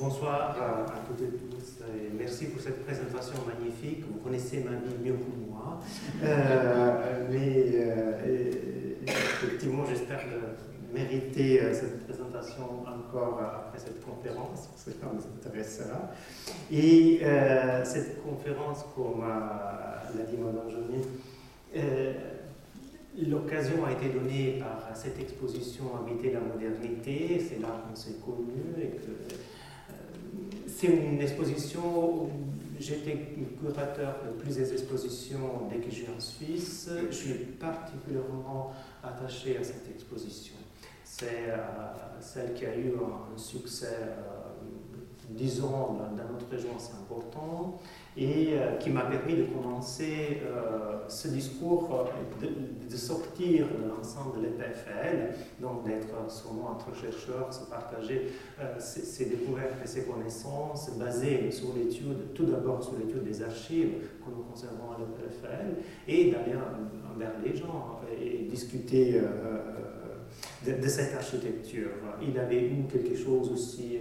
Bonsoir 0.00 0.56
à, 0.58 1.06
toutes 1.06 1.20
et 1.20 1.30
tous 1.30 1.84
merci 2.18 2.46
pour 2.46 2.62
cette 2.62 2.86
présentation 2.86 3.34
magnifique. 3.46 4.02
Vous 4.10 4.18
connaissez 4.20 4.64
ma 4.64 4.70
vie 4.70 4.94
mieux 5.04 5.12
que 5.12 5.50
moi, 5.50 5.78
euh, 6.22 7.28
mais 7.30 7.66
euh, 7.74 8.94
effectivement 9.06 9.84
j'espère 9.86 10.24
mériter 10.90 11.60
euh, 11.60 11.74
cette 11.74 12.06
présentation 12.06 12.82
encore 12.86 13.40
après 13.42 13.78
cette 13.78 14.02
conférence, 14.02 14.68
parce 14.68 14.84
que 14.84 14.92
ça 14.92 15.06
nous 15.12 15.20
intéressera. 15.36 16.10
Et 16.72 17.20
cette 17.84 18.22
conférence, 18.22 18.86
comme 18.96 19.20
l'a 19.20 20.24
dit 20.24 20.38
Mme 20.38 20.70
Joly, 20.70 21.04
L'occasion 23.28 23.84
a 23.84 23.92
été 23.92 24.08
donnée 24.08 24.60
par 24.60 24.96
cette 24.96 25.20
exposition 25.20 25.84
Habiter 26.00 26.32
la 26.32 26.40
modernité, 26.40 27.38
c'est 27.38 27.60
là 27.60 27.68
qu'on 27.86 27.94
s'est 27.94 28.16
connus 28.24 28.80
et 28.80 28.96
que 28.96 29.34
c'est 30.80 30.86
une 30.86 31.20
exposition, 31.20 32.30
j'étais 32.78 33.34
curateur 33.60 34.16
de 34.24 34.42
plusieurs 34.42 34.72
expositions 34.72 35.68
dès 35.70 35.78
que 35.78 35.90
je 35.90 35.96
suis 35.96 36.06
en 36.16 36.18
Suisse. 36.18 36.90
Je 37.10 37.14
suis 37.14 37.34
particulièrement 37.34 38.72
attaché 39.02 39.58
à 39.58 39.64
cette 39.64 39.90
exposition. 39.90 40.54
C'est 41.04 41.48
euh, 41.48 41.56
celle 42.20 42.54
qui 42.54 42.64
a 42.64 42.74
eu 42.74 42.92
un, 42.94 43.36
succès, 43.36 43.98
euh, 44.00 44.72
disons, 45.28 45.98
dans 46.16 46.32
notre 46.32 46.48
région, 46.50 46.70
c'est 46.78 46.94
important 46.94 47.78
et 48.20 48.50
euh, 48.52 48.76
qui 48.76 48.90
m'a 48.90 49.00
permis 49.02 49.34
de 49.34 49.44
commencer 49.44 50.42
euh, 50.44 50.98
ce 51.08 51.28
discours, 51.28 52.10
euh, 52.42 52.46
de, 52.86 52.96
sortir 52.96 53.66
de 53.66 53.88
l'ensemble 53.88 54.40
de 54.40 54.46
l'EPFL, 54.46 55.34
donc 55.58 55.86
d'être 55.86 56.30
sûrement 56.30 56.72
entre 56.72 56.94
chercheurs, 56.94 57.52
se 57.52 57.64
partager 57.64 58.32
ses, 58.78 59.24
découvertes 59.24 59.76
et 59.82 59.86
ses 59.86 60.04
connaissances, 60.04 60.90
basées 60.98 61.50
sur 61.50 61.68
l'étude, 61.74 62.34
tout 62.34 62.44
d'abord 62.44 62.82
sur 62.82 62.94
l'étude 62.98 63.22
des 63.22 63.42
archives 63.42 63.92
que 64.24 64.30
nous 64.30 64.42
conservons 64.42 64.92
à 64.92 64.98
l'EPFL, 64.98 65.76
et 66.06 66.30
d'aller 66.30 66.58
envers 67.14 67.32
les 67.42 67.56
gens 67.56 68.00
et 68.20 68.44
discuter 68.50 69.20
de, 70.66 70.88
cette 70.88 71.14
architecture. 71.14 71.90
Il 72.20 72.38
avait 72.38 72.64
eu 72.64 72.84
quelque 72.90 73.16
chose 73.16 73.50
aussi 73.52 73.98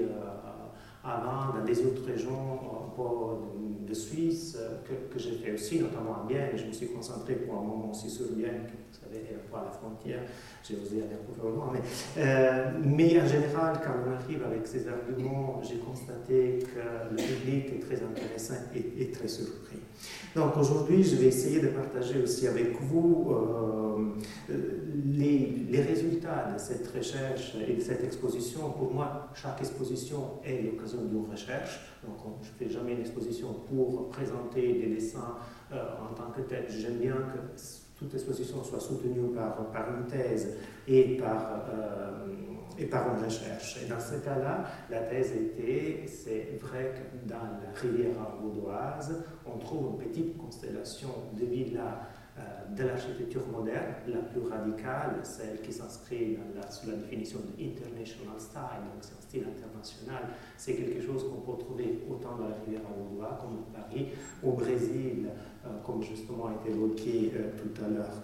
avant 1.10 1.58
dans 1.58 1.66
des 1.66 1.80
autres 1.86 2.06
régions 2.06 2.60
de, 2.98 3.88
de 3.88 3.94
Suisse 3.94 4.58
que, 4.86 5.14
que 5.14 5.20
j'ai 5.20 5.34
fait 5.34 5.54
aussi, 5.54 5.80
notamment 5.80 6.24
à 6.24 6.26
Bienne. 6.28 6.52
Je 6.56 6.66
me 6.66 6.72
suis 6.72 6.88
concentré 6.88 7.36
pour 7.36 7.56
un 7.56 7.62
moment 7.62 7.92
aussi 7.92 8.10
sur 8.10 8.28
Bienne, 8.32 8.68
vous 8.68 9.00
savez, 9.00 9.26
à 9.58 9.66
la 9.66 9.72
frontière, 9.72 10.22
j'ai 10.64 10.76
osé 10.76 11.04
aller 11.04 11.16
peu 11.42 11.48
loin. 11.48 11.72
Mais, 11.74 11.82
euh, 12.18 12.72
mais 12.84 13.22
en 13.22 13.28
général, 13.28 13.80
quand 13.84 13.94
on 14.06 14.14
arrive 14.14 14.44
avec 14.44 14.68
ces 14.68 14.88
arguments, 14.88 15.62
j'ai 15.64 15.78
constaté 15.78 16.60
que 16.60 17.12
le 17.12 17.18
public 17.18 17.74
est 17.74 17.80
très 17.80 18.04
intéressant 18.04 18.56
et 18.76 19.12
très 19.12 19.28
surpris. 19.28 19.80
Donc 20.36 20.58
aujourd'hui, 20.58 21.04
je 21.04 21.16
vais 21.16 21.28
essayer 21.28 21.60
de 21.60 21.70
partager 21.70 22.22
aussi 22.22 22.48
avec 22.48 22.80
vous 22.82 23.32
euh, 23.32 24.54
les, 25.06 25.82
résultats 25.82 26.52
de 26.54 26.60
cette 26.60 26.88
recherche 26.88 27.56
et 27.68 27.74
de 27.74 27.82
cette 27.82 28.04
exposition. 28.04 28.70
Pour 28.72 28.94
moi, 28.94 29.30
chaque 29.34 29.60
exposition 29.60 30.40
est 30.44 30.62
l'occasion 30.62 31.04
d'une 31.04 31.32
recherche. 31.32 31.80
Donc 32.06 32.18
je 32.42 32.50
ne 32.50 32.70
fais 32.70 32.74
jamais 32.74 32.94
une 32.94 33.02
exposition 33.02 33.54
pour 33.70 34.10
présenter 34.10 34.74
des 34.74 34.88
dessins 34.96 35.38
euh, 35.72 35.84
en 36.02 36.14
tant 36.14 36.32
que 36.32 36.42
tel. 36.42 36.66
J'aime 36.70 36.98
bien 36.98 37.14
que 37.14 37.60
toute 37.98 38.14
exposition 38.14 38.64
soit 38.64 38.80
soutenue 38.80 39.30
par, 39.34 39.56
par 39.72 39.88
une 39.98 40.06
thèse 40.08 40.58
et 40.88 41.18
par, 41.18 41.66
euh, 41.70 42.26
et 42.80 42.86
par 42.86 43.14
une 43.14 43.24
recherche. 43.24 43.78
Et 43.84 43.88
dans 43.88 44.00
ce 44.00 44.16
cas-là, 44.16 44.66
la 44.90 45.02
thèse 45.02 45.34
était, 45.34 46.06
c'est 46.08 46.58
vrai 46.62 46.94
que 46.96 47.30
dans 47.30 47.36
la 47.36 47.80
rivière 47.80 48.14
vaudoise, 48.42 49.24
on 49.46 49.58
trouve 49.58 49.92
une 49.94 50.08
petite 50.08 50.38
constellation 50.38 51.10
de 51.34 51.46
villas 51.46 52.00
euh, 52.38 52.76
de 52.76 52.84
l'architecture 52.84 53.46
moderne, 53.52 53.96
la 54.08 54.20
plus 54.20 54.42
radicale, 54.48 55.20
celle 55.24 55.60
qui 55.62 55.74
s'inscrit 55.74 56.38
sous 56.70 56.90
la 56.90 56.96
définition 56.96 57.40
de 57.40 57.64
international 57.64 58.40
style, 58.40 58.80
donc 58.86 59.02
c'est 59.02 59.18
un 59.18 59.22
style 59.22 59.44
international. 59.44 60.24
C'est 60.56 60.76
quelque 60.76 61.02
chose 61.02 61.26
qu'on 61.28 61.42
peut 61.42 61.58
trouver 61.58 62.00
autant 62.10 62.38
dans 62.38 62.48
la 62.48 62.56
rivière 62.64 62.82
Vaudois 62.96 63.38
comme 63.42 63.66
à 63.76 63.82
Paris, 63.82 64.10
au 64.44 64.52
Brésil, 64.52 65.28
euh, 65.66 65.70
comme 65.86 66.02
justement 66.04 66.48
a 66.48 66.54
été 66.62 66.70
évoqué 66.70 67.34
euh, 67.36 67.50
tout 67.58 67.84
à 67.84 67.90
l'heure. 67.90 68.22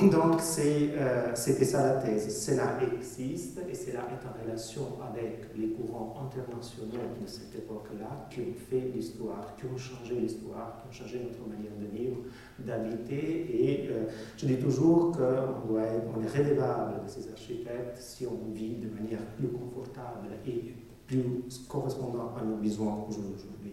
Donc 0.00 0.40
c'était 0.40 1.64
ça 1.64 1.82
la 1.82 2.00
thèse. 2.00 2.44
Cela 2.44 2.78
existe 2.82 3.60
et 3.68 3.74
cela 3.74 4.00
est 4.00 4.26
en 4.26 4.42
relation 4.42 4.82
avec 5.02 5.50
les 5.56 5.68
courants 5.70 6.14
internationaux 6.24 7.16
de 7.20 7.26
cette 7.26 7.54
époque-là 7.54 8.26
qui 8.30 8.40
ont 8.40 8.54
fait 8.70 8.90
l'histoire, 8.94 9.54
qui 9.56 9.66
ont 9.66 9.76
changé 9.76 10.14
l'histoire, 10.14 10.78
qui 10.80 10.88
ont 10.88 11.04
changé 11.04 11.20
notre 11.22 11.46
manière 11.48 11.76
de 11.78 11.86
vivre, 11.86 12.18
d'habiter. 12.58 13.46
Et 13.52 13.88
euh, 13.90 14.04
je 14.36 14.46
dis 14.46 14.58
toujours 14.58 15.12
qu'on 15.12 15.74
on 15.74 16.22
est 16.22 16.38
redevable 16.38 17.04
de 17.04 17.08
ces 17.08 17.30
architectes 17.30 17.98
si 17.98 18.26
on 18.26 18.52
vit 18.52 18.76
de 18.76 18.88
manière 18.88 19.24
plus 19.36 19.48
confortable 19.48 20.28
et 20.46 20.74
plus 21.06 21.66
correspondant 21.68 22.32
à 22.40 22.44
nos 22.44 22.56
besoins 22.56 23.04
aujourd'hui. 23.08 23.72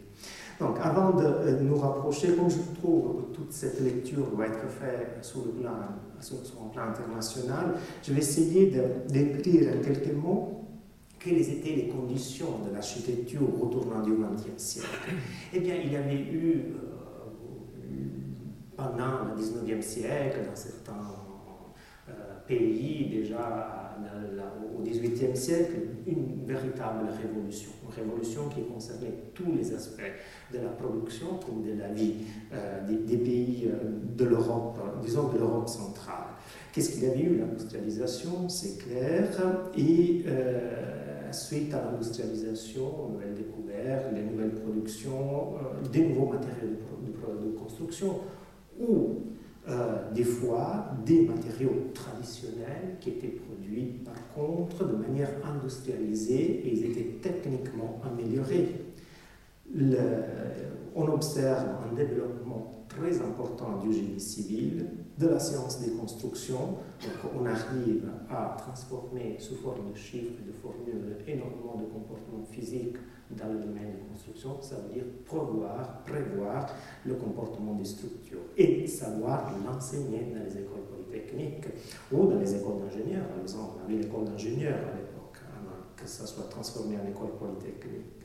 Donc, 0.59 0.78
avant 0.81 1.12
de 1.12 1.23
euh, 1.23 1.59
nous 1.62 1.78
rapprocher, 1.78 2.35
comme 2.35 2.50
je 2.50 2.57
trouve 2.79 3.18
que 3.18 3.35
toute 3.35 3.51
cette 3.51 3.79
lecture 3.79 4.25
doit 4.28 4.47
être 4.47 4.68
faite 4.68 5.19
sur 5.22 5.45
le 5.45 5.51
plan, 5.51 5.72
un 5.72 6.68
plan 6.69 6.84
international, 6.90 7.75
je 8.01 8.13
vais 8.13 8.19
essayer 8.19 8.73
d'écrire 9.07 9.69
en 9.69 9.84
quelques 9.84 10.13
mots 10.13 10.57
quelles 11.19 11.50
étaient 11.50 11.75
les 11.75 11.88
conditions 11.88 12.59
de 12.68 12.73
l'architecture 12.73 13.41
retournant 13.59 14.01
du 14.01 14.13
XXe 14.13 14.62
siècle. 14.62 14.88
Eh 15.53 15.59
bien, 15.59 15.75
il 15.84 15.91
y 15.91 15.95
avait 15.95 16.22
eu 16.22 16.74
euh, 16.75 17.28
pendant 18.75 19.25
le 19.35 19.41
19e 19.41 19.81
siècle, 19.81 20.39
dans 20.47 20.56
certains 20.56 20.94
euh, 22.09 22.13
pays, 22.47 23.09
déjà 23.09 23.97
au 24.77 24.83
18e 24.83 25.35
siècle, 25.35 25.73
une 26.05 26.45
véritable 26.45 27.07
révolution. 27.21 27.71
Une 27.83 28.03
révolution 28.03 28.49
qui 28.49 28.63
concernait 28.63 29.13
tous 29.33 29.51
les 29.57 29.73
aspects 29.73 30.01
de 30.53 30.59
la 30.59 30.69
production 30.69 31.39
comme 31.45 31.63
de 31.63 31.79
la 31.79 31.89
vie 31.89 32.15
euh, 32.53 32.85
des, 32.88 33.17
pays 33.17 33.67
euh, 33.67 33.89
de 34.15 34.25
l'Europe, 34.25 34.79
disons 35.01 35.29
de 35.29 35.38
l'Europe 35.38 35.67
centrale. 35.67 36.27
Qu'est-ce 36.71 36.91
qu'il 36.91 37.03
y 37.03 37.07
avait 37.07 37.21
eu? 37.21 37.38
L'industrialisation, 37.38 38.49
c'est 38.49 38.77
clair, 38.77 39.29
et 39.75 40.23
suite 41.31 41.73
à 41.73 41.83
l'industrialisation, 41.83 43.09
nouvelles 43.09 43.33
découvertes, 43.33 44.05
les 44.13 44.23
nouvelles 44.23 44.53
productions, 44.53 45.55
des 45.91 46.07
nouveaux 46.07 46.31
matériaux 46.31 46.77
de, 47.44 47.57
construction, 47.57 48.19
ou 48.79 49.21
euh, 49.69 50.11
des 50.13 50.23
fois 50.23 50.91
des 51.05 51.23
matériaux 51.23 51.89
traditionnels 51.94 52.95
qui 53.01 53.09
étaient 53.09 53.27
par 54.05 54.28
contre 54.33 54.85
de 54.85 54.95
manière 54.95 55.29
industrialisée 55.44 56.66
et 56.66 56.73
ils 56.73 56.85
étaient 56.85 57.19
techniquement 57.22 58.01
améliorés. 58.03 58.69
on 60.95 61.07
observe 61.07 61.67
un 61.89 61.95
développement 61.95 62.85
très 62.88 63.22
important 63.22 63.79
du 63.83 63.94
génie 63.94 64.19
civil, 64.19 64.88
de 65.17 65.27
la 65.27 65.39
science 65.39 65.81
des 65.81 65.91
constructions. 65.91 66.77
Donc 67.01 67.31
on 67.39 67.45
arrive 67.45 68.09
à 68.29 68.56
transformer 68.57 69.35
sous 69.39 69.56
forme 69.56 69.91
de 69.91 69.97
chiffres 69.97 70.33
et 70.41 70.47
de 70.47 70.53
formules 70.53 71.17
énormément 71.27 71.75
de 71.75 71.85
comportements 71.85 72.45
physiques 72.50 72.97
dans 73.31 73.51
le 73.51 73.59
domaine 73.59 73.91
des 73.91 74.07
constructions, 74.09 74.61
ça 74.61 74.75
veut 74.77 74.94
dire 74.94 75.03
prévoir, 75.25 76.01
prévoir 76.06 76.66
le 77.06 77.16
comportement 77.16 77.73
des 77.73 77.83
structures 77.83 78.39
et 78.56 78.88
savoir 78.88 79.51
l'enseigner 79.66 80.31
dans 80.33 80.44
les 80.45 80.61
écoles 80.61 80.88
polytechniques 81.17 81.66
ou 82.11 82.28
dans 82.28 82.39
les 82.39 82.55
écoles 82.55 82.79
d'ingénieurs. 82.83 83.28
Par 83.28 83.41
exemple, 83.41 83.79
on 83.79 83.85
avait 83.85 84.01
l'école 84.01 84.25
d'ingénieurs 84.25 84.75
à 84.75 84.95
l'époque, 84.95 85.38
avant 85.51 85.95
que 85.95 86.07
ça 86.07 86.25
soit 86.25 86.50
transformé 86.50 86.95
en 86.95 87.09
école 87.09 87.35
polytechnique. 87.38 88.17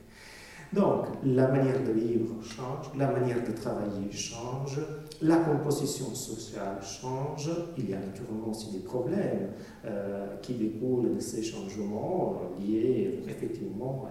Donc, 0.71 1.05
la 1.23 1.49
manière 1.49 1.83
de 1.83 1.91
vivre 1.91 2.33
change, 2.41 2.97
la 2.97 3.11
manière 3.11 3.43
de 3.43 3.51
travailler 3.51 4.11
change, 4.11 4.79
la 5.21 5.37
composition 5.37 6.15
sociale 6.15 6.79
change. 6.81 7.51
Il 7.77 7.91
y 7.91 7.93
a 7.93 7.99
naturellement 7.99 8.49
aussi 8.49 8.71
des 8.71 8.79
problèmes 8.79 9.51
euh, 9.85 10.35
qui 10.41 10.55
découlent 10.55 11.13
de 11.13 11.19
ces 11.19 11.43
changements 11.43 12.41
euh, 12.41 12.65
liés 12.65 13.19
effectivement 13.27 14.07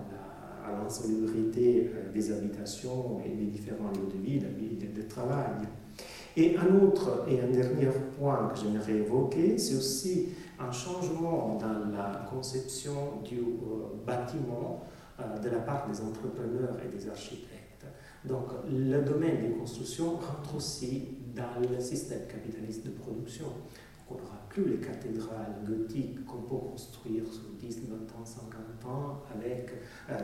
à 0.64 0.84
l'insalubrité 0.84 1.90
euh, 1.92 2.12
des 2.12 2.30
habitations 2.30 3.20
et 3.26 3.30
des 3.30 3.46
différents 3.46 3.90
lieux 3.90 4.16
de 4.16 4.22
vie, 4.24 4.38
de, 4.38 5.00
de 5.00 5.08
travail. 5.08 5.66
Et 6.36 6.56
un 6.56 6.74
autre 6.76 7.24
et 7.28 7.40
un 7.40 7.48
dernier 7.48 7.88
point 8.18 8.48
que 8.48 8.60
j'aimerais 8.60 9.04
évoquer, 9.04 9.58
c'est 9.58 9.76
aussi 9.76 10.28
un 10.58 10.72
changement 10.72 11.58
dans 11.60 11.90
la 11.94 12.26
conception 12.30 13.20
du 13.24 13.38
euh, 13.38 14.04
bâtiment 14.06 14.82
euh, 15.20 15.38
de 15.38 15.50
la 15.50 15.58
part 15.58 15.88
des 15.90 16.00
entrepreneurs 16.00 16.76
et 16.84 16.96
des 16.96 17.08
architectes. 17.08 17.86
Donc 18.24 18.46
le 18.70 19.02
domaine 19.02 19.42
des 19.42 19.50
constructions 19.50 20.12
rentre 20.12 20.56
aussi 20.56 21.08
dans 21.34 21.60
le 21.60 21.80
système 21.80 22.26
capitaliste 22.28 22.86
de 22.86 22.90
production. 22.90 23.46
On 24.12 24.24
aura 24.24 24.42
plus 24.48 24.64
les 24.66 24.76
cathédrales 24.76 25.56
gothiques 25.66 26.24
qu'on 26.26 26.42
peut 26.42 26.56
construire 26.56 27.24
sur 27.26 27.50
10, 27.58 27.88
20 27.88 27.94
ans, 27.96 28.24
50 28.24 28.92
ans 28.92 29.22
avec 29.34 29.70
euh, 30.10 30.14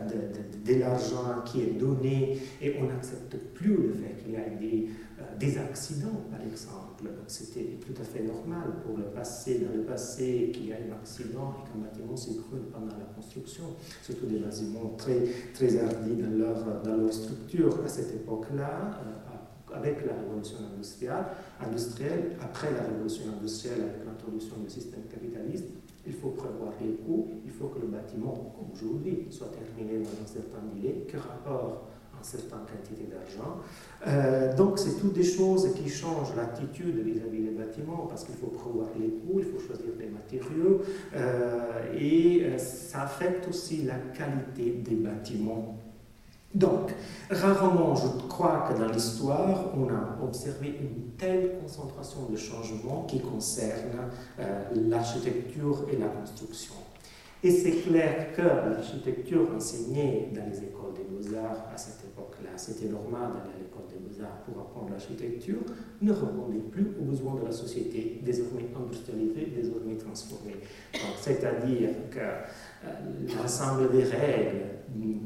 de, 0.64 0.74
l'argent 0.74 1.42
qui 1.44 1.62
est 1.62 1.78
donné 1.78 2.38
et 2.60 2.76
on 2.80 2.86
n'accepte 2.86 3.36
plus 3.54 3.76
le 3.76 3.92
fait 3.94 4.16
qu'il 4.22 4.32
y 4.32 4.34
ait 4.34 4.56
des, 4.60 4.90
euh, 5.18 5.22
des 5.38 5.56
accidents, 5.58 6.24
par 6.30 6.42
exemple. 6.42 7.04
C'était 7.26 7.78
tout 7.80 7.94
à 8.00 8.04
fait 8.04 8.22
normal 8.22 8.74
pour 8.84 8.98
le 8.98 9.04
passé, 9.04 9.60
dans 9.60 9.74
le 9.74 9.82
passé, 9.82 10.50
qu'il 10.52 10.66
y 10.66 10.70
ait 10.70 10.74
un 10.90 10.94
accident 10.96 11.54
et 11.54 11.70
qu'un 11.70 11.84
bâtiment 11.84 12.16
s'écroule 12.16 12.66
pendant 12.72 12.98
la 12.98 13.04
construction, 13.14 13.64
surtout 14.02 14.26
des 14.26 14.40
bâtiments 14.40 14.94
très, 14.98 15.22
très 15.54 15.78
hardis 15.78 16.16
dans 16.16 16.36
leur, 16.36 16.82
dans 16.82 16.96
leur 16.96 17.12
structure. 17.12 17.82
À 17.84 17.88
cette 17.88 18.14
époque-là, 18.14 19.00
euh, 19.06 19.27
avec 19.74 20.04
la 20.06 20.14
révolution 20.14 20.58
industrielle, 20.74 21.24
industrielle, 21.60 22.36
après 22.40 22.72
la 22.72 22.82
révolution 22.82 23.24
industrielle, 23.36 23.80
avec 23.82 24.06
l'introduction 24.06 24.56
du 24.64 24.70
système 24.70 25.02
capitaliste, 25.10 25.66
il 26.06 26.14
faut 26.14 26.30
prévoir 26.30 26.72
les 26.80 26.94
coûts, 26.94 27.28
il 27.44 27.50
faut 27.50 27.68
que 27.68 27.80
le 27.80 27.88
bâtiment, 27.88 28.54
comme 28.56 28.72
aujourd'hui, 28.72 29.26
soit 29.30 29.48
terminé 29.48 29.98
dans 29.98 30.10
un 30.10 30.26
certain 30.26 30.62
délai, 30.74 31.06
que 31.06 31.18
rapport 31.18 31.88
une 32.18 32.24
certaine 32.24 32.58
quantité 32.66 33.08
d'argent. 33.08 33.58
Euh, 34.06 34.54
donc, 34.56 34.78
c'est 34.78 34.98
toutes 35.00 35.12
des 35.12 35.24
choses 35.24 35.72
qui 35.74 35.88
changent 35.88 36.34
l'attitude 36.36 36.98
vis-à-vis 36.98 37.42
des 37.42 37.50
bâtiments 37.50 38.06
parce 38.08 38.24
qu'il 38.24 38.34
faut 38.34 38.48
prévoir 38.48 38.88
les 38.98 39.08
coûts, 39.08 39.38
il 39.38 39.44
faut 39.44 39.58
choisir 39.58 39.94
des 39.98 40.06
matériaux 40.06 40.82
euh, 41.14 41.94
et 41.98 42.42
euh, 42.44 42.58
ça 42.58 43.02
affecte 43.02 43.48
aussi 43.48 43.82
la 43.84 43.96
qualité 44.16 44.82
des 44.82 44.96
bâtiments. 44.96 45.77
Donc, 46.58 46.90
rarement, 47.30 47.94
je 47.94 48.08
crois 48.26 48.68
que 48.68 48.76
dans 48.76 48.88
l'histoire, 48.88 49.66
on 49.76 49.88
a 49.88 50.18
observé 50.24 50.76
une 50.80 51.12
telle 51.16 51.52
concentration 51.62 52.26
de 52.28 52.36
changements 52.36 53.04
qui 53.04 53.20
concerne 53.20 54.10
l'architecture 54.74 55.86
et 55.92 55.96
la 55.96 56.08
construction. 56.08 56.74
Et 57.44 57.52
c'est 57.52 57.70
clair 57.82 58.32
que 58.34 58.42
l'architecture 58.42 59.48
enseignée 59.56 60.32
dans 60.34 60.50
les 60.50 60.58
écoles 60.64 60.94
des 60.96 61.04
beaux-arts 61.04 61.68
à 61.72 61.76
cette 61.76 62.04
époque-là, 62.04 62.50
c'était 62.56 62.88
normal 62.88 63.30
à 63.36 63.56
l'école 63.56 63.86
pour 64.44 64.60
apprendre 64.60 64.90
l'architecture, 64.90 65.58
ne 66.00 66.12
répondait 66.12 66.58
plus 66.70 66.88
aux 67.00 67.04
besoins 67.04 67.36
de 67.36 67.46
la 67.46 67.52
société, 67.52 68.20
désormais 68.24 68.66
industrialisée, 68.76 69.52
désormais 69.54 69.96
transformée. 69.96 70.56
C'est-à-dire 71.20 71.90
que 72.10 72.18
euh, 72.18 73.36
l'ensemble 73.36 73.90
des 73.90 74.04
règles 74.04 74.78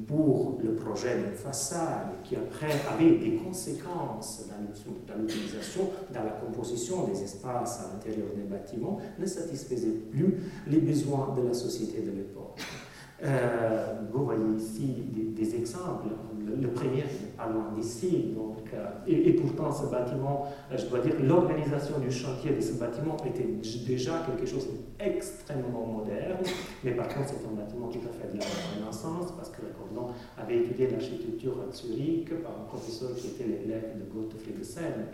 pour 0.07 0.59
le 0.63 0.75
projet 0.75 1.17
d'une 1.17 1.35
façade 1.35 2.09
qui 2.25 2.37
après 2.37 2.73
avait 2.93 3.17
des 3.17 3.37
conséquences 3.37 4.47
dans 4.49 5.21
l'utilisation, 5.21 5.91
dans 6.13 6.25
la 6.25 6.33
composition 6.33 7.07
des 7.07 7.23
espaces 7.23 7.81
à 7.81 7.95
l'intérieur 7.95 8.29
des 8.35 8.43
bâtiments, 8.43 8.99
ne 9.19 9.27
satisfaisait 9.27 10.01
plus 10.11 10.37
les 10.67 10.79
besoins 10.79 11.35
de 11.37 11.47
la 11.47 11.55
société 11.55 12.03
de 12.03 12.11
l'époque. 12.11 12.61
Euh, 13.25 13.95
vous 14.13 14.25
voyez 14.25 14.57
ici 14.57 14.95
des, 15.09 15.55
exemples. 15.55 16.09
Le, 16.61 16.69
premier 16.69 16.99
n'est 16.99 17.33
pas 17.37 17.49
loin 17.49 17.73
d'ici. 17.77 18.35
Et, 19.07 19.33
pourtant, 19.35 19.73
ce 19.73 19.87
bâtiment, 19.87 20.47
euh, 20.71 20.77
je 20.77 20.87
dois 20.87 21.01
dire, 21.01 21.15
l'organisation 21.23 21.99
du 21.99 22.11
chantier 22.11 22.53
de 22.53 22.61
ce 22.61 22.75
bâtiment 22.75 23.17
était 23.27 23.47
déjà 23.87 24.23
quelque 24.27 24.47
chose 24.47 24.67
d'extrêmement 24.99 25.87
moderne. 25.87 26.39
Mais 26.85 26.93
par 26.93 27.09
contre, 27.09 27.29
c'est 27.29 27.47
un 27.47 27.55
bâtiment 27.55 27.89
tout 27.89 28.01
à 28.09 28.13
fait 28.13 28.33
de 28.33 28.39
la 28.39 28.45
Renaissance, 28.77 29.33
parce 29.37 29.51
que 29.51 29.63
Cordon 29.77 30.13
avait 30.39 30.59
étudié 30.59 30.89
l'architecture 30.91 31.55
à 31.69 31.73
Zurich 31.73 32.31
par 32.43 32.53
un 32.53 32.65
professeur 32.65 33.15
qui 33.15 33.29
était 33.29 33.45
l'élève 33.45 33.99
de 33.99 34.05
Gottfried 34.13 34.65
Seine 34.65 35.07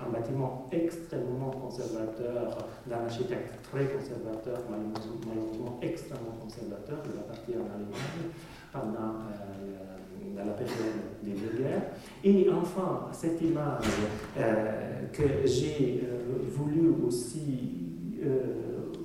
un 0.00 0.10
bâtiment 0.10 0.66
extrêmement 0.72 1.50
conservateur, 1.50 2.68
d'un 2.86 3.04
architecte 3.04 3.62
très 3.70 3.86
conservateur, 3.86 4.60
malheureusement 4.70 5.78
extrêmement 5.82 6.36
conservateur, 6.42 6.98
il 7.06 7.12
va 7.12 7.22
partir 7.22 7.56
en 7.56 7.74
Allemagne 7.74 8.32
pendant 8.72 9.14
euh, 9.20 10.44
la 10.44 10.52
période 10.52 10.74
des 11.22 11.32
deux 11.32 11.62
guerres. 11.62 11.92
Et 12.24 12.48
enfin, 12.50 13.08
cette 13.12 13.40
image 13.40 13.84
euh, 14.36 15.06
que 15.12 15.46
j'ai 15.46 16.02
euh, 16.02 16.42
voulu 16.48 16.90
aussi 17.06 17.70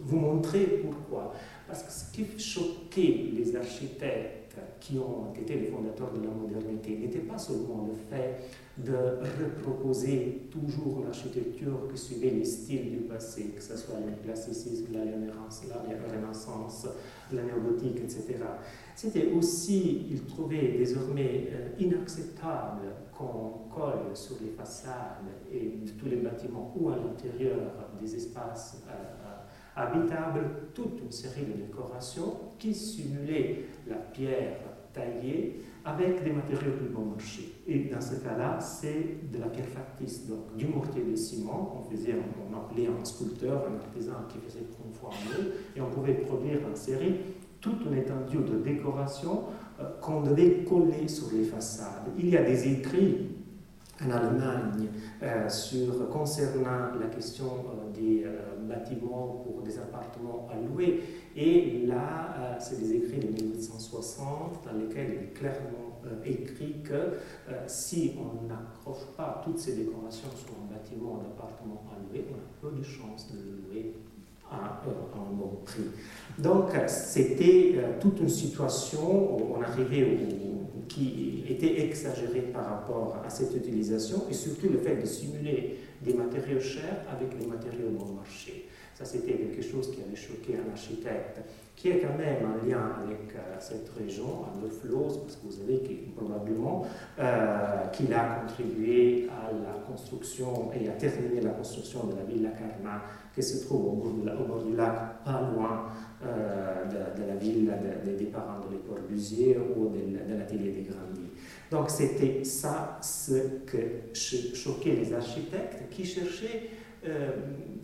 vous 0.06 0.18
montrer 0.18 0.82
pourquoi? 0.82 1.34
Parce 1.68 1.84
que 1.84 1.92
ce 1.92 2.12
qui 2.14 2.40
choquait 2.40 3.32
les 3.36 3.54
architectes 3.54 4.58
qui 4.80 4.98
ont 4.98 5.34
été 5.40 5.56
les 5.56 5.66
fondateurs 5.66 6.12
de 6.14 6.26
la 6.26 6.32
modernité 6.32 6.98
n'était 6.98 7.20
pas 7.20 7.38
seulement 7.38 7.86
le 7.86 7.94
fait 8.10 8.38
de 8.86 8.96
reproposer 9.44 10.48
toujours 10.52 11.04
l'architecture 11.04 11.88
qui 11.92 11.98
suivait 11.98 12.30
les 12.32 12.46
styles 12.46 12.92
du 12.92 12.98
passé, 13.00 13.54
que 13.56 13.62
ce 13.62 13.76
soit 13.76 14.00
le 14.00 14.14
classicisme, 14.24 14.94
la 14.94 15.02
Renaissance, 15.02 16.88
la 17.32 17.44
néogothique, 17.44 17.98
etc. 17.98 18.38
C'était 18.96 19.32
aussi, 19.32 20.08
il 20.10 20.24
trouvait 20.26 20.76
désormais 20.78 21.48
euh, 21.52 21.70
inacceptable 21.80 22.88
qu'on 23.18 23.70
colle 23.74 24.16
sur 24.16 24.38
les 24.42 24.52
façades 24.52 25.26
et 25.52 25.80
tous 25.98 26.08
les 26.08 26.18
bâtiments 26.18 26.74
ou 26.80 26.90
à 26.90 26.96
l'intérieur 26.96 27.72
des 28.00 28.16
espaces 28.16 28.84
euh, 28.88 28.92
euh, 28.92 29.40
habitables 29.76 30.72
toute 30.74 31.00
une 31.02 31.12
série 31.12 31.46
de 31.46 31.54
décorations 31.54 32.34
qui 32.58 32.74
simulaient 32.74 33.66
la 33.88 33.96
pierre 33.96 34.79
taillée 34.94 35.62
avec 35.86 36.24
des 36.24 36.32
matériaux 36.32 36.72
plus 36.78 36.90
bon 36.90 37.06
marché. 37.06 37.54
Et 37.68 37.86
dans 37.86 38.02
ce 38.02 38.16
cas-là, 38.16 38.60
c'est 38.60 39.32
de 39.32 39.40
la 39.40 39.48
pierre 39.48 39.68
factice, 39.68 40.28
donc 40.28 40.56
du 40.56 40.68
mortier 40.68 41.04
de 41.04 41.16
ciment. 41.16 41.78
On, 41.80 41.90
faisait, 41.90 42.16
on 42.16 42.56
appelait 42.56 42.88
un 42.88 43.06
sculpteur, 43.06 43.66
un 43.70 43.76
artisan 43.76 44.14
qui 44.28 44.38
faisait 44.40 44.60
deux, 44.60 45.54
et 45.76 45.82
on 45.82 45.90
pouvait 45.90 46.14
produire 46.14 46.60
en 46.72 46.76
série 46.76 47.16
toute 47.62 47.86
une 47.86 47.98
étendue 47.98 48.38
de 48.38 48.58
décoration 48.58 49.44
euh, 49.80 49.84
qu'on 50.02 50.22
devait 50.22 50.64
coller 50.64 51.08
sur 51.08 51.28
les 51.34 51.44
façades. 51.44 52.08
Il 52.18 52.30
y 52.30 52.38
a 52.38 52.44
des 52.44 52.68
écrits 52.72 53.30
en 54.06 54.12
Allemagne 54.12 54.88
euh, 55.22 55.50
sur, 55.50 56.10
concernant 56.10 56.96
la 57.00 57.08
question 57.08 57.46
euh, 57.46 57.92
des 57.94 58.26
bâtiments 58.70 59.44
pour 59.44 59.62
des 59.64 59.78
appartements 59.78 60.48
à 60.52 60.56
louer. 60.56 61.02
Et 61.36 61.86
là, 61.86 62.58
c'est 62.60 62.80
des 62.80 62.94
écrits 62.94 63.20
de 63.20 63.28
1860 63.28 64.66
dans 64.66 64.80
lesquels 64.80 65.16
il 65.16 65.24
est 65.24 65.34
clairement 65.34 66.00
écrit 66.26 66.82
que 66.84 67.18
si 67.68 68.14
on 68.18 68.48
n'accroche 68.48 69.06
pas 69.18 69.42
toutes 69.44 69.60
ces 69.60 69.76
décorations 69.76 70.30
sur 70.36 70.52
un 70.64 70.74
bâtiment 70.74 71.18
d'appartement 71.18 71.84
à 71.92 72.00
louer, 72.00 72.26
on 72.32 72.36
a 72.36 72.72
peu 72.72 72.78
de 72.78 72.84
chances 72.84 73.32
de 73.34 73.38
le 73.40 73.58
louer 73.68 73.94
à 74.52 74.82
un 74.86 75.34
bon 75.34 75.60
prix. 75.66 75.84
Donc, 76.38 76.70
c'était 76.88 77.74
euh, 77.76 78.00
toute 78.00 78.20
une 78.20 78.30
situation 78.30 79.36
où 79.36 79.56
on 79.56 79.62
arrivait 79.62 80.18
qui 80.88 81.44
était 81.48 81.82
exagérée 81.82 82.42
par 82.52 82.66
rapport 82.66 83.22
à 83.24 83.30
cette 83.30 83.56
utilisation 83.56 84.24
et 84.30 84.34
surtout 84.34 84.70
le 84.70 84.80
fait 84.80 84.96
de 84.96 85.06
simuler 85.06 85.78
des 86.02 86.14
matériaux 86.14 86.60
chers 86.60 87.06
avec 87.12 87.38
des 87.38 87.46
matériaux 87.46 87.90
bon 87.92 88.14
marché. 88.14 88.68
Ça, 88.96 89.06
c'était 89.06 89.34
quelque 89.34 89.62
chose 89.62 89.92
qui 89.92 90.02
avait 90.02 90.16
choqué 90.16 90.56
un 90.56 90.72
architecte 90.72 91.40
qui 91.80 91.92
est 91.92 92.00
quand 92.00 92.18
même 92.18 92.44
en 92.46 92.68
lien 92.68 92.92
avec 93.02 93.34
euh, 93.36 93.56
cette 93.60 93.90
région, 93.98 94.44
à 94.44 94.62
Neuflos, 94.62 95.22
parce 95.24 95.38
que 95.38 95.46
vous 95.46 95.52
savez 95.52 95.80
qu'il, 95.80 96.12
probablement 96.12 96.86
euh, 97.18 97.88
qu'il 97.94 98.14
a 98.14 98.42
contribué 98.42 99.30
à 99.30 99.50
la 99.54 99.80
construction 99.88 100.72
et 100.74 100.90
à 100.90 100.92
terminer 100.92 101.40
la 101.40 101.52
construction 101.52 102.08
de 102.08 102.18
la 102.18 102.24
Villa 102.24 102.50
Carma 102.50 103.04
qui 103.34 103.42
se 103.42 103.66
trouve 103.66 103.86
au 103.86 103.92
bord, 103.94 104.64
du 104.66 104.76
lac, 104.76 105.24
pas 105.24 105.50
loin 105.54 105.86
euh, 106.26 106.84
de, 107.16 107.24
la 107.26 107.36
ville 107.36 107.72
des 108.04 108.26
parents 108.26 108.60
de 108.68 108.76
l'école 108.76 109.08
Busier 109.08 109.58
ou 109.58 109.88
de, 109.88 110.38
l'atelier 110.38 110.72
des 110.72 110.82
Grandis. 110.82 111.32
Donc 111.72 111.90
c'était 111.90 112.44
ça 112.44 113.00
ce 113.02 113.62
que 113.66 114.14
choquait 114.14 114.96
les 114.96 115.14
architectes 115.14 115.90
qui 115.90 116.04
cherchaient 116.04 116.72
euh, 117.08 117.30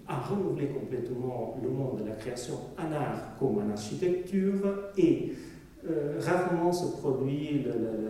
à 0.08 0.20
renouveler 0.20 0.68
complètement 0.68 1.58
le 1.62 1.70
monde 1.70 2.02
de 2.02 2.10
la 2.10 2.16
création 2.16 2.56
en 2.78 2.92
art 2.92 3.36
comme 3.40 3.58
en 3.58 3.72
architecture 3.72 4.92
et 4.98 5.34
euh, 5.88 6.20
rarement 6.20 6.72
se 6.72 6.98
produit 7.00 7.66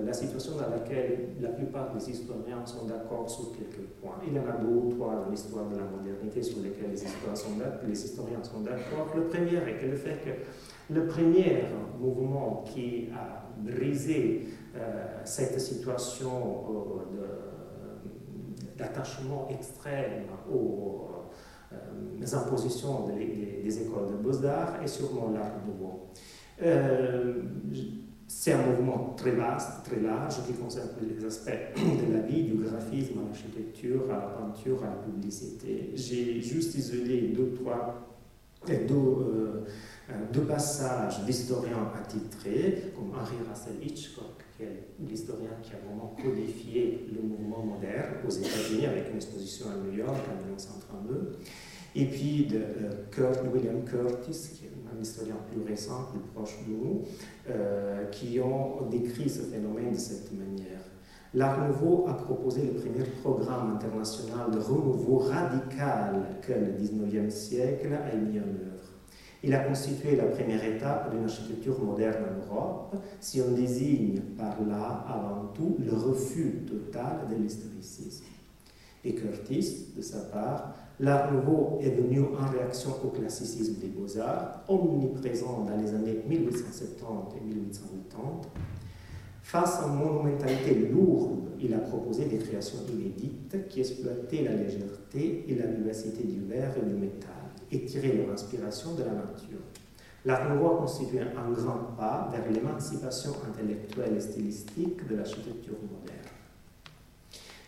la, 0.05 0.13
situation 0.13 0.53
dans 0.55 0.69
laquelle 0.69 1.29
la 1.41 1.49
plupart 1.49 1.93
des 1.93 2.09
historiens 2.09 2.65
sont 2.65 2.85
d'accord 2.85 3.29
sur 3.29 3.51
quelques 3.51 3.85
points. 4.01 4.15
Il 4.25 4.33
y 4.33 4.39
en 4.39 4.47
a 4.47 4.53
deux 4.53 4.67
ou 4.67 4.89
trois 4.91 5.15
dans 5.15 5.29
l'histoire 5.29 5.67
de 5.67 5.75
la 5.75 5.83
modernité 5.83 6.41
sur 6.41 6.61
lesquels 6.61 6.91
les, 6.91 7.03
historiens 7.91 8.43
sont 8.43 8.61
d'accord. 8.61 9.13
Le 9.13 9.23
premier 9.23 9.57
est 9.57 9.81
que 9.81 9.87
le 9.87 9.95
fait 9.95 10.21
que 10.23 10.93
le 10.93 11.05
premier 11.05 11.63
mouvement 11.99 12.63
qui 12.65 13.09
a 13.13 13.45
brisé 13.59 14.47
euh, 14.77 15.21
cette 15.25 15.59
situation 15.59 16.29
euh, 16.31 17.55
d'attachement 18.77 19.49
extrême 19.49 20.23
aux, 22.21 22.35
impositions 22.35 23.07
des, 23.07 23.81
écoles 23.81 24.11
de 24.11 24.17
beaux-arts 24.17 24.81
est 24.83 24.87
sûrement 24.87 25.31
l'art 25.31 25.59
nouveau. 25.65 26.07
Euh, 26.61 27.41
c'est 28.27 28.53
un 28.53 28.65
mouvement 28.65 29.13
très 29.17 29.31
vaste, 29.31 29.85
très 29.85 29.99
large, 29.99 30.35
qui 30.45 30.53
concerne 30.53 30.89
les 31.01 31.23
aspects 31.25 31.49
de 31.75 32.13
la 32.13 32.21
vie, 32.21 32.43
du 32.43 32.55
graphisme, 32.55 33.19
à 33.19 33.27
l'architecture, 33.27 34.03
à 34.09 34.15
la 34.15 34.27
peinture, 34.27 34.83
à 34.83 34.87
la 34.87 34.95
publicité. 34.95 35.91
J'ai 35.95 36.41
juste 36.41 36.75
isolé 36.75 37.33
deux, 37.35 37.53
trois 37.53 38.05
deux, 40.33 40.41
passages 40.47 41.23
d'historiens 41.25 41.91
attitrés, 41.99 42.91
comme 42.95 43.09
Henri 43.09 43.35
Russell 43.49 43.75
Hitchcock, 43.83 44.43
qui 44.55 44.63
est 44.63 44.87
l'historien 44.99 45.51
qui 45.61 45.71
a 45.73 45.77
vraiment 45.85 46.15
codifié 46.21 47.07
le 47.13 47.21
mouvement 47.21 47.63
moderne 47.63 48.15
aux 48.25 48.29
États-Unis 48.29 48.85
avec 48.85 49.09
une 49.09 49.17
exposition 49.17 49.67
à 49.69 49.75
New 49.85 49.97
York 49.97 50.17
en 50.31 50.45
1932, 50.45 51.39
et 51.95 52.05
puis 52.05 52.45
de 52.45 52.61
Kurt, 53.11 53.41
William 53.53 53.83
Curtis, 53.85 54.49
qui 54.53 54.65
est 54.65 54.71
un 54.95 55.01
historien 55.01 55.37
plus 55.51 55.61
récent, 55.61 56.09
plus 56.11 56.19
proche 56.33 56.57
de 56.67 56.73
nous, 56.73 57.03
euh, 57.49 58.05
qui 58.11 58.39
ont 58.39 58.87
décrit 58.89 59.29
ce 59.29 59.41
phénomène 59.41 59.93
de 59.93 59.97
cette 59.97 60.31
manière. 60.33 60.81
L'Art 61.33 61.67
Nouveau 61.67 62.05
a 62.07 62.13
proposé 62.13 62.63
le 62.63 62.79
premier 62.79 63.03
programme 63.21 63.75
international 63.75 64.51
de 64.51 64.59
renouveau 64.59 65.17
radical 65.17 66.27
que 66.41 66.53
le 66.53 66.71
19e 66.79 67.29
siècle 67.29 67.89
a 67.93 68.15
mis 68.15 68.39
en 68.39 68.43
œuvre. 68.43 68.75
Il 69.43 69.53
a 69.53 69.59
constitué 69.59 70.15
la 70.15 70.25
première 70.25 70.63
étape 70.63 71.11
d'une 71.11 71.25
architecture 71.25 71.79
moderne 71.79 72.23
en 72.23 72.45
Europe, 72.45 72.95
si 73.19 73.41
on 73.41 73.51
désigne 73.51 74.19
par 74.37 74.55
là 74.65 75.05
avant 75.07 75.47
tout 75.53 75.77
le 75.79 75.93
refus 75.93 76.65
total 76.65 77.27
de 77.29 77.35
l'historicisme. 77.35 78.25
Et 79.03 79.13
Curtis, 79.13 79.89
de 79.95 80.01
sa 80.01 80.19
part, 80.21 80.73
L'Art 80.99 81.33
nouveau 81.33 81.77
est 81.81 81.89
venu 81.89 82.21
en 82.21 82.49
réaction 82.49 82.91
au 83.03 83.09
classicisme 83.09 83.81
des 83.81 83.87
beaux-arts, 83.87 84.63
omniprésent 84.69 85.65
dans 85.65 85.75
les 85.75 85.93
années 85.93 86.23
1870 86.25 87.35
et 87.37 87.43
1880. 87.43 88.41
Face 89.43 89.81
à 89.81 89.87
une 89.87 89.95
monumentalité 89.95 90.73
lourde, 90.89 91.49
il 91.59 91.73
a 91.73 91.79
proposé 91.79 92.25
des 92.25 92.37
créations 92.37 92.79
inédites 92.89 93.67
qui 93.67 93.81
exploitaient 93.81 94.43
la 94.43 94.55
légèreté 94.55 95.45
et 95.47 95.55
la 95.55 95.67
vivacité 95.67 96.23
du 96.23 96.41
verre 96.45 96.73
et 96.77 96.85
du 96.85 96.93
métal 96.93 97.29
et 97.71 97.83
tiraient 97.83 98.13
leur 98.13 98.33
inspiration 98.33 98.95
de 98.95 99.03
la 99.03 99.11
nature. 99.11 99.59
L'Art 100.23 100.49
nouveau 100.49 100.75
a 100.75 100.77
constitué 100.77 101.19
un 101.19 101.51
grand 101.51 101.95
pas 101.97 102.29
vers 102.31 102.49
l'émancipation 102.49 103.31
intellectuelle 103.47 104.15
et 104.15 104.21
stylistique 104.21 105.07
de 105.07 105.15
l'architecture 105.15 105.75
moderne. 105.81 106.25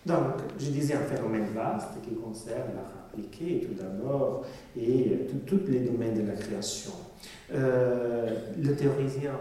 Donc, 0.06 0.42
je 0.58 0.72
disais 0.72 0.94
un 0.94 1.02
phénomène 1.02 1.48
vaste 1.54 2.02
qui 2.02 2.16
concerne 2.16 2.74
l'art 2.74 2.97
tout 3.22 3.74
d'abord 3.74 4.46
et 4.78 5.28
tous 5.46 5.62
les 5.68 5.80
domaines 5.80 6.22
de 6.22 6.28
la 6.28 6.36
création. 6.36 6.92
Euh, 7.54 8.30
le 8.62 8.76
théoricien 8.76 9.32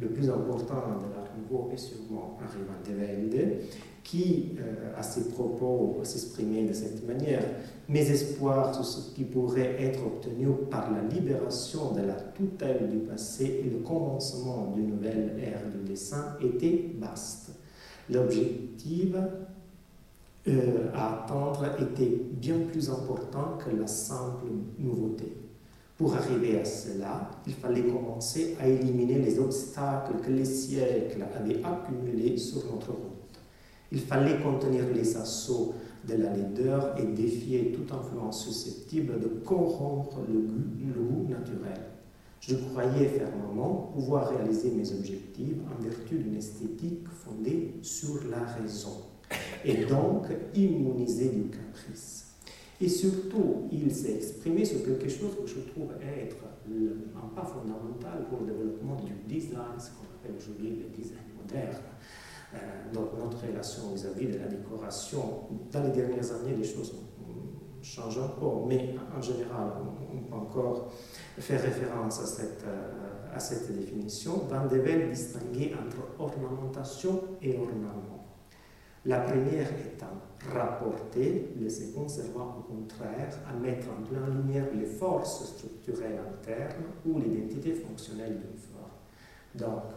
le 0.00 0.08
plus 0.08 0.28
important 0.28 0.74
de 0.74 1.14
l'art 1.14 1.30
nouveau 1.38 1.70
est 1.72 1.76
sûrement 1.76 2.38
Henri 2.38 2.58
van 2.66 2.90
de 2.90 2.98
Velde, 2.98 3.58
qui, 4.02 4.52
euh, 4.58 4.98
à 4.98 5.02
ses 5.02 5.28
propos, 5.30 5.98
s'exprimait 6.02 6.64
de 6.64 6.72
cette 6.72 7.06
manière. 7.06 7.42
Mes 7.88 8.10
espoirs 8.10 8.74
sur 8.74 8.84
ce 8.84 9.14
qui 9.14 9.24
pourrait 9.24 9.76
être 9.80 10.04
obtenu 10.04 10.48
par 10.70 10.92
la 10.92 11.02
libération 11.02 11.92
de 11.92 12.02
la 12.02 12.14
tutelle 12.14 12.90
du 12.90 12.98
passé 12.98 13.62
et 13.64 13.70
le 13.70 13.78
commencement 13.78 14.72
d'une 14.74 14.90
nouvelle 14.90 15.36
ère 15.42 15.62
du 15.72 15.88
dessin 15.88 16.36
étaient 16.42 16.90
vastes. 16.98 17.52
L'objectif 18.10 19.14
euh, 20.48 20.90
à 20.94 21.24
attendre 21.24 21.66
était 21.80 22.20
bien 22.32 22.58
plus 22.70 22.88
important 22.88 23.58
que 23.58 23.74
la 23.74 23.88
simple 23.88 24.46
nouveauté. 24.78 25.36
Pour 25.96 26.14
arriver 26.14 26.60
à 26.60 26.64
cela, 26.64 27.30
il 27.46 27.54
fallait 27.54 27.82
commencer 27.82 28.56
à 28.60 28.68
éliminer 28.68 29.18
les 29.18 29.40
obstacles 29.40 30.20
que 30.22 30.30
les 30.30 30.44
siècles 30.44 31.24
avaient 31.34 31.60
accumulés 31.64 32.36
sur 32.36 32.58
notre 32.72 32.92
route. 32.92 33.40
Il 33.90 34.00
fallait 34.00 34.38
contenir 34.40 34.84
les 34.94 35.16
assauts 35.16 35.74
de 36.06 36.14
la 36.14 36.32
laideur 36.32 36.94
et 36.96 37.06
défier 37.06 37.72
toute 37.72 37.90
influence 37.90 38.44
susceptible 38.44 39.18
de 39.18 39.26
corrompre 39.44 40.18
le 40.28 40.38
goût 40.38 41.26
naturel. 41.28 41.80
Je 42.40 42.54
croyais 42.54 43.08
fermement 43.08 43.90
pouvoir 43.92 44.28
réaliser 44.28 44.70
mes 44.70 44.92
objectifs 44.92 45.56
en 45.76 45.82
vertu 45.82 46.18
d'une 46.18 46.36
esthétique 46.36 47.08
fondée 47.08 47.74
sur 47.82 48.20
la 48.30 48.44
raison 48.44 49.02
et 49.64 49.84
donc 49.84 50.26
immunisé 50.54 51.28
du 51.28 51.50
caprice. 51.50 52.34
Et 52.80 52.88
surtout, 52.88 53.68
il 53.72 53.90
s'est 53.90 54.16
exprimé 54.16 54.64
sur 54.64 54.84
quelque 54.84 55.08
chose 55.08 55.34
que 55.40 55.46
je 55.46 55.60
trouve 55.60 55.92
être 56.02 56.36
un 57.16 57.28
pas 57.34 57.44
fondamental 57.44 58.26
pour 58.28 58.40
le 58.40 58.52
développement 58.52 58.96
du 58.96 59.12
design, 59.26 59.78
ce 59.78 59.90
qu'on 59.90 60.04
appelle 60.14 60.36
aujourd'hui 60.36 60.70
le 60.70 60.88
design 60.94 61.24
moderne. 61.40 61.82
Euh, 62.54 62.58
donc 62.92 63.08
notre 63.18 63.46
relation 63.46 63.92
vis-à-vis 63.92 64.26
de 64.26 64.38
la 64.38 64.46
décoration, 64.46 65.48
dans 65.72 65.82
les 65.84 65.90
dernières 65.90 66.30
années, 66.32 66.54
les 66.56 66.64
choses 66.64 66.94
changent 67.82 68.18
encore, 68.18 68.66
mais 68.66 68.94
en 69.16 69.20
général, 69.20 69.72
on, 69.80 70.18
peut 70.18 70.34
encore 70.34 70.92
faire 71.38 71.62
référence 71.62 72.20
à 72.20 72.26
cette, 72.26 72.64
euh, 72.66 73.34
à 73.34 73.38
cette 73.38 73.74
définition. 73.76 74.42
Van 74.48 74.66
de 74.66 75.10
distinguer 75.10 75.72
entre 75.74 75.98
ornementation 76.18 77.22
et 77.40 77.56
ornement. 77.56 78.25
La 79.06 79.20
première 79.20 79.68
étant 79.70 80.20
rapporter, 80.52 81.50
le 81.60 81.68
second 81.68 82.08
servant 82.08 82.56
au 82.58 82.72
contraire 82.72 83.38
à 83.48 83.56
mettre 83.56 83.86
en 83.88 84.02
pleine 84.02 84.42
lumière 84.42 84.66
les 84.74 84.86
forces 84.86 85.44
structurelles 85.54 86.18
internes 86.28 86.82
ou 87.06 87.20
l'identité 87.20 87.72
fonctionnelle 87.74 88.32
d'une 88.32 88.58
forme. 88.58 88.90
Donc, 89.54 89.92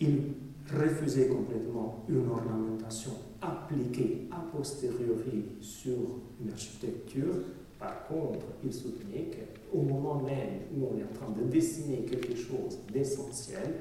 il 0.00 0.34
refusait 0.70 1.28
complètement 1.28 2.04
une 2.10 2.28
ornementation 2.28 3.12
appliquée 3.40 4.28
a 4.30 4.40
posteriori 4.54 5.56
sur 5.62 5.96
une 6.38 6.50
architecture. 6.52 7.36
Par 7.78 8.06
contre, 8.06 8.44
il 8.62 8.72
soutenait 8.72 9.30
qu'au 9.30 9.80
moment 9.80 10.20
même 10.20 10.60
où 10.76 10.88
on 10.92 10.98
est 10.98 11.04
en 11.04 11.14
train 11.14 11.32
de 11.32 11.48
dessiner 11.50 12.04
quelque 12.04 12.36
chose 12.36 12.80
d'essentiel, 12.92 13.76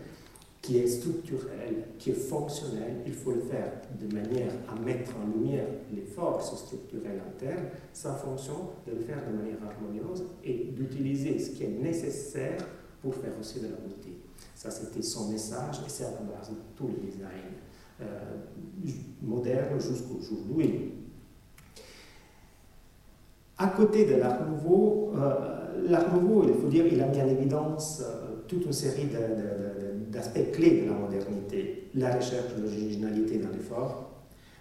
qui 0.65 0.79
est 0.79 0.87
structurel, 0.87 1.89
qui 1.99 2.09
est 2.09 2.13
fonctionnel, 2.13 2.95
il 3.05 3.13
faut 3.13 3.33
le 3.33 3.41
faire 3.41 3.71
de 4.01 4.11
manière 4.11 4.51
à 4.67 4.79
mettre 4.79 5.11
en 5.15 5.37
lumière 5.37 5.67
les 5.93 6.01
forces 6.01 6.57
structurelles 6.57 7.21
internes, 7.27 7.67
sa 7.93 8.13
fonction 8.13 8.71
de 8.87 8.93
le 8.93 9.01
faire 9.01 9.19
de 9.29 9.37
manière 9.37 9.57
harmonieuse 9.63 10.23
et 10.43 10.71
d'utiliser 10.75 11.37
ce 11.37 11.51
qui 11.51 11.65
est 11.65 11.79
nécessaire 11.83 12.57
pour 12.99 13.13
faire 13.13 13.33
aussi 13.39 13.59
de 13.59 13.67
la 13.67 13.75
beauté. 13.75 14.17
Ça, 14.55 14.71
c'était 14.71 15.03
son 15.03 15.29
message 15.29 15.81
et 15.85 15.89
c'est 15.89 16.05
à 16.05 16.11
la 16.11 16.35
base 16.35 16.49
de 16.49 16.55
tout 16.75 16.87
le 16.87 17.11
design 17.11 17.53
euh, 18.01 18.87
moderne 19.21 19.79
jusqu'au 19.79 20.19
jour 20.19 20.39
d'aujourd'hui. 20.47 20.93
À 23.59 23.67
côté 23.67 24.05
de 24.05 24.15
l'art 24.15 24.49
nouveau, 24.49 25.11
euh, 25.15 25.87
l'art 25.87 26.11
nouveau, 26.11 26.43
il 26.47 26.55
faut 26.55 26.67
dire, 26.67 26.87
il 26.87 26.99
a 26.99 27.07
mis 27.07 27.21
en 27.21 27.27
évidence 27.27 28.01
euh, 28.03 28.41
toute 28.47 28.65
une 28.65 28.73
série 28.73 29.05
de 29.05 29.84
d'aspects 30.11 30.51
clés 30.51 30.81
de 30.81 30.89
la 30.89 30.97
modernité, 30.97 31.89
la 31.95 32.15
recherche 32.15 32.55
de 32.55 32.63
l'originalité 32.63 33.37
dans 33.37 33.49
les 33.49 33.59
formes, 33.59 34.05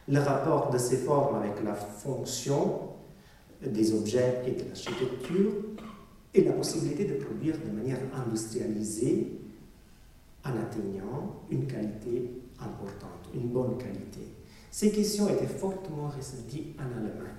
le 0.08 0.20
rapport 0.20 0.70
de 0.70 0.78
ces 0.78 0.98
formes 0.98 1.36
avec 1.36 1.62
la 1.64 1.74
fonction 1.74 2.80
des 3.64 3.94
objets 3.94 4.42
et 4.46 4.52
de 4.52 4.68
l'architecture, 4.68 5.52
et 6.34 6.42
la 6.42 6.52
possibilité 6.52 7.04
de 7.04 7.14
produire 7.14 7.54
de 7.64 7.70
manière 7.70 8.00
industrialisée 8.26 9.38
en 10.44 10.50
atteignant 10.50 11.42
une 11.50 11.66
qualité 11.66 12.30
importante, 12.60 13.30
une 13.34 13.48
bonne 13.48 13.78
qualité. 13.78 14.20
Ces 14.70 14.90
questions 14.90 15.28
étaient 15.28 15.46
fortement 15.46 16.08
ressenties 16.08 16.74
en 16.78 16.98
Allemagne, 16.98 17.34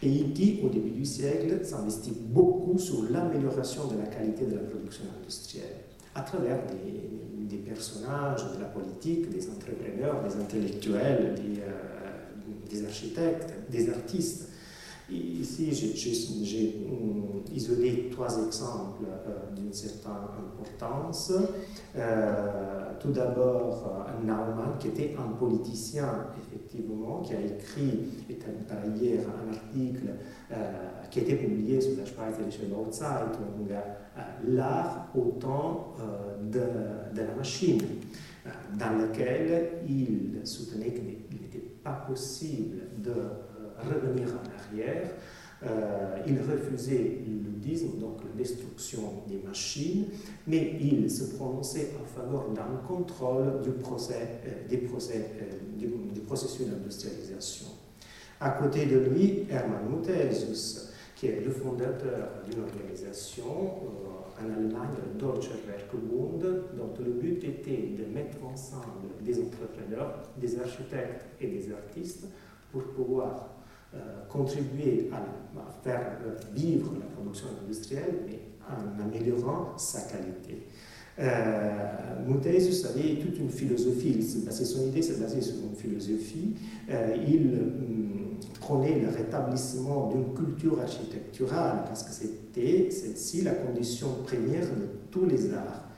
pays 0.00 0.32
qui, 0.32 0.60
au 0.64 0.68
début 0.68 0.90
du 0.90 1.04
siècle, 1.04 1.64
s'investit 1.64 2.12
beaucoup 2.12 2.78
sur 2.78 3.10
l'amélioration 3.10 3.88
de 3.88 3.98
la 3.98 4.06
qualité 4.06 4.46
de 4.46 4.54
la 4.54 4.62
production 4.62 5.04
industrielle 5.20 5.83
à 6.14 6.20
travers 6.22 6.58
des, 6.66 7.56
personnages 7.58 8.44
de 8.54 8.60
la 8.60 8.66
politique, 8.66 9.30
des 9.30 9.48
entrepreneurs, 9.48 10.22
des 10.22 10.36
intellectuels, 10.36 11.34
des, 11.34 11.60
euh, 11.60 12.86
architectes, 12.86 13.52
des 13.70 13.90
artistes. 13.90 14.48
ici, 15.10 15.72
j'ai 15.72 16.86
isolé 17.52 18.10
trois 18.12 18.46
exemples 18.46 19.04
euh, 19.06 19.54
d'une 19.56 19.72
certaine 19.72 20.12
importance. 20.38 21.32
Euh, 21.96 22.92
tout 23.00 23.10
d'abord, 23.10 24.06
Naumann, 24.22 24.76
qui 24.78 24.88
était 24.88 25.16
un 25.18 25.32
politicien, 25.32 26.26
effectivement, 26.38 27.22
qui 27.22 27.34
a 27.34 27.40
écrit, 27.40 28.08
et 28.28 28.34
par 28.34 28.78
ailleurs, 28.78 29.24
un 29.28 29.52
article 29.52 30.10
qui 31.14 31.20
a 31.20 31.22
été 31.22 31.36
publié 31.36 31.80
sur 31.80 31.92
la 31.96 32.04
Schweizerische 32.04 32.58
Zeitung, 32.90 33.68
l'art 34.48 35.08
au 35.14 35.38
temps 35.38 35.94
euh, 36.00 36.42
de, 36.42 37.16
de, 37.16 37.24
la 37.24 37.34
machine, 37.36 37.80
euh, 38.44 38.50
dans 38.76 38.98
lequel 38.98 39.74
il 39.88 40.40
soutenait 40.44 40.90
qu'il 40.92 41.04
n'était 41.40 41.68
pas 41.84 42.04
possible 42.08 42.78
de 42.98 43.10
euh, 43.10 43.28
revenir 43.78 44.26
en 44.30 44.72
arrière. 44.72 45.08
il 46.26 46.36
refusait 46.40 47.20
le 47.26 47.48
ludisme, 47.48 47.98
donc 48.00 48.16
la 48.24 48.36
destruction 48.36 49.22
des 49.28 49.40
machines, 49.46 50.06
mais 50.48 50.76
il 50.80 51.08
se 51.08 51.36
prononçait 51.36 51.92
en 52.02 52.04
faveur 52.04 52.50
d'un 52.50 52.76
contrôle 52.88 53.62
du, 53.62 53.70
procès, 53.70 54.40
des 54.68 54.78
procès, 54.78 55.30
du, 55.78 56.20
processus 56.26 56.66
d'industrialisation. 56.66 57.68
À 58.40 58.50
côté 58.50 58.86
de 58.86 58.98
lui, 58.98 59.46
Hermann 59.48 59.88
Muthesius, 59.88 60.93
qui 61.14 61.26
est 61.26 61.40
le 61.44 61.50
fondateur 61.50 62.28
d'une 62.48 62.62
organisation 62.62 63.44
euh, 63.44 64.44
en 64.44 64.52
Allemagne, 64.52 64.96
Deutsche 65.18 65.50
Werkbund, 65.66 66.42
dont 66.76 66.92
le 66.98 67.12
but 67.12 67.44
était 67.44 67.94
de 67.96 68.04
mettre 68.12 68.44
ensemble 68.44 69.08
des 69.20 69.40
entrepreneurs, 69.40 70.22
des 70.36 70.58
architectes 70.58 71.26
et 71.40 71.46
des 71.46 71.72
artistes 71.72 72.26
pour 72.72 72.82
pouvoir 72.94 73.50
euh, 73.94 74.24
contribuer 74.28 75.08
à, 75.12 75.22
faire 75.82 76.18
vivre 76.52 76.92
la 76.98 77.06
production 77.06 77.48
industrielle, 77.62 78.22
mais 78.26 78.40
en 78.68 79.00
améliorant 79.00 79.76
sa 79.78 80.00
qualité. 80.10 80.66
Euh, 81.18 82.26
Montaisus 82.26 82.86
avait 82.86 83.16
toute 83.16 83.38
une 83.38 83.50
philosophie, 83.50 84.20
son 84.22 84.86
idée 84.88 85.02
s'est 85.02 85.20
basée 85.20 85.40
sur 85.40 85.54
une 85.62 85.76
philosophie. 85.76 86.54
Euh, 86.90 87.16
il 87.26 87.54
hum, 87.54 88.38
prenait 88.60 88.98
le 88.98 89.08
rétablissement 89.08 90.10
d'une 90.10 90.34
culture 90.34 90.80
architecturale 90.80 91.84
parce 91.86 92.02
que 92.02 92.10
c'était 92.10 92.90
celle-ci 92.90 93.42
la 93.42 93.52
condition 93.52 94.08
première 94.24 94.62
de 94.62 94.88
tous 95.10 95.26
les 95.26 95.52
arts. 95.52 95.88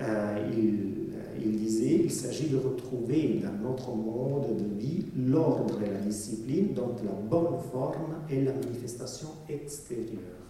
Euh, 0.00 0.50
il, 0.52 1.12
il, 1.42 1.56
disait 1.56 2.00
il 2.04 2.10
s'agit 2.10 2.48
de 2.48 2.56
retrouver 2.56 3.40
dans 3.42 3.70
notre 3.70 3.94
monde 3.94 4.56
de 4.56 4.80
vie 4.80 5.06
l'ordre 5.16 5.80
et 5.82 5.90
la 5.90 6.00
discipline 6.00 6.74
dont 6.74 6.96
la 7.04 7.12
bonne 7.12 7.58
forme 7.70 8.16
est 8.30 8.42
la 8.42 8.52
manifestation 8.52 9.28
extérieure. 9.48 10.41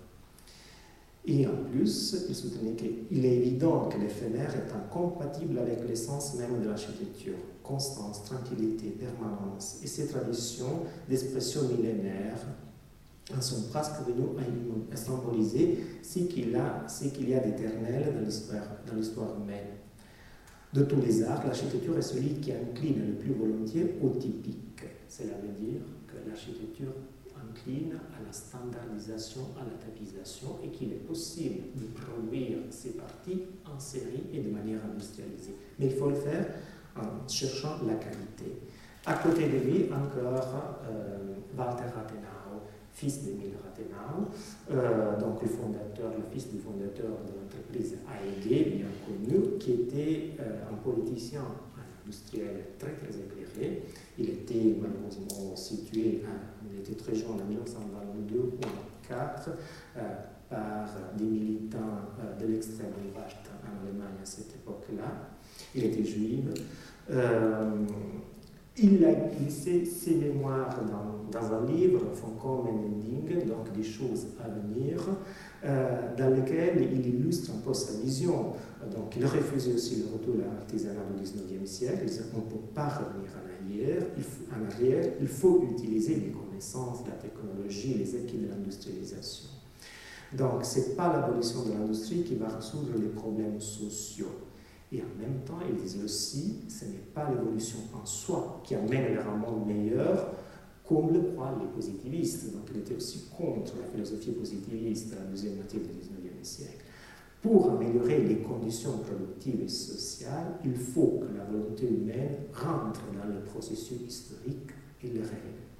Et 1.24 1.46
en 1.46 1.56
plus, 1.70 2.24
il 2.28 2.34
soutenait 2.34 2.72
qu'il 2.72 3.24
est 3.24 3.36
évident 3.36 3.88
que 3.88 3.96
l'éphémère 3.96 4.54
est 4.56 4.72
incompatible 4.72 5.58
avec 5.58 5.86
l'essence 5.88 6.34
même 6.34 6.60
de 6.60 6.68
l'architecture. 6.68 7.36
Constance, 7.62 8.24
tranquillité, 8.24 8.88
permanence. 8.88 9.78
Et 9.84 9.86
ces 9.86 10.08
traditions 10.08 10.80
d'expression 11.08 11.62
millénaire 11.68 12.38
sont 13.40 13.68
presque 13.70 14.00
venues 14.06 14.36
à 14.92 14.96
symboliser 14.96 15.78
ce 16.02 16.18
qu'il 16.18 16.50
y 16.50 17.34
a 17.34 17.40
d'éternel 17.40 18.14
dans 18.86 18.96
l'histoire 18.96 19.36
humaine. 19.40 19.78
De 20.72 20.82
tous 20.82 21.00
les 21.00 21.22
arts, 21.22 21.46
l'architecture 21.46 21.96
est 21.98 22.02
celui 22.02 22.34
qui 22.40 22.50
incline 22.50 23.06
le 23.06 23.14
plus 23.14 23.32
volontiers 23.32 23.94
au 24.02 24.08
typique. 24.08 24.82
Cela 25.08 25.34
veut 25.42 25.64
dire 25.64 25.82
que 26.08 26.28
l'architecture 26.28 26.92
incline 27.36 27.92
à 27.92 28.21
standardisation, 28.32 29.42
à 29.60 29.64
la 29.64 29.76
tapisation 29.78 30.58
et 30.64 30.68
qu'il 30.68 30.92
est 30.92 31.06
possible 31.06 31.62
de 31.74 31.86
produire 32.00 32.58
ces 32.70 32.90
parties 32.90 33.42
en 33.64 33.78
série 33.78 34.24
et 34.32 34.40
de 34.40 34.50
manière 34.50 34.80
industrialisée. 34.84 35.56
Mais 35.78 35.86
il 35.86 35.92
faut 35.94 36.08
le 36.08 36.16
faire 36.16 36.46
en 36.96 37.28
cherchant 37.28 37.76
la 37.86 37.94
qualité. 37.94 38.58
À 39.04 39.14
côté 39.14 39.48
de 39.48 39.58
lui, 39.58 39.88
encore 39.92 40.78
euh, 40.88 41.34
Walter 41.56 41.84
Rathenau, 41.94 42.62
fils 42.92 43.24
d'Emile 43.24 43.54
Rathenau, 43.64 44.28
euh, 44.70 45.18
donc 45.18 45.42
le 45.42 45.48
fondateur, 45.48 46.12
le 46.16 46.24
fils 46.32 46.50
du 46.52 46.58
fondateur 46.58 47.10
de 47.26 47.32
l'entreprise 47.40 47.96
AEG, 48.06 48.76
bien 48.76 48.86
connu, 49.06 49.58
qui 49.58 49.72
était 49.72 50.34
euh, 50.40 50.70
un 50.70 50.76
politicien 50.76 51.42
industriel 52.04 52.64
très 52.78 52.92
très 52.92 53.10
éclairé. 53.10 53.82
Il 54.18 54.28
était 54.28 54.76
malheureusement 54.80 55.56
situé, 55.56 56.20
il 56.20 56.26
était 56.82 56.94
très 56.94 57.14
jeune 57.14 57.40
en 57.40 57.48
1922 57.48 58.38
ou 58.38 58.52
1904 58.58 59.50
euh, 59.96 60.00
par 60.50 60.88
des 61.16 61.24
militants 61.24 61.78
euh, 62.20 62.40
de 62.40 62.52
l'extrême 62.52 62.90
droite 63.12 63.50
en 63.64 63.86
Allemagne 63.86 64.18
à 64.20 64.24
cette 64.24 64.54
époque-là. 64.54 65.30
Il 65.74 65.84
était 65.84 66.04
juif. 66.04 66.44
Euh, 67.10 67.70
il 68.76 69.04
a 69.04 69.12
glissé 69.12 69.84
ses 69.84 70.14
mémoires 70.14 70.80
dans, 71.30 71.52
un 71.52 71.66
livre, 71.66 72.00
Fonkom 72.14 72.66
Ending, 72.68 73.46
donc 73.46 73.70
des 73.76 73.82
choses 73.82 74.28
à 74.42 74.48
venir, 74.48 74.98
dans 76.16 76.30
lequel 76.30 76.88
il 76.90 77.06
illustre 77.06 77.50
un 77.54 77.58
peu 77.58 77.74
sa 77.74 78.00
vision. 78.00 78.54
Donc, 78.90 79.14
il 79.14 79.26
refusait 79.26 79.74
aussi 79.74 79.96
le 79.96 80.14
retour 80.14 80.36
à 80.42 80.54
l'artisanat 80.54 81.02
du 81.14 81.22
19e 81.22 81.66
siècle. 81.66 82.06
Qu'on 82.32 82.38
ne 82.38 82.50
peut 82.50 82.66
pas 82.74 82.88
revenir 82.88 83.28
en 83.36 83.62
arrière. 83.62 84.04
Il 84.16 84.22
faut, 84.22 84.44
en 84.50 84.64
arrière, 84.64 85.04
il 85.20 85.28
faut 85.28 85.68
utiliser 85.70 86.32
les 86.62 86.72
connaissances, 86.72 87.06
la 87.06 87.14
technologie, 87.14 87.94
les 87.94 88.14
acquis 88.14 88.38
de 88.38 88.48
l'industrialisation. 88.48 89.48
Donc, 90.32 90.64
ce 90.64 90.78
n'est 90.78 90.94
pas 90.94 91.12
l'abolition 91.12 91.62
de 91.64 91.72
l'industrie 91.72 92.22
qui 92.22 92.36
va 92.36 92.48
résoudre 92.48 92.98
les 92.98 93.08
problèmes 93.08 93.60
sociaux. 93.60 94.32
Et 94.90 95.00
en 95.00 95.20
même 95.20 95.40
temps, 95.44 95.58
ils 95.68 95.76
disent 95.76 96.02
aussi, 96.04 96.60
ce 96.68 96.84
n'est 96.86 97.06
pas 97.14 97.30
l'évolution 97.30 97.78
en 97.94 98.04
soi 98.04 98.60
qui 98.64 98.74
amène 98.74 99.14
vers 99.14 99.28
un 99.28 99.36
monde 99.36 99.66
meilleur, 99.66 100.28
comme 100.86 101.12
le 101.12 101.20
croient 101.32 101.54
les 101.60 101.68
positivistes. 101.68 102.52
Donc 102.52 102.68
il 102.72 102.80
était 102.80 102.96
aussi 102.96 103.28
contre 103.36 103.74
la 103.80 103.86
philosophie 103.86 104.32
positiviste 104.32 105.10
de 105.10 105.16
la 105.16 105.22
deuxième 105.22 105.56
moitié 105.56 105.80
du 105.80 105.86
XIXe 105.86 106.48
siècle. 106.48 106.84
Pour 107.40 107.70
améliorer 107.70 108.20
les 108.20 108.38
conditions 108.38 108.98
productives 108.98 109.62
et 109.62 109.68
sociales, 109.68 110.58
il 110.64 110.76
faut 110.76 111.20
que 111.20 111.36
la 111.36 111.44
volonté 111.44 111.88
humaine 111.88 112.36
rentre 112.52 113.00
dans 113.18 113.28
le 113.28 113.40
processus 113.40 114.00
historique 114.06 114.70
et 115.02 115.08
le 115.08 115.20
règle. 115.20 115.71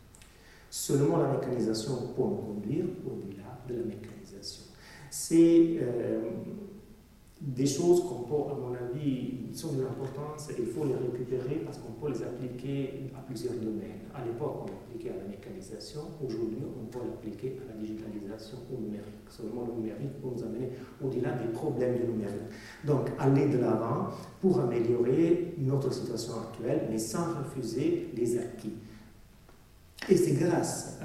Seulement 0.74 1.18
la 1.18 1.35
mécanisation 1.35 2.14
peut 2.16 2.22
nous 2.22 2.37
conduire 2.37 2.87
au-delà 3.04 3.58
de 3.68 3.74
la 3.74 3.94
mécanisation. 3.94 4.62
C'est 5.11 5.76
euh, 5.82 6.30
des 7.42 7.66
choses 7.66 8.04
qu'on 8.04 8.22
peut, 8.22 8.50
à 8.50 8.54
mon 8.54 8.72
avis, 8.72 9.52
sont 9.52 9.74
de 9.74 9.82
l'importance 9.82 10.48
et 10.48 10.54
il 10.61 10.64
faut 10.64 10.87
les 10.87 10.94
récupérer 10.94 11.56
parce 11.56 11.76
qu'on 11.76 11.92
peut 11.92 12.11
les 12.11 12.22
appliquer 12.22 13.11
à 13.14 13.20
plusieurs 13.20 13.52
domaines. 13.52 14.08
À 14.14 14.24
l'époque, 14.24 14.62
on 14.62 14.64
l'appliquait 14.64 15.11
à 15.11 15.22
la 15.22 15.28
mécanisation, 15.28 16.00
aujourd'hui, 16.24 16.64
on 16.64 16.87
peut 16.87 17.04
l'appliquer 17.06 17.58
à 17.62 17.74
la 17.74 17.78
digitalisation 17.78 18.56
au 18.72 18.80
numérique. 18.80 19.28
Seulement 19.28 19.66
le 19.66 19.74
numérique 19.74 20.22
peut 20.22 20.28
nous 20.35 20.42
amener 20.42 20.70
au-delà 21.04 21.32
des 21.32 21.52
problèmes 21.52 21.98
du 21.98 22.04
numérique. 22.04 22.48
Donc, 22.87 23.11
aller 23.18 23.46
de 23.46 23.58
l'avant 23.58 24.06
pour 24.40 24.58
améliorer 24.58 25.52
notre 25.58 25.92
situation 25.92 26.32
actuelle, 26.40 26.87
mais 26.90 26.96
sans 26.96 27.26
refuser 27.40 28.08
les 28.16 28.38
acquis. 28.38 28.72
Et 30.09 30.17
c'est 30.17 30.33
grâce 30.33 30.99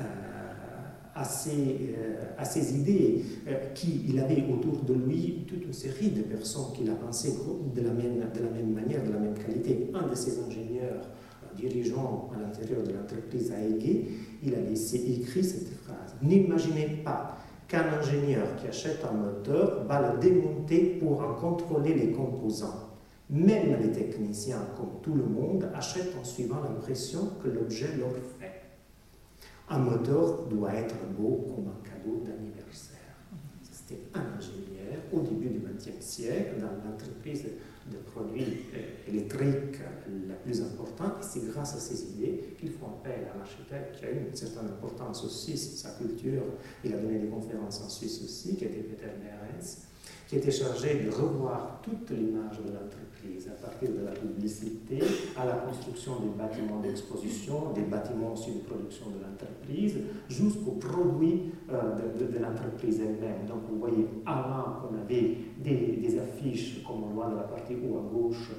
ses, 1.28 1.96
euh, 1.98 2.24
à 2.38 2.46
ses 2.46 2.76
idées, 2.76 3.24
euh, 3.48 3.74
qu'il 3.74 4.18
avait 4.20 4.46
autour 4.52 4.84
de 4.84 4.94
lui 4.94 5.46
toute 5.48 5.64
une 5.64 5.74
série 5.74 6.10
de 6.10 6.22
personnes 6.22 6.74
qu'il 6.76 6.90
a 6.90 6.96
pensé 6.96 7.34
de 7.76 7.82
la, 7.82 7.92
même, 7.92 8.20
de 8.34 8.44
la 8.44 8.50
même 8.50 8.74
manière, 8.74 9.04
de 9.04 9.12
la 9.12 9.20
même 9.20 9.36
qualité. 9.36 9.90
Un 9.94 10.08
de 10.08 10.16
ses 10.16 10.40
ingénieurs 10.40 11.02
euh, 11.04 11.56
dirigeants 11.56 12.30
à 12.36 12.40
l'intérieur 12.40 12.84
de 12.84 12.94
l'entreprise 12.94 13.52
AEG, 13.52 14.06
il 14.44 14.54
a 14.54 14.60
écrit 14.60 15.44
cette 15.44 15.70
phrase. 15.70 16.16
N'imaginez 16.22 17.02
pas 17.04 17.38
qu'un 17.68 17.86
ingénieur 18.00 18.56
qui 18.56 18.68
achète 18.68 19.04
un 19.04 19.16
moteur 19.16 19.84
va 19.86 20.14
le 20.14 20.20
démonter 20.20 20.98
pour 21.00 21.22
en 21.22 21.34
contrôler 21.34 21.94
les 21.94 22.12
composants. 22.12 22.88
Même 23.30 23.76
les 23.82 23.92
techniciens, 23.92 24.66
comme 24.78 25.02
tout 25.02 25.14
le 25.14 25.26
monde, 25.26 25.70
achètent 25.76 26.16
en 26.20 26.24
suivant 26.24 26.62
l'impression 26.64 27.32
que 27.44 27.50
l'objet 27.50 27.90
leur. 28.00 28.12
Un 29.70 29.80
moteur 29.80 30.46
doit 30.46 30.74
être 30.74 30.96
beau 31.18 31.46
comme 31.54 31.68
un 31.68 31.84
cadeau 31.84 32.24
d'anniversaire. 32.26 32.98
C'était 33.70 34.02
un 34.14 34.38
ingénieur 34.38 35.02
au 35.12 35.20
début 35.20 35.50
du 35.50 35.60
XXe 35.60 36.00
siècle 36.00 36.56
dans 36.62 36.90
l'entreprise 36.90 37.44
de 37.92 37.98
produits 37.98 38.66
euh, 38.74 39.10
électriques 39.10 39.80
la 40.28 40.36
plus 40.36 40.62
importante. 40.62 41.16
Et 41.22 41.24
c'est 41.24 41.48
grâce 41.52 41.76
à 41.76 41.80
ces 41.80 42.12
idées 42.12 42.56
qu'il 42.58 42.72
faut 42.72 42.86
appel 42.86 43.28
à 43.28 43.38
un 43.38 43.42
architecte 43.42 44.00
qui 44.00 44.06
a 44.06 44.12
une 44.12 44.34
certaine 44.34 44.68
importance 44.68 45.24
aussi, 45.26 45.58
sa 45.58 45.92
culture. 45.92 46.44
Il 46.84 46.94
a 46.94 46.98
donné 46.98 47.20
des 47.20 47.28
conférences 47.28 47.82
en 47.82 47.90
Suisse 47.90 48.22
aussi, 48.24 48.56
qui 48.56 48.66
était 48.66 48.84
Peter 48.84 49.12
Behrens, 49.22 49.88
qui 50.28 50.38
était 50.38 50.52
chargé 50.52 51.04
de 51.04 51.10
revoir 51.10 51.82
toute 51.82 52.10
l'image 52.12 52.58
de 52.60 52.72
l'entreprise 52.72 53.08
à 53.48 53.66
partir 53.66 53.90
de 53.90 54.06
la 54.06 54.12
publicité 54.12 55.00
à 55.38 55.46
la 55.46 55.54
construction 55.54 56.20
des 56.20 56.30
bâtiments 56.38 56.80
d'exposition, 56.80 57.72
des 57.74 57.84
bâtiments 57.84 58.34
aussi 58.34 58.52
de 58.52 58.60
production 58.60 59.06
de 59.08 59.20
l'entreprise, 59.24 59.96
jusqu'aux 60.30 60.72
produits 60.80 61.52
euh, 61.72 61.96
de, 62.18 62.40
l'entreprise 62.40 63.00
elle-même. 63.00 63.46
Donc 63.48 63.62
vous 63.70 63.80
voyez, 63.80 64.08
avant 64.26 64.88
on 64.90 65.02
avait 65.02 65.38
des, 65.60 65.98
des, 66.02 66.20
affiches, 66.20 66.84
comme 66.84 67.04
on 67.04 67.14
voit 67.14 67.28
dans 67.28 67.38
la 67.38 67.44
partie 67.44 67.76
haut 67.76 67.98
à 67.98 68.14
gauche 68.14 68.52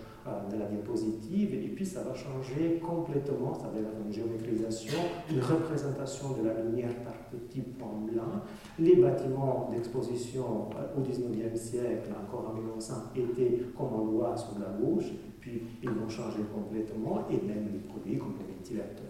de 0.50 0.58
la 0.58 0.66
diapositive, 0.66 1.54
et 1.54 1.68
puis 1.68 1.86
ça 1.86 2.02
va 2.02 2.14
changer 2.14 2.80
complètement, 2.84 3.54
ça 3.54 3.68
va 3.68 3.80
être 3.80 3.88
une 4.04 4.12
géométrisation, 4.12 4.98
une 5.30 5.40
représentation 5.40 6.32
de 6.32 6.46
la 6.46 6.60
lumière 6.60 6.94
par 7.04 7.14
petits 7.30 7.62
points 7.62 8.00
blancs. 8.10 8.42
Les 8.78 8.96
bâtiments 8.96 9.70
d'exposition 9.72 10.68
euh, 10.76 10.98
au 10.98 11.00
19e 11.00 11.56
siècle, 11.56 12.10
encore 12.20 12.50
en 12.50 12.54
1900, 12.54 12.94
étaient, 13.16 13.62
comme 13.76 13.92
on 13.94 14.04
voit, 14.06 14.36
sur 14.36 14.58
la 14.58 14.66
gauche, 14.78 15.12
puis 15.40 15.62
ils 15.82 15.90
vont 15.90 16.08
changer 16.08 16.42
complètement, 16.54 17.26
et 17.30 17.46
même 17.46 17.68
les 17.72 17.78
produits 17.78 18.18
comme 18.18 18.34
les 18.38 18.54
ventilateurs. 18.54 19.04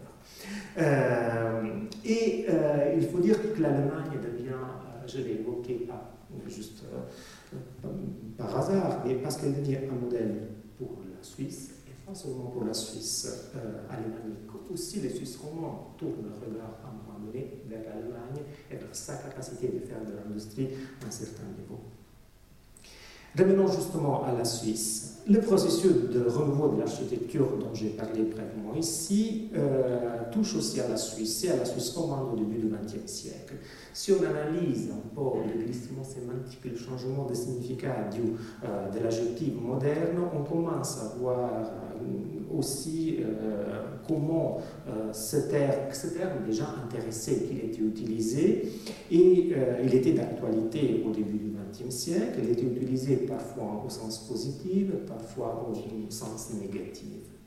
Euh, 0.79 1.85
et 2.05 2.47
il 2.97 3.03
faut 3.03 3.19
dire 3.19 3.41
que 3.41 3.61
l'Allemagne 3.63 4.19
devient, 4.23 4.51
je 5.07 5.19
l'ai 5.19 5.41
évoqué 5.41 5.87
pas 5.89 6.19
juste 6.47 6.85
par 8.37 8.57
hasard, 8.57 9.03
mais 9.07 9.15
parce 9.15 9.37
qu'elle 9.39 9.55
devient 9.55 9.79
un 9.91 10.05
modèle 10.05 10.49
la 11.19 11.25
Suisse 11.25 11.71
et 11.87 12.07
pas 12.07 12.15
seulement 12.15 12.47
pour 12.47 12.65
la 12.65 12.75
Suisse 12.75 13.29
alémanique, 13.91 14.49
aussi 14.73 15.01
les 15.01 15.11
Suisses 15.11 15.37
romans 15.37 15.95
tournent 15.99 16.25
leur 16.29 16.41
regard 16.41 16.79
à 16.85 16.89
un 16.89 16.93
moment 16.93 17.27
donné 17.27 17.63
vers 17.69 17.83
l'Allemagne 17.85 18.43
et 18.71 18.77
vers 18.77 18.95
sa 18.95 19.15
capacité 19.17 19.69
de 19.69 19.81
faire 19.81 20.05
de 20.05 20.13
l'industrie 20.17 20.69
à 21.03 21.09
un 21.09 21.11
certain 21.11 21.45
niveau. 21.59 21.81
Revenons 23.37 23.69
justement 23.71 24.25
à 24.25 24.33
la 24.33 24.45
Suisse. 24.45 25.19
Le 25.29 25.41
processus 25.41 25.93
de 25.93 26.25
renouveau 26.29 26.69
de 26.69 26.81
l'architecture 26.81 27.47
dont 27.59 27.75
j'ai 27.75 27.91
parlé 27.91 28.23
brièvement 28.23 28.75
ici 28.77 29.51
euh, 29.55 30.23
touche 30.33 30.57
aussi 30.57 30.81
à 30.81 30.89
la 30.89 30.97
Suisse 30.97 31.45
et 31.45 31.51
à 31.51 31.57
la 31.57 31.65
Suisse 31.67 31.91
romande 31.91 32.33
au 32.33 32.37
début 32.37 32.59
du 32.59 32.69
XXe 32.69 33.11
siècle. 33.11 33.55
Si 33.93 34.13
on 34.13 34.23
analyse 34.25 34.91
un 34.91 35.09
peu 35.15 35.39
le 35.47 35.65
glissement 35.65 36.05
sémantique, 36.05 36.65
le 36.65 36.77
changement 36.77 37.27
de 37.27 37.35
significat 37.35 38.09
du, 38.13 38.33
euh, 38.65 38.91
de 38.91 39.03
l'adjectif 39.03 39.55
moderne, 39.61 40.19
on 40.35 40.45
commence 40.45 40.99
à 40.99 41.19
voir 41.19 41.51
euh, 41.51 42.57
aussi 42.57 43.19
euh, 43.21 43.83
comment 44.07 44.59
ce 45.13 45.37
terme, 45.51 45.93
ce, 45.93 46.09
terme, 46.09 46.45
déjà 46.47 46.65
intéressé 46.85 47.45
qu'il 47.45 47.59
était 47.59 47.83
utilisé, 47.83 48.73
et 49.11 49.53
il 49.85 49.95
était 49.95 50.13
d'actualité 50.13 51.05
au 51.07 51.11
début 51.11 51.39
du 51.39 51.53
XXe 51.53 51.95
siècle, 51.95 52.41
il 52.43 52.51
était 52.51 52.63
utilisé 52.67 53.17
parfois 53.17 53.85
au 53.85 53.91
sens 53.91 54.27
positif, 54.27 54.89
parfois 55.07 55.69
au 55.71 56.11
sens 56.11 56.53
négatif. 56.55 57.38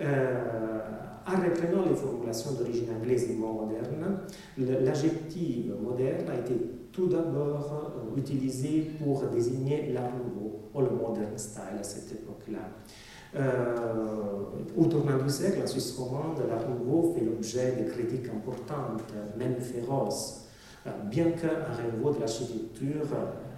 Euh, 0.00 0.78
en 1.26 1.36
reprenant 1.36 1.84
les 1.88 1.94
formulations 1.94 2.52
d'origine 2.52 2.88
anglaise 2.98 3.30
et 3.30 3.34
moderne, 3.34 4.20
l'adjectif 4.56 5.66
moderne 5.80 6.28
a 6.30 6.40
été 6.40 6.54
tout 6.90 7.06
d'abord 7.06 7.92
euh, 7.94 8.18
utilisé 8.18 8.90
pour 8.98 9.22
désigner 9.26 9.92
l'art 9.92 10.12
nouveau, 10.16 10.70
ou 10.74 10.80
le 10.80 10.90
modern 10.90 11.36
style 11.36 11.78
à 11.78 11.82
cette 11.82 12.12
époque-là. 12.12 12.58
Euh, 13.36 14.42
au 14.76 14.86
tournant 14.86 15.18
du 15.22 15.28
siècle, 15.28 15.60
la 15.60 15.66
Suisse 15.66 15.94
romande, 15.96 16.42
l'art 16.48 16.68
nouveau 16.68 17.14
fait 17.14 17.24
l'objet 17.24 17.76
de 17.76 17.90
critiques 17.90 18.28
importantes, 18.28 19.02
même 19.38 19.56
féroces, 19.56 20.48
bien 21.10 21.32
qu'un 21.32 21.70
renouveau 21.76 22.14
de 22.14 22.20
l'architecture 22.20 23.06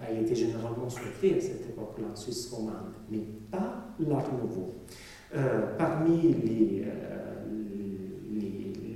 a 0.05 0.11
été 0.11 0.35
généralement 0.35 0.89
souhaité 0.89 1.37
à 1.37 1.41
cette 1.41 1.69
époque-là 1.69 2.07
en 2.11 2.15
Suisse 2.15 2.51
romande, 2.51 2.91
mais 3.09 3.21
pas 3.49 3.85
l'art 3.99 4.29
nouveau. 4.33 4.73
Euh, 5.35 5.75
parmi 5.79 6.31
les, 6.33 6.83
euh, 6.85 7.33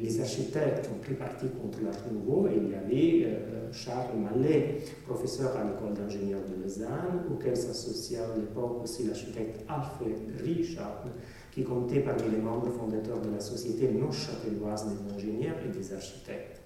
les, 0.03 0.21
architectes 0.21 0.85
qui 0.85 0.91
ont 0.91 0.99
pris 1.01 1.15
parti 1.15 1.47
contre 1.49 1.79
l'art 1.83 1.95
nouveau, 2.11 2.47
il 2.47 2.69
y 2.69 2.75
avait 2.75 3.25
euh, 3.25 3.71
Charles 3.71 4.15
Mallet, 4.15 4.83
professeur 5.07 5.57
à 5.57 5.63
l'école 5.63 5.95
d'ingénieurs 5.95 6.41
de 6.41 6.61
Lausanne, 6.61 7.23
auquel 7.31 7.57
s'associa 7.57 8.23
à 8.23 8.37
l'époque 8.37 8.83
aussi 8.83 9.05
l'architecte 9.07 9.65
Alfred 9.67 10.39
Richard, 10.43 11.05
qui 11.51 11.63
comptait 11.63 12.01
parmi 12.01 12.29
les 12.29 12.37
membres 12.37 12.69
fondateurs 12.69 13.19
de 13.19 13.31
la 13.31 13.39
Société 13.39 13.89
non-châtelloise 13.89 14.85
des 14.85 15.15
ingénieurs 15.15 15.57
et 15.65 15.75
des 15.75 15.91
architectes. 15.91 16.61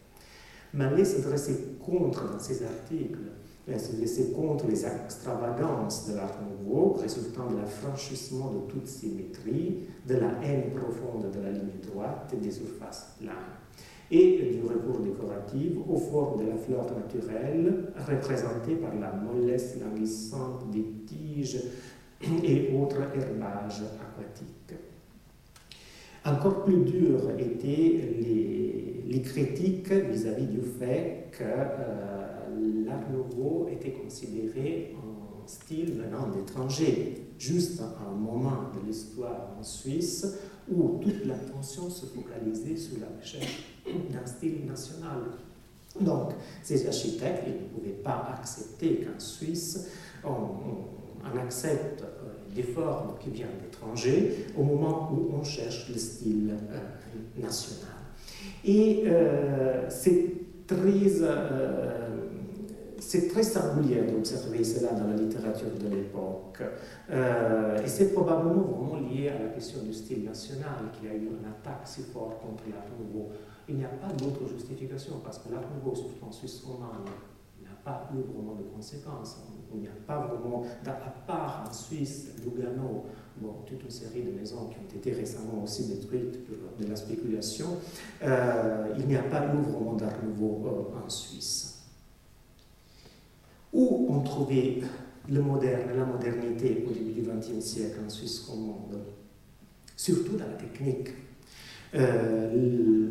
Mallet 0.73 1.05
s'adressait 1.05 1.75
contre 1.79 2.29
dans 2.29 2.39
ses 2.39 2.63
articles 2.63 3.19
se 3.67 3.95
laisser 3.95 4.31
contre 4.31 4.67
les 4.67 4.85
extravagances 4.85 6.09
de 6.09 6.15
l'art 6.15 6.39
nouveau, 6.41 6.93
résultant 6.93 7.49
de 7.49 7.57
l'affranchissement 7.57 8.51
de 8.51 8.71
toute 8.71 8.87
symétrie, 8.87 9.87
de 10.07 10.15
la 10.15 10.31
haine 10.43 10.71
profonde 10.71 11.31
de 11.31 11.39
la 11.39 11.51
ligne 11.51 11.79
droite 11.81 12.33
et 12.33 12.37
des 12.37 12.51
surfaces 12.51 13.15
planes, 13.19 13.35
et 14.09 14.51
du 14.53 14.61
recours 14.67 14.99
décoratif 14.99 15.73
aux 15.87 15.97
formes 15.97 16.43
de 16.43 16.49
la 16.49 16.57
fleur 16.57 16.85
naturelle, 16.95 17.93
représentées 17.95 18.75
par 18.75 18.95
la 18.95 19.13
mollesse 19.13 19.77
languissante 19.79 20.69
des 20.71 20.85
tiges 21.05 21.61
et 22.43 22.75
autres 22.75 23.01
herbages 23.15 23.83
aquatiques. 24.01 24.79
Encore 26.25 26.65
plus 26.65 26.83
dures 26.83 27.31
étaient 27.39 28.15
les, 28.19 29.03
les 29.07 29.21
critiques 29.21 29.91
vis-à-vis 29.91 30.45
du 30.45 30.61
fait 30.61 31.31
que 31.31 31.43
euh, 31.43 32.10
l'art 32.85 33.09
nouveau 33.11 33.67
était 33.71 33.91
considéré 33.91 34.95
un 34.97 35.47
style 35.47 35.93
venant 35.93 36.27
d'étrangers, 36.29 37.27
juste 37.37 37.81
à 37.81 38.09
un 38.09 38.15
moment 38.15 38.69
de 38.75 38.87
l'histoire 38.87 39.55
en 39.59 39.63
Suisse 39.63 40.25
où 40.71 40.99
toute 41.01 41.25
l'attention 41.25 41.89
se 41.89 42.05
focalisait 42.05 42.77
sur 42.77 42.99
la 42.99 43.07
recherche 43.19 43.63
d'un 43.85 44.25
style 44.25 44.65
national. 44.65 45.23
Donc, 45.99 46.31
ces 46.63 46.87
architectes 46.87 47.43
ils 47.47 47.53
ne 47.53 47.67
pouvaient 47.69 48.01
pas 48.03 48.35
accepter 48.39 49.01
qu'en 49.01 49.19
Suisse, 49.19 49.89
on, 50.23 51.39
accepte 51.39 52.01
euh, 52.01 52.53
des 52.53 52.63
formes 52.63 53.13
qui 53.19 53.29
viennent 53.29 53.59
d'étrangers 53.61 54.47
au 54.57 54.63
moment 54.63 55.11
où 55.13 55.35
on 55.39 55.43
cherche 55.43 55.87
le 55.89 55.97
style 55.97 56.55
euh, 56.71 57.41
national. 57.41 57.91
Et 58.65 59.03
euh, 59.05 59.87
c'est 59.89 60.33
très 60.65 61.21
c'est 63.01 63.27
très 63.27 63.43
singulier 63.43 64.01
d'observer 64.03 64.63
cela 64.63 64.93
dans 64.93 65.07
la 65.07 65.15
littérature 65.15 65.71
de 65.79 65.87
l'époque. 65.93 66.61
Euh, 67.09 67.83
et 67.83 67.87
c'est 67.87 68.13
probablement 68.13 68.61
vraiment 68.61 69.09
lié 69.09 69.29
à 69.29 69.43
la 69.43 69.49
question 69.49 69.81
du 69.83 69.91
style 69.91 70.23
national 70.23 70.91
qu'il 70.93 71.09
y 71.09 71.11
a 71.11 71.15
eu 71.15 71.25
une 71.25 71.45
attaque 71.45 71.81
si 71.85 72.03
forte 72.03 72.39
contre 72.41 72.63
l'art 72.69 72.85
nouveau. 72.99 73.29
Il 73.67 73.75
n'y 73.75 73.85
a 73.85 73.89
pas 73.89 74.13
d'autre 74.13 74.47
justification 74.47 75.15
parce 75.23 75.39
que 75.39 75.51
l'art 75.51 75.65
nouveau, 75.75 75.95
surtout 75.95 76.25
en 76.25 76.31
Suisse 76.31 76.61
romande, 76.63 77.09
n'a 77.63 77.75
pas 77.83 78.09
eu 78.13 78.17
vraiment 78.17 78.55
de 78.55 78.63
conséquences. 78.63 79.39
Il 79.73 79.81
n'y 79.81 79.87
a 79.87 79.91
pas 80.05 80.27
vraiment, 80.27 80.63
à 80.85 80.91
part 81.25 81.65
en 81.67 81.73
Suisse, 81.73 82.31
Lugano, 82.43 83.05
toute 83.65 83.83
une 83.83 83.89
série 83.89 84.21
de 84.21 84.31
maisons 84.31 84.67
qui 84.67 84.77
ont 84.77 84.97
été 84.97 85.13
récemment 85.13 85.63
aussi 85.63 85.87
détruites 85.87 86.39
de 86.79 86.87
la 86.87 86.95
spéculation, 86.95 87.67
euh, 88.23 88.93
il 88.99 89.07
n'y 89.07 89.15
a 89.15 89.23
pas 89.23 89.45
eu 89.45 89.61
vraiment 89.61 89.93
d'art 89.93 90.23
nouveau 90.23 90.61
euh, 90.67 91.05
en 91.05 91.09
Suisse 91.09 91.70
où 93.73 94.07
on 94.09 94.21
trouvait 94.21 94.79
le 95.29 95.41
moderne, 95.41 95.91
la 95.95 96.05
modernité 96.05 96.83
au 96.87 96.91
début 96.91 97.11
du 97.11 97.21
XXe 97.21 97.63
siècle 97.63 97.99
en 98.05 98.09
Suisse 98.09 98.45
romande, 98.47 98.99
surtout 99.95 100.37
dans 100.37 100.47
la 100.47 100.53
technique. 100.53 101.09
Euh, 101.93 103.09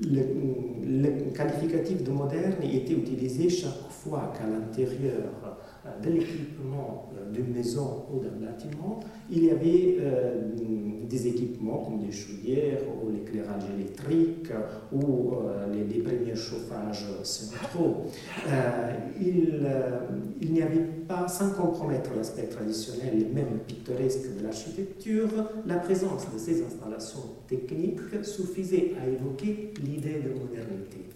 le, 0.00 1.32
qualificatif 1.34 2.02
de 2.02 2.10
moderne 2.10 2.62
était 2.62 2.94
utilisé 2.94 3.48
chaque 3.48 3.90
fois 3.90 4.32
qu'à 4.36 4.46
l'intérieur 4.46 5.58
de 6.02 6.10
l'équipement 6.10 7.10
euh, 7.16 7.30
d'une 7.32 7.52
maison 7.52 8.04
ou 8.12 8.20
d'un 8.20 8.46
bâtiment, 8.46 9.00
il 9.30 9.44
y 9.44 9.50
avait 9.50 9.96
euh, 10.00 10.42
des 11.08 11.26
équipements 11.26 11.84
comme 11.84 12.00
des 12.00 12.12
chaudières 12.12 12.80
ou 13.02 13.10
l'éclairage 13.10 13.64
électrique 13.74 14.52
ou 14.92 15.32
les, 15.72 16.02
premiers 16.02 16.34
chauffages 16.34 17.06
centraux. 17.22 18.04
il, 19.18 19.66
il 20.40 20.52
n'y 20.52 20.62
avait 20.62 20.84
pas, 21.08 21.26
sans 21.26 21.50
compromettre 21.50 22.10
l'aspect 22.14 22.46
traditionnel 22.46 23.22
et 23.22 23.34
même 23.34 23.58
pittoresque 23.66 24.36
de 24.38 24.44
l'architecture, 24.44 25.28
la 25.66 25.76
présence 25.76 26.26
de 26.32 26.38
ces 26.38 26.62
installations 26.62 27.24
techniques 27.48 28.00
suffisait 28.22 28.92
à 29.02 29.08
évoquer 29.08 29.72
l'idée 29.82 30.20
de 30.20 30.38
modernité. 30.38 31.08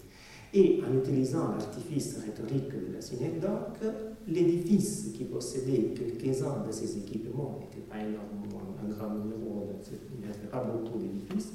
Et 0.54 0.82
en 0.86 0.98
utilisant 0.98 1.52
l'artifice 1.52 2.18
rhétorique 2.24 2.70
de 2.70 2.94
la 2.94 3.00
synecdoque, 3.00 3.78
l'édifice 4.26 5.12
qui 5.14 5.24
possédait 5.24 5.94
quelques-uns 5.94 6.64
de 6.66 6.72
ces 6.72 6.98
équipements 6.98 7.58
n'était 7.60 7.86
pas 7.86 7.98
énormément 7.98 8.62
un 8.84 8.88
grand 8.88 9.10
numéro, 9.14 9.68
il 10.14 10.20
n'y 10.20 10.32
avait 10.32 10.48
pas 10.50 10.64
beaucoup 10.64 10.98
d'édifices, 10.98 11.52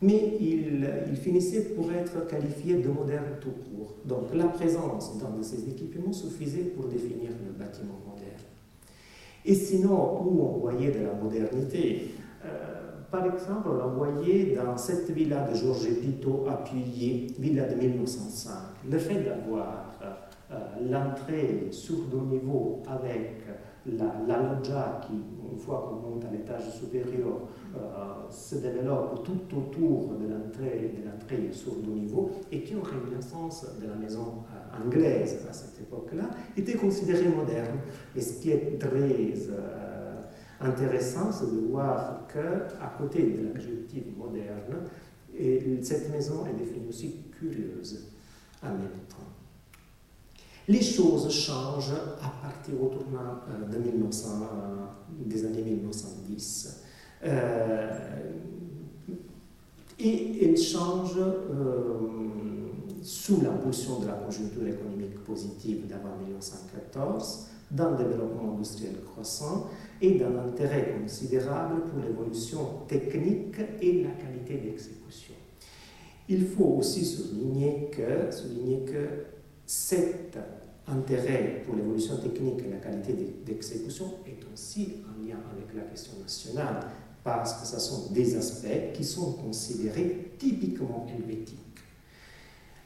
mais 0.00 0.36
il, 0.40 1.16
finissait 1.16 1.74
pour 1.74 1.92
être 1.92 2.26
qualifié 2.26 2.74
de 2.76 2.88
moderne 2.88 3.36
tout 3.40 3.50
court. 3.50 3.94
Donc 4.04 4.34
la 4.34 4.46
présence 4.46 5.18
d'un 5.18 5.30
de 5.38 5.42
ces 5.42 5.68
équipements 5.68 6.12
suffisait 6.12 6.64
pour 6.64 6.86
définir 6.86 7.30
le 7.46 7.52
bâtiment 7.52 8.00
moderne. 8.04 8.42
Et 9.44 9.54
sinon, 9.54 10.22
où 10.22 10.42
on 10.42 10.58
voyait 10.58 10.90
de 10.90 11.04
la 11.04 11.14
modernité 11.14 12.14
euh, 12.44 12.82
par 13.12 13.26
exemple, 13.26 13.68
on 13.68 13.76
l'a 13.76 13.86
envoyé 13.86 14.56
dans 14.56 14.78
cette 14.78 15.10
villa 15.10 15.46
de 15.46 15.54
Georges 15.54 16.00
Pito 16.00 16.46
appuyé, 16.48 17.26
villa 17.38 17.68
de 17.68 17.74
1905. 17.74 18.52
Le 18.90 18.96
fait 18.98 19.22
d'avoir 19.22 19.98
euh, 20.02 20.14
l'entrée 20.88 21.68
sur 21.70 21.96
deux 22.04 22.20
niveaux 22.30 22.82
avec 22.86 23.42
la, 23.86 24.04
la, 24.26 24.54
loggia 24.54 25.00
qui, 25.06 25.14
une 25.52 25.58
fois 25.58 25.88
qu'on 25.88 26.08
monte 26.10 26.24
à 26.24 26.30
l'étage 26.30 26.70
supérieur, 26.70 27.40
euh, 27.74 28.30
se 28.30 28.56
développe 28.56 29.24
tout 29.24 29.56
autour 29.56 30.14
de 30.14 30.28
l'entrée, 30.28 30.92
de 30.96 31.08
l'entrée 31.08 31.52
sur 31.52 31.74
deux 31.76 31.92
niveaux 31.92 32.30
et 32.50 32.62
qui, 32.62 32.76
en 32.76 32.82
réminiscence 32.82 33.66
de 33.80 33.88
la 33.88 33.94
maison 33.96 34.44
euh, 34.54 34.84
anglaise 34.84 35.38
à 35.48 35.52
cette 35.52 35.80
époque-là, 35.80 36.30
était 36.56 36.74
considéré 36.74 37.28
moderne. 37.28 37.78
Et 38.14 38.20
ce 38.20 38.40
qui 38.40 38.50
est 38.50 38.78
très 38.78 39.34
intéressant, 40.60 41.32
c'est 41.32 41.46
de 41.46 41.66
voir 41.68 42.26
qu'à 42.32 42.92
côté 42.98 43.22
de 43.22 43.48
l'adjectif 43.48 44.04
moderne, 44.16 44.86
et 45.36 45.82
cette 45.82 46.10
maison 46.12 46.46
est 46.46 46.52
définie 46.52 46.88
aussi 46.88 47.16
curieuse 47.32 48.12
en 48.62 48.68
même 48.68 49.00
temps. 49.08 49.41
Les 50.68 50.82
choses 50.82 51.30
changent 51.30 51.94
à 52.22 52.28
partir 52.46 52.74
au 52.82 52.86
tournant 52.86 53.40
euh, 53.50 53.68
de 53.68 53.78
1900, 53.78 54.28
euh, 54.28 55.24
des 55.24 55.44
années 55.44 55.62
1910. 55.62 56.82
et 59.98 60.44
elle 60.44 60.56
change 60.56 61.16
sous 63.02 63.40
l'impulsion 63.40 64.00
de 64.00 64.06
la 64.06 64.14
conjoncture 64.14 64.66
économique 64.66 65.22
positive 65.24 65.86
d'avant 65.86 66.16
1914, 66.24 67.46
d'un 67.70 67.92
développement 67.92 68.54
industriel 68.54 68.96
croissant 69.12 69.68
et 70.00 70.18
d'un 70.18 70.36
intérêt 70.38 70.96
considérable 71.00 71.82
pour 71.84 72.02
l'évolution 72.02 72.60
technique 72.86 73.56
et 73.80 74.02
la 74.02 74.10
qualité 74.10 74.54
d'exécution. 74.58 75.34
Il 76.28 76.46
faut 76.46 76.76
aussi 76.78 77.04
souligner 77.04 77.90
que, 77.90 78.30
souligner 78.34 78.84
que 78.84 79.31
cet 79.72 80.36
intérêt 80.86 81.62
pour 81.64 81.74
l'évolution 81.74 82.18
technique 82.18 82.60
et 82.66 82.70
la 82.70 82.76
qualité 82.76 83.14
d'exécution 83.46 84.04
est 84.26 84.52
aussi 84.52 84.96
en 85.06 85.26
lien 85.26 85.38
avec 85.50 85.74
la 85.74 85.84
question 85.84 86.12
nationale, 86.20 86.80
parce 87.24 87.54
que 87.54 87.66
ce 87.66 87.80
sont 87.80 88.12
des 88.12 88.36
aspects 88.36 88.92
qui 88.92 89.02
sont 89.02 89.32
considérés 89.32 90.32
typiquement 90.38 91.06
helvétiques. 91.08 91.58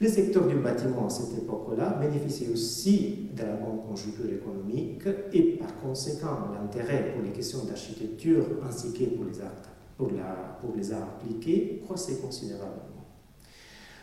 Le 0.00 0.08
secteur 0.08 0.46
du 0.46 0.54
bâtiment 0.58 1.06
à 1.06 1.10
cette 1.10 1.36
époque-là 1.36 1.98
bénéficie 2.00 2.50
aussi 2.52 3.30
de 3.34 3.42
la 3.42 3.54
bonne 3.54 3.82
conjoncture 3.88 4.30
économique 4.32 5.02
et 5.32 5.56
par 5.56 5.76
conséquent 5.80 6.52
l'intérêt 6.54 7.12
pour 7.12 7.22
les 7.24 7.32
questions 7.32 7.64
d'architecture 7.64 8.44
ainsi 8.64 8.92
que 8.92 9.06
pour 9.06 9.24
les, 9.24 9.40
arts, 9.40 9.50
pour, 9.96 10.12
la, 10.12 10.56
pour 10.60 10.76
les 10.76 10.92
arts 10.92 11.16
appliqués 11.16 11.82
croissait 11.84 12.18
considérablement. 12.18 12.95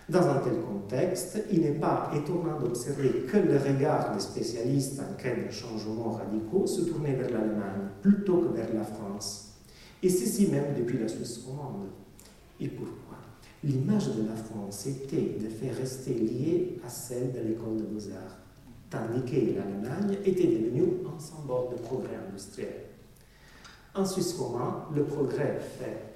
Dans 0.10 0.28
un 0.28 0.40
tel 0.40 0.60
contexte, 0.60 1.44
il 1.50 1.62
n'est 1.62 1.80
pas 1.80 2.12
étonnant 2.14 2.60
d'observer 2.60 3.24
que 3.26 3.38
le 3.38 3.58
regard 3.58 4.14
des 4.14 4.20
spécialistes 4.20 5.00
en 5.00 5.16
quête 5.16 5.48
de 5.48 5.52
changements 5.52 6.12
radicaux 6.12 6.68
se 6.68 6.82
tournait 6.82 7.16
vers 7.16 7.32
l'Allemagne 7.32 7.88
plutôt 8.02 8.40
que 8.40 8.54
vers 8.54 8.74
la 8.74 8.84
France, 8.84 9.54
et 10.02 10.10
ceci 10.10 10.48
même 10.48 10.76
depuis 10.78 10.98
la 10.98 11.08
Suisse 11.08 11.46
romande. 11.48 11.88
Et 12.60 12.68
pourquoi 12.68 13.18
L'image 13.64 14.08
de 14.10 14.28
la 14.28 14.36
France 14.36 14.88
était 14.88 15.38
de 15.42 15.48
faire 15.48 15.74
rester 15.78 16.14
liée 16.14 16.80
à 16.86 16.90
celle 16.90 17.32
de 17.32 17.40
l'école 17.40 17.78
de 17.78 17.84
beaux-arts, 17.84 18.38
tandis 18.90 19.24
que 19.24 19.58
l'Allemagne 19.58 20.18
était 20.26 20.48
devenue 20.48 20.98
un 21.08 21.18
symbole 21.18 21.70
de 21.72 21.82
progrès 21.82 22.18
industriel? 22.30 22.88
En 23.96 24.06
Suisse 24.06 24.34
romande, 24.34 24.94
le 24.94 25.04
progrès 25.04 25.62
fait 25.80 26.13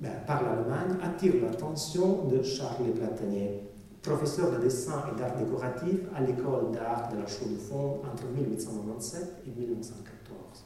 ben, 0.00 0.12
par 0.26 0.42
l'Allemagne 0.42 0.98
attire 1.02 1.34
l'attention 1.42 2.26
de 2.26 2.42
Charles 2.42 2.92
Platanier, 2.94 3.60
professeur 4.02 4.50
de 4.52 4.64
dessin 4.64 5.04
et 5.12 5.18
d'art 5.18 5.36
décoratif 5.36 6.00
à 6.14 6.20
l'école 6.20 6.72
d'art 6.72 7.10
de 7.12 7.18
la 7.18 7.26
Chaux-de-Fonds 7.26 8.00
entre 8.12 8.24
1897 8.34 9.42
et 9.46 9.60
1914. 9.60 10.64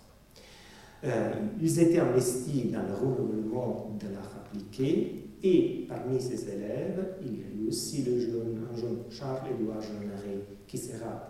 Euh, 1.05 1.33
ils 1.61 1.79
étaient 1.79 1.99
investis 1.99 2.73
dans 2.73 2.83
le 2.83 2.95
renouvellement 2.95 3.91
de 4.01 4.15
l'art 4.15 4.33
appliqué 4.45 5.27
et 5.43 5.87
parmi 5.89 6.21
ses 6.21 6.49
élèves, 6.49 7.17
il 7.23 7.41
y 7.41 7.43
a 7.43 7.65
eu 7.65 7.69
aussi 7.69 8.03
le 8.03 8.19
jeune, 8.19 8.67
un 8.73 8.77
jeune 8.77 8.99
Charles-Édouard 9.11 9.83
Jeanneret 9.83 10.47
qui 10.67 10.79
sera 10.79 11.29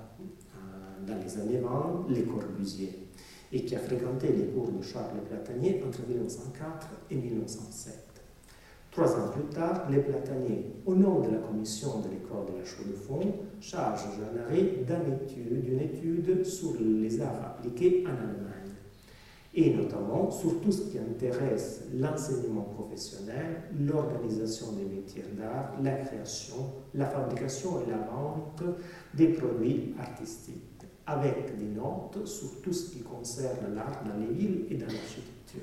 euh, 0.54 1.06
dans 1.06 1.18
les 1.20 1.38
années 1.38 1.58
20 1.58 2.06
les 2.08 2.22
Corbusier 2.22 3.05
et 3.52 3.64
qui 3.64 3.74
a 3.76 3.78
fréquenté 3.78 4.28
les 4.28 4.46
cours 4.46 4.70
de 4.70 4.82
Charles 4.82 5.20
Platanier 5.28 5.82
entre 5.86 6.06
1904 6.08 6.88
et 7.10 7.16
1907. 7.16 8.06
Trois 8.90 9.14
ans 9.14 9.28
plus 9.30 9.54
tard, 9.54 9.90
les 9.90 9.98
Plataniers, 9.98 10.72
au 10.86 10.94
nom 10.94 11.20
de 11.20 11.30
la 11.30 11.38
commission 11.38 12.00
de 12.00 12.08
l'école 12.08 12.46
de 12.50 12.58
la 12.58 12.64
Chaux-de-Fonds, 12.64 13.34
chargent 13.60 14.08
Jean 14.16 14.32
d'une 15.60 15.80
étude 15.80 16.44
sur 16.44 16.72
les 16.80 17.20
arts 17.20 17.58
appliqués 17.58 18.04
en 18.06 18.12
Allemagne, 18.12 18.72
et 19.54 19.74
notamment 19.74 20.30
sur 20.30 20.60
tout 20.62 20.72
ce 20.72 20.90
qui 20.90 20.98
intéresse 20.98 21.82
l'enseignement 21.94 22.62
professionnel, 22.62 23.64
l'organisation 23.78 24.72
des 24.72 24.84
métiers 24.84 25.24
d'art, 25.38 25.74
la 25.82 25.96
création, 25.96 26.72
la 26.94 27.04
fabrication 27.04 27.82
et 27.82 27.90
la 27.90 27.98
vente 27.98 28.62
des 29.12 29.28
produits 29.28 29.94
artistiques 29.98 30.75
avec 31.06 31.56
des 31.56 31.66
notes 31.66 32.26
sur 32.26 32.60
tout 32.62 32.72
ce 32.72 32.90
qui 32.90 33.00
concerne 33.00 33.74
l'art 33.74 34.02
dans 34.04 34.18
les 34.18 34.34
villes 34.34 34.66
et 34.70 34.74
dans 34.74 34.86
l'architecture. 34.86 35.60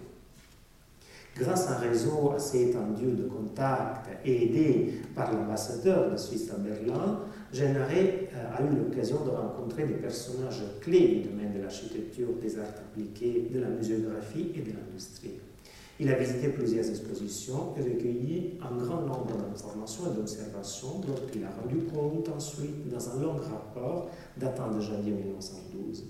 Grâce 1.35 1.67
à 1.67 1.77
un 1.77 1.79
réseau 1.79 2.31
assez 2.35 2.69
étendu 2.69 3.11
de 3.11 3.23
contacts 3.23 4.07
et 4.23 4.45
aidé 4.45 5.01
par 5.15 5.33
l'ambassadeur 5.33 6.11
de 6.11 6.17
Suisse 6.17 6.51
à 6.51 6.57
Berlin, 6.57 7.21
Généré 7.51 8.29
euh, 8.33 8.55
a 8.55 8.61
eu 8.63 8.75
l'occasion 8.75 9.23
de 9.23 9.29
rencontrer 9.29 9.85
des 9.85 9.93
personnages 9.93 10.63
clés 10.81 11.21
du 11.21 11.29
domaine 11.29 11.53
de 11.53 11.61
l'architecture, 11.61 12.29
des 12.41 12.57
arts 12.57 12.65
appliqués, 12.79 13.47
de 13.53 13.59
la 13.59 13.67
muséographie 13.67 14.51
et 14.55 14.61
de 14.61 14.71
l'industrie. 14.71 15.39
Il 15.99 16.09
a 16.09 16.15
visité 16.15 16.49
plusieurs 16.49 16.89
expositions 16.89 17.75
et 17.77 17.81
recueilli 17.81 18.57
un 18.61 18.75
grand 18.75 19.01
nombre 19.01 19.27
d'informations 19.37 20.11
et 20.11 20.15
d'observations 20.15 20.99
dont 20.99 21.15
il 21.35 21.43
a 21.43 21.49
rendu 21.61 21.83
compte 21.85 22.29
ensuite 22.29 22.89
dans 22.89 23.09
un 23.11 23.21
long 23.21 23.33
rapport 23.33 24.09
datant 24.37 24.71
de 24.71 24.79
janvier 24.79 25.11
1912. 25.11 26.05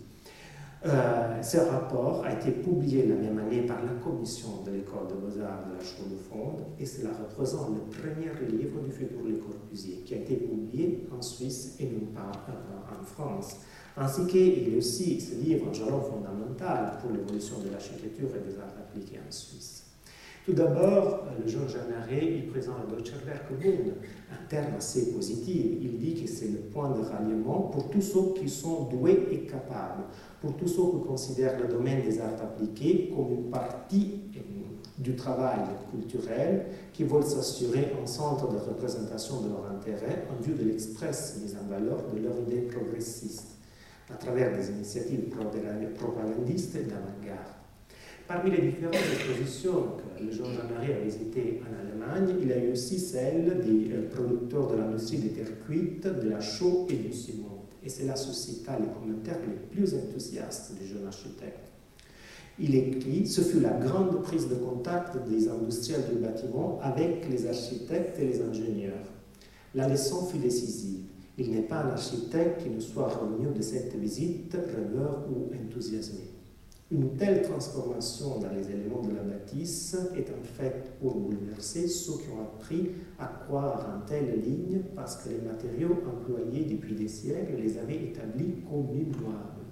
Euh, 0.86 1.42
ce 1.42 1.58
rapport 1.58 2.26
a 2.26 2.34
été 2.34 2.52
publié 2.52 3.08
la 3.08 3.16
même 3.16 3.40
année 3.40 3.62
par 3.62 3.84
la 3.84 3.94
commission 4.04 4.64
de 4.66 4.72
l'école 4.72 5.08
de 5.08 5.14
beaux-arts 5.14 5.66
de 5.70 5.78
la 5.78 5.84
Chaux 5.84 6.10
de 6.12 6.18
Fonds 6.18 6.58
et 6.78 6.86
cela 6.86 7.10
représente 7.12 7.70
le 7.70 7.84
premier 7.90 8.32
livre 8.52 8.82
du 8.82 8.92
futur 8.92 9.20
Le 9.26 9.36
Corbusier 9.38 10.04
qui 10.06 10.14
a 10.14 10.18
été 10.18 10.36
publié 10.36 11.08
en 11.18 11.22
Suisse 11.22 11.78
et 11.80 11.86
non 11.86 12.08
pas 12.14 12.32
en 13.00 13.04
France. 13.04 13.60
Ainsi 13.96 14.26
qu'il 14.26 14.74
a 14.74 14.78
aussi 14.78 15.22
ce 15.22 15.36
livre 15.36 15.68
un 15.70 15.74
jalon 15.74 16.02
fondamental 16.02 16.98
pour 17.02 17.12
l'évolution 17.12 17.60
de 17.60 17.70
l'architecture 17.70 18.30
et 18.36 18.50
des 18.50 18.58
arts 18.58 18.74
appliqués 18.80 19.20
en 19.20 19.32
Suisse. 19.32 19.84
Tout 20.46 20.54
d'abord, 20.54 21.24
le 21.40 21.50
jean 21.50 21.70
Jeanneret, 21.70 22.36
il 22.36 22.48
présente 22.48 22.76
le 22.90 22.98
Deutscher 22.98 23.16
Werkbund, 23.26 23.94
un 24.30 24.46
terme 24.50 24.74
assez 24.78 25.14
positif. 25.14 25.78
Il 25.82 25.98
dit 25.98 26.22
que 26.22 26.30
c'est 26.30 26.50
le 26.50 26.58
point 26.58 26.90
de 26.90 27.02
ralliement 27.02 27.62
pour 27.72 27.90
tous 27.90 28.02
ceux 28.02 28.34
qui 28.34 28.50
sont 28.50 28.90
doués 28.90 29.26
et 29.32 29.40
capables, 29.46 30.04
pour 30.42 30.58
tous 30.58 30.68
ceux 30.68 30.84
qui 30.84 31.08
considèrent 31.08 31.58
le 31.62 31.70
domaine 31.70 32.04
des 32.04 32.20
arts 32.20 32.42
appliqués 32.42 33.14
comme 33.16 33.32
une 33.32 33.50
partie 33.52 34.20
euh, 34.36 34.40
du 34.98 35.16
travail 35.16 35.60
culturel, 35.92 36.66
qui 36.92 37.06
veulent 37.06 37.24
s'assurer 37.24 37.94
un 38.02 38.06
centre 38.06 38.52
de 38.52 38.58
représentation 38.58 39.40
de 39.42 39.48
leur 39.48 39.72
intérêt 39.72 40.28
en 40.30 40.44
vue 40.44 40.56
de 40.56 40.66
l'express 40.66 41.40
mise 41.42 41.56
en 41.56 41.70
valeur 41.70 42.00
de 42.14 42.20
leur 42.20 42.38
idée 42.42 42.64
progressiste, 42.64 43.53
à 44.14 44.18
travers 44.18 44.56
des 44.56 44.70
initiatives 44.70 45.30
propagandistes 45.96 46.76
et 46.76 46.84
d'avant-garde. 46.84 47.54
Parmi 48.28 48.52
les 48.52 48.70
différentes 48.70 48.96
expositions 48.96 49.98
que 49.98 50.24
le 50.24 50.32
Jean-Jean-Marie 50.32 50.94
a 50.94 51.00
visitées 51.04 51.62
en 51.62 51.80
Allemagne, 51.80 52.36
il 52.42 52.48
y 52.48 52.54
a 52.54 52.64
eu 52.64 52.72
aussi 52.72 52.98
celle 53.00 53.62
des 53.66 53.92
euh, 53.94 54.10
producteurs 54.10 54.72
de 54.72 54.78
l'industrie 54.78 55.18
des 55.18 55.30
terres 55.30 55.60
cuites, 55.66 56.08
de 56.08 56.30
la 56.30 56.40
chaux 56.40 56.88
et 56.90 56.96
du 56.96 57.12
ciment. 57.12 57.66
Et 57.84 57.90
cela 57.90 58.16
suscita 58.16 58.80
les 58.80 58.88
commentaires 58.88 59.40
les 59.46 59.68
plus 59.76 59.94
enthousiastes 59.94 60.74
des 60.80 60.88
jeunes 60.88 61.06
architectes. 61.06 61.70
Il 62.60 62.76
écrit 62.76 63.28
Ce 63.28 63.42
fut 63.42 63.60
la 63.60 63.72
grande 63.72 64.22
prise 64.22 64.48
de 64.48 64.56
contact 64.56 65.18
des 65.28 65.50
industriels 65.50 66.06
du 66.14 66.22
bâtiment 66.22 66.80
avec 66.82 67.28
les 67.30 67.48
architectes 67.48 68.18
et 68.20 68.26
les 68.26 68.42
ingénieurs. 68.42 68.94
La 69.76 69.90
leçon 69.90 70.26
fut 70.28 70.38
décisive. 70.38 71.02
Il 71.38 71.52
n'est 71.52 71.64
pas 71.64 71.84
un 71.84 71.90
architecte 71.90 72.62
qui 72.62 72.70
ne 72.70 72.80
soit 72.80 73.08
revenu 73.08 73.48
de 73.56 73.62
cette 73.62 73.96
visite 73.96 74.54
rêveur 74.54 75.26
ou 75.30 75.52
enthousiasmé. 75.56 76.22
Une 76.92 77.16
telle 77.18 77.42
transformation 77.42 78.40
dans 78.40 78.52
les 78.52 78.70
éléments 78.70 79.02
de 79.02 79.16
la 79.16 79.24
bâtisse 79.24 79.98
est 80.16 80.30
en 80.30 80.44
fait 80.44 80.92
pour 81.00 81.16
bouleverser 81.16 81.88
ceux 81.88 82.20
qui 82.20 82.30
ont 82.30 82.42
appris 82.42 82.92
à 83.18 83.26
croire 83.26 83.98
en 83.98 84.06
telle 84.06 84.42
ligne 84.42 84.82
parce 84.96 85.16
que 85.16 85.30
les 85.30 85.42
matériaux 85.42 85.98
employés 86.08 86.66
depuis 86.66 86.94
des 86.94 87.08
siècles 87.08 87.56
les 87.58 87.80
avaient 87.80 88.04
établis 88.04 88.58
comme 88.70 88.94
immuables. 88.94 89.63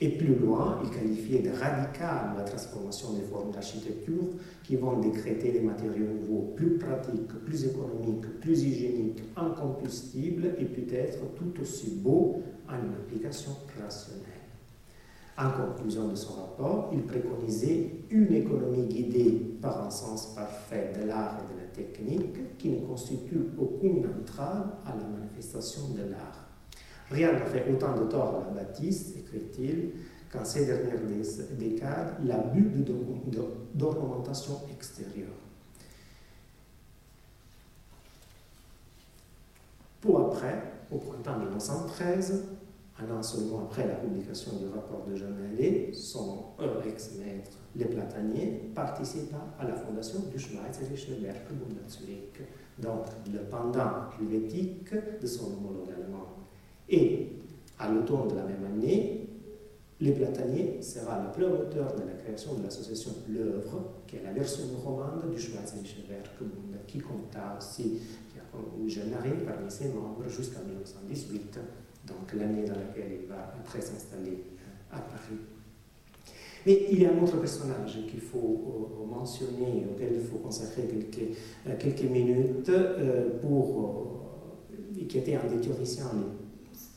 Et 0.00 0.10
plus 0.10 0.34
loin, 0.34 0.78
il 0.84 0.90
qualifiait 0.90 1.38
de 1.38 1.50
radicale 1.50 2.34
la 2.36 2.44
transformation 2.44 3.14
des 3.14 3.22
formes 3.22 3.50
d'architecture 3.50 4.24
qui 4.62 4.76
vont 4.76 5.00
décréter 5.00 5.52
des 5.52 5.60
matériaux 5.60 6.06
nouveaux, 6.06 6.52
plus 6.54 6.76
pratiques, 6.76 7.32
plus 7.46 7.64
économiques, 7.64 8.40
plus 8.40 8.62
hygiéniques, 8.62 9.22
incombustibles 9.36 10.54
et 10.58 10.66
peut-être 10.66 11.18
tout 11.36 11.60
aussi 11.62 12.00
beaux 12.02 12.42
en 12.68 12.74
une 12.74 12.92
application 12.92 13.52
rationnelle. 13.80 14.36
En 15.38 15.50
conclusion 15.50 16.08
de 16.08 16.14
son 16.14 16.34
rapport, 16.34 16.90
il 16.92 17.02
préconisait 17.02 17.90
une 18.10 18.32
économie 18.34 18.86
guidée 18.86 19.56
par 19.62 19.86
un 19.86 19.90
sens 19.90 20.34
parfait 20.34 20.92
de 20.98 21.06
l'art 21.06 21.38
et 21.40 21.54
de 21.54 21.60
la 21.60 21.66
technique 21.66 22.56
qui 22.58 22.70
ne 22.70 22.80
constitue 22.86 23.48
aucune 23.58 24.06
entrave 24.06 24.76
à 24.84 24.90
la 24.90 25.06
manifestation 25.06 25.88
de 25.94 26.10
l'art. 26.10 26.45
Rien 27.10 27.32
n'a 27.32 27.46
fait 27.46 27.70
autant 27.72 27.94
de 27.96 28.04
tort 28.04 28.42
à 28.42 28.54
la 28.54 28.62
bâtisse, 28.62 29.14
écrit-il, 29.16 29.92
qu'en 30.32 30.44
ces 30.44 30.66
dernières 30.66 31.00
décades, 31.58 32.14
l'abus 32.24 32.70
d'ornementation 33.74 34.60
extérieure. 34.72 35.28
Pour 40.00 40.20
après, 40.20 40.62
au 40.90 40.98
printemps 40.98 41.38
1913, 41.38 42.44
un 42.98 43.14
an 43.14 43.22
seulement 43.22 43.64
après 43.64 43.86
la 43.86 43.94
publication 43.94 44.52
du 44.56 44.68
rapport 44.68 45.04
de 45.06 45.14
Jean 45.14 45.26
Allais, 45.52 45.90
son 45.92 46.46
ex-maître, 46.86 47.58
les 47.74 47.84
plataniers, 47.84 48.70
participa 48.74 49.36
à 49.58 49.64
la 49.64 49.74
fondation 49.74 50.20
du 50.32 50.38
Schweizerische 50.38 51.08
Werkbund 51.08 51.78
à 51.84 51.88
Zurich, 51.88 52.40
donc 52.78 53.06
le 53.32 53.40
pendant 53.50 54.10
helvétique 54.20 54.94
de 55.20 55.26
son 55.26 55.46
homologue 55.46 55.90
allemand. 55.90 56.45
Et 56.88 57.28
à 57.78 57.90
l'automne 57.90 58.28
de 58.28 58.34
la 58.34 58.44
même 58.44 58.64
année, 58.64 59.28
les 60.00 60.12
Plataniers 60.12 60.82
sera 60.82 61.22
le 61.22 61.30
promoteur 61.30 61.94
de 61.94 62.02
la 62.06 62.12
création 62.12 62.54
de 62.54 62.62
l'association 62.62 63.12
L'œuvre, 63.28 63.82
qui 64.06 64.16
est 64.16 64.22
la 64.22 64.32
version 64.32 64.64
romande 64.84 65.30
du 65.30 65.40
Schweizerische 65.40 66.04
Werkbund, 66.08 66.76
qui 66.86 66.98
compta 66.98 67.56
aussi, 67.58 67.98
jeune 68.86 69.10
parmi 69.44 69.70
ses 69.70 69.88
membres 69.88 70.28
jusqu'en 70.28 70.60
1918 70.60 71.58
donc 72.06 72.32
l'année 72.38 72.64
dans 72.64 72.74
laquelle 72.74 73.20
il 73.22 73.26
va 73.26 73.52
après 73.58 73.80
s'installer 73.80 74.44
à 74.92 75.00
Paris. 75.00 75.40
Mais 76.64 76.86
il 76.90 77.02
y 77.02 77.06
a 77.06 77.10
un 77.12 77.22
autre 77.22 77.38
personnage 77.38 77.98
qu'il 78.08 78.20
faut 78.20 78.98
euh, 79.02 79.06
mentionner, 79.06 79.86
auquel 79.90 80.14
il 80.14 80.20
faut 80.20 80.38
consacrer 80.38 80.82
quelques, 80.82 82.04
euh, 82.04 82.08
minutes, 82.08 82.68
euh, 82.68 83.38
pour, 83.40 84.22
qui 85.08 85.18
était 85.18 85.36
un 85.36 85.46
des 85.46 85.60
théoriciens 85.60 86.10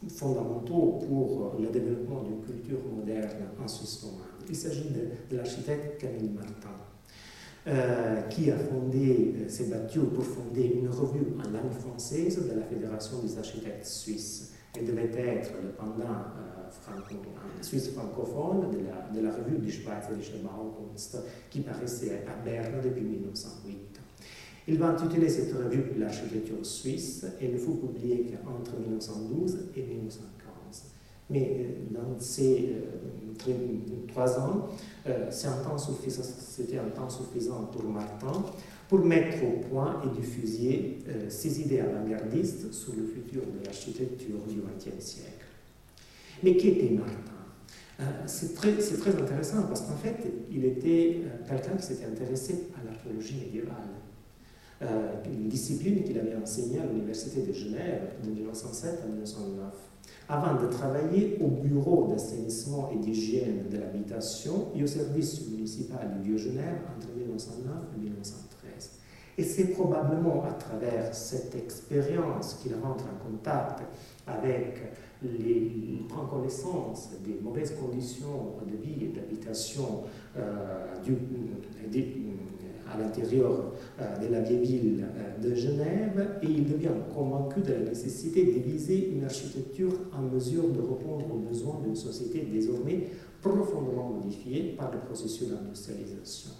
fondamentaux 0.07 0.99
pour 1.07 1.55
le 1.59 1.67
développement 1.67 2.23
d'une 2.23 2.41
culture 2.41 2.79
moderne 2.95 3.49
en 3.61 3.67
Suisse 3.67 4.03
romande. 4.03 4.21
Il 4.47 4.55
s'agit 4.55 4.89
de, 5.29 5.35
l'architecte 5.35 5.99
Camille 5.99 6.29
Martin. 6.29 6.69
qui 8.29 8.49
a 8.49 8.57
fondé, 8.57 9.45
s'est 9.47 9.65
battu 9.65 9.99
pour 9.99 10.23
fonder 10.23 10.79
une 10.81 10.89
revue 10.89 11.27
en 11.37 11.49
langue 11.51 11.73
française 11.73 12.47
de 12.47 12.57
la 12.57 12.65
Fédération 12.65 13.19
des 13.21 13.37
architectes 13.37 13.85
suisses 13.85 14.53
et 14.77 14.83
devait 14.83 15.11
être 15.15 15.51
le 15.61 15.69
pendant 15.69 16.03
euh, 16.05 17.61
suisse 17.61 17.89
francophone 17.89 18.71
de 18.71 18.77
la, 18.85 19.09
de 19.13 19.25
la 19.25 19.35
revue 19.35 19.57
du 19.57 19.71
Schweizerische 19.71 20.33
Baukunst 20.43 21.17
qui 21.49 21.61
paraissait 21.61 22.23
à 22.27 22.43
Berne 22.43 22.81
depuis 22.83 23.01
1908. 23.01 23.88
Il 24.69 24.77
va 24.77 24.89
intituler 24.89 25.27
cette 25.27 25.53
revue 25.53 25.83
L'architecture 25.97 26.63
suisse 26.63 27.25
et 27.41 27.47
ne 27.47 27.57
fut 27.57 27.71
publié 27.71 28.31
qu'entre 28.43 28.79
1912 28.79 29.57
et 29.75 29.81
1915. 29.81 30.83
Mais 31.31 31.57
euh, 31.59 31.93
dans 31.93 32.19
ces 32.19 32.75
euh, 33.47 34.03
trois 34.07 34.39
ans, 34.39 34.67
c'était 35.29 36.77
un 36.77 36.89
temps 36.89 37.09
suffisant 37.09 37.69
pour 37.71 37.83
Martin 37.83 38.43
pour 38.89 39.05
mettre 39.05 39.37
au 39.43 39.59
point 39.69 40.01
et 40.03 40.19
diffuser 40.19 40.97
euh, 41.07 41.29
ses 41.29 41.61
idées 41.61 41.79
avant-gardistes 41.79 42.73
sur 42.73 42.93
le 42.95 43.05
futur 43.05 43.43
de 43.43 43.63
l'architecture 43.63 44.39
du 44.47 44.61
XXe 44.61 45.05
siècle. 45.05 45.45
Mais 46.43 46.57
qui 46.57 46.69
était 46.69 46.89
Martin? 46.89 47.13
Euh, 47.99 48.03
C'est 48.25 48.55
très, 48.55 48.73
très, 48.73 49.11
intéressant 49.11 49.61
parce 49.63 49.81
qu'en 49.81 49.95
fait, 49.95 50.17
il 50.51 50.65
était 50.65 51.21
euh, 51.23 51.47
quelqu'un 51.47 51.77
qui 51.77 51.83
s'était 51.83 52.05
intéressé 52.05 52.69
à 52.75 52.83
l'archéologie 52.83 53.35
médiévale. 53.45 53.98
Une 54.81 55.49
discipline 55.49 56.03
qu'il 56.03 56.17
avait 56.17 56.35
enseignée 56.35 56.79
à 56.79 56.85
l'Université 56.85 57.41
de 57.41 57.51
Genève 57.53 58.13
de 58.23 58.29
1907 58.31 59.01
à 59.03 59.07
1909 59.07 59.73
avant 60.29 60.61
de 60.61 60.67
travailler 60.67 61.39
au 61.41 61.47
bureau 61.47 62.07
d'assainissement 62.11 62.91
et 62.93 62.97
d'hygiène 62.97 63.67
de 63.69 63.77
l'habitation 63.79 64.67
et 64.75 64.83
au 64.83 64.87
service 64.87 65.49
municipal 65.49 66.11
du 66.15 66.29
Vieux-Genève 66.29 66.77
entre 66.95 67.07
1909 67.17 67.73
et 67.95 67.99
1913. 67.99 68.91
Et 69.39 69.43
c'est 69.43 69.67
probablement 69.69 70.43
à 70.45 70.51
travers 70.51 71.15
cette 71.15 71.55
expérience 71.55 72.59
qu'il 72.61 72.73
rentre 72.75 73.05
en 73.05 73.29
contact 73.29 73.81
avec 74.27 74.79
les, 75.23 75.99
prend 76.07 76.25
connaissance 76.25 77.09
des 77.25 77.39
mauvaises 77.41 77.73
conditions 77.79 78.55
de 78.67 78.75
vie 78.75 79.05
et 79.05 79.07
d'habitation 79.09 80.03
euh, 80.37 80.85
à 82.93 82.97
l'intérieur 82.97 83.73
euh, 83.99 84.17
de 84.17 84.31
la 84.31 84.41
vieille 84.41 84.65
ville 84.65 85.03
euh, 85.03 85.49
de 85.49 85.55
Genève 85.55 86.39
et 86.41 86.47
il 86.47 86.65
devient 86.67 86.89
convaincu 87.13 87.61
de 87.61 87.73
la 87.73 87.79
nécessité 87.79 88.43
de 88.45 88.59
viser 88.59 89.11
une 89.11 89.23
architecture 89.23 89.93
en 90.13 90.21
mesure 90.21 90.69
de 90.69 90.79
répondre 90.79 91.25
aux 91.33 91.39
besoins 91.39 91.79
d'une 91.83 91.95
société 91.95 92.47
désormais 92.51 93.07
profondément 93.41 94.09
modifiée 94.09 94.75
par 94.77 94.91
le 94.91 94.99
processus 94.99 95.49
d'industrialisation. 95.49 96.51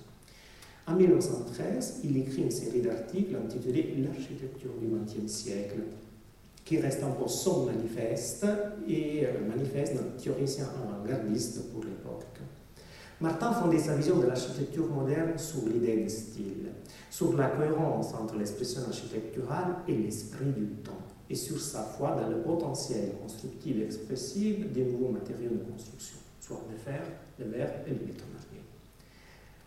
En 0.88 0.96
1913, 0.96 2.02
il 2.04 2.18
écrit 2.18 2.44
une 2.44 2.52
série 2.52 2.82
d'articles 2.82 3.36
intitulés 3.36 3.96
L'architecture 4.00 4.72
du 4.82 4.88
XXe 4.88 5.32
siècle, 5.32 5.82
qui 6.66 6.80
reste 6.80 7.04
encore 7.04 7.30
son 7.30 7.66
manifeste 7.66 8.46
et 8.88 9.26
euh, 9.26 9.48
manifeste 9.48 9.96
d'un 9.96 10.22
théoricien 10.22 10.66
avant-gardiste 10.84 11.72
pour 11.72 11.84
l'époque. 11.84 12.26
Martin 13.22 13.52
fondait 13.52 13.80
sa 13.80 13.96
vision 13.96 14.18
de 14.20 14.28
l'architecture 14.28 14.88
moderne 14.88 15.38
sur 15.38 15.68
l'idée 15.68 16.04
de 16.04 16.10
style, 16.10 16.70
sur 17.10 17.36
la 17.36 17.48
cohérence 17.48 18.14
entre 18.14 18.38
l'expression 18.38 18.82
architecturale 18.88 19.76
et 19.88 19.96
l'esprit 19.96 20.52
du 20.56 20.68
temps, 20.84 21.02
et 21.30 21.36
sur 21.36 21.60
sa 21.60 21.84
foi 21.84 22.16
dans 22.20 22.30
le 22.30 22.42
potentiel 22.42 23.12
constructif 23.22 23.76
et 23.76 23.84
expressif 23.84 24.72
des 24.72 24.86
nouveaux 24.86 25.10
matériaux 25.10 25.52
de 25.52 25.72
construction, 25.72 26.18
soit 26.40 26.62
le 26.72 26.78
fer, 26.78 27.02
le 27.40 27.46
verre 27.46 27.74
et 27.86 27.90
le 27.90 27.96
béton. 27.98 28.26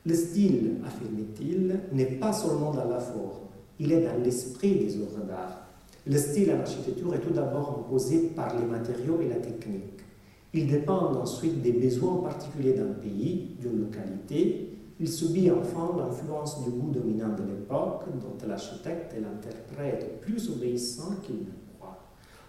Le 0.04 0.14
style, 0.14 0.80
affirme-t-il, 0.84 1.78
n'est 1.92 2.16
pas 2.16 2.32
seulement 2.32 2.72
dans 2.72 2.88
la 2.88 2.98
forme, 2.98 3.46
il 3.78 3.92
est 3.92 4.00
dans 4.00 4.20
l'esprit 4.20 4.74
des 4.74 4.96
œuvres 4.96 5.24
d'art. 5.28 5.68
Le 6.04 6.18
style 6.18 6.50
en 6.52 6.60
architecture 6.60 7.14
est 7.14 7.20
tout 7.20 7.32
d'abord 7.32 7.78
imposé 7.78 8.32
par 8.34 8.58
les 8.58 8.66
matériaux 8.66 9.20
et 9.20 9.28
la 9.28 9.36
technique. 9.36 10.01
Il 10.54 10.66
dépend 10.66 11.14
ensuite 11.14 11.62
des 11.62 11.72
besoins 11.72 12.22
particuliers 12.22 12.74
d'un 12.74 12.92
pays, 12.92 13.56
d'une 13.58 13.80
localité. 13.80 14.78
Il 15.00 15.08
subit 15.08 15.50
enfin 15.50 15.96
l'influence 15.96 16.62
du 16.62 16.70
goût 16.70 16.90
dominant 16.90 17.34
de 17.34 17.42
l'époque, 17.42 18.04
dont 18.20 18.46
l'architecte 18.46 19.14
est 19.14 19.20
l'interprète 19.20 20.20
plus 20.20 20.50
obéissant 20.50 21.16
qu'il 21.22 21.36
ne 21.36 21.76
croit. 21.76 21.98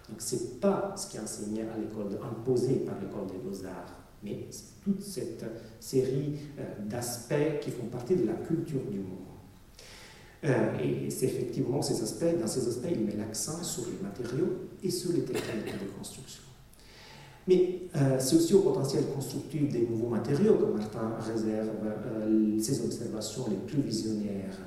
Donc 0.08 0.20
ce 0.20 0.36
n'est 0.36 0.60
pas 0.60 0.94
ce 0.96 1.10
qui 1.10 1.16
est 1.16 1.20
enseigné 1.20 1.62
à 1.62 1.78
l'école, 1.78 2.18
imposé 2.22 2.74
par 2.80 2.96
l'école 3.00 3.26
des 3.26 3.38
beaux-arts 3.38 4.04
mais 4.24 4.48
toute 4.82 5.02
cette 5.02 5.44
série 5.78 6.36
euh, 6.58 6.62
d'aspects 6.86 7.60
qui 7.60 7.70
font 7.70 7.86
partie 7.86 8.16
de 8.16 8.26
la 8.26 8.34
culture 8.34 8.80
du 8.90 8.98
monde. 8.98 9.18
Euh, 10.44 10.78
et 10.78 11.10
c'est 11.10 11.26
effectivement 11.26 11.80
ces 11.80 12.02
aspects, 12.02 12.38
dans 12.40 12.46
ces 12.46 12.66
aspects, 12.68 12.88
il 12.90 13.04
met 13.04 13.16
l'accent 13.16 13.62
sur 13.62 13.84
les 13.86 14.02
matériaux 14.02 14.68
et 14.82 14.90
sur 14.90 15.12
les 15.12 15.22
techniques 15.22 15.82
de 15.82 15.90
construction. 15.96 16.43
Mais 17.46 17.80
euh, 17.96 18.16
c'est 18.18 18.36
aussi 18.36 18.54
au 18.54 18.60
potentiel 18.60 19.04
constructif 19.14 19.70
des 19.70 19.86
nouveaux 19.86 20.08
matériaux 20.08 20.54
que 20.54 20.64
Martin 20.64 21.16
réserve 21.20 21.70
ses 22.58 22.84
observations 22.84 23.44
les 23.50 23.56
plus 23.56 23.82
visionnaires. 23.82 24.58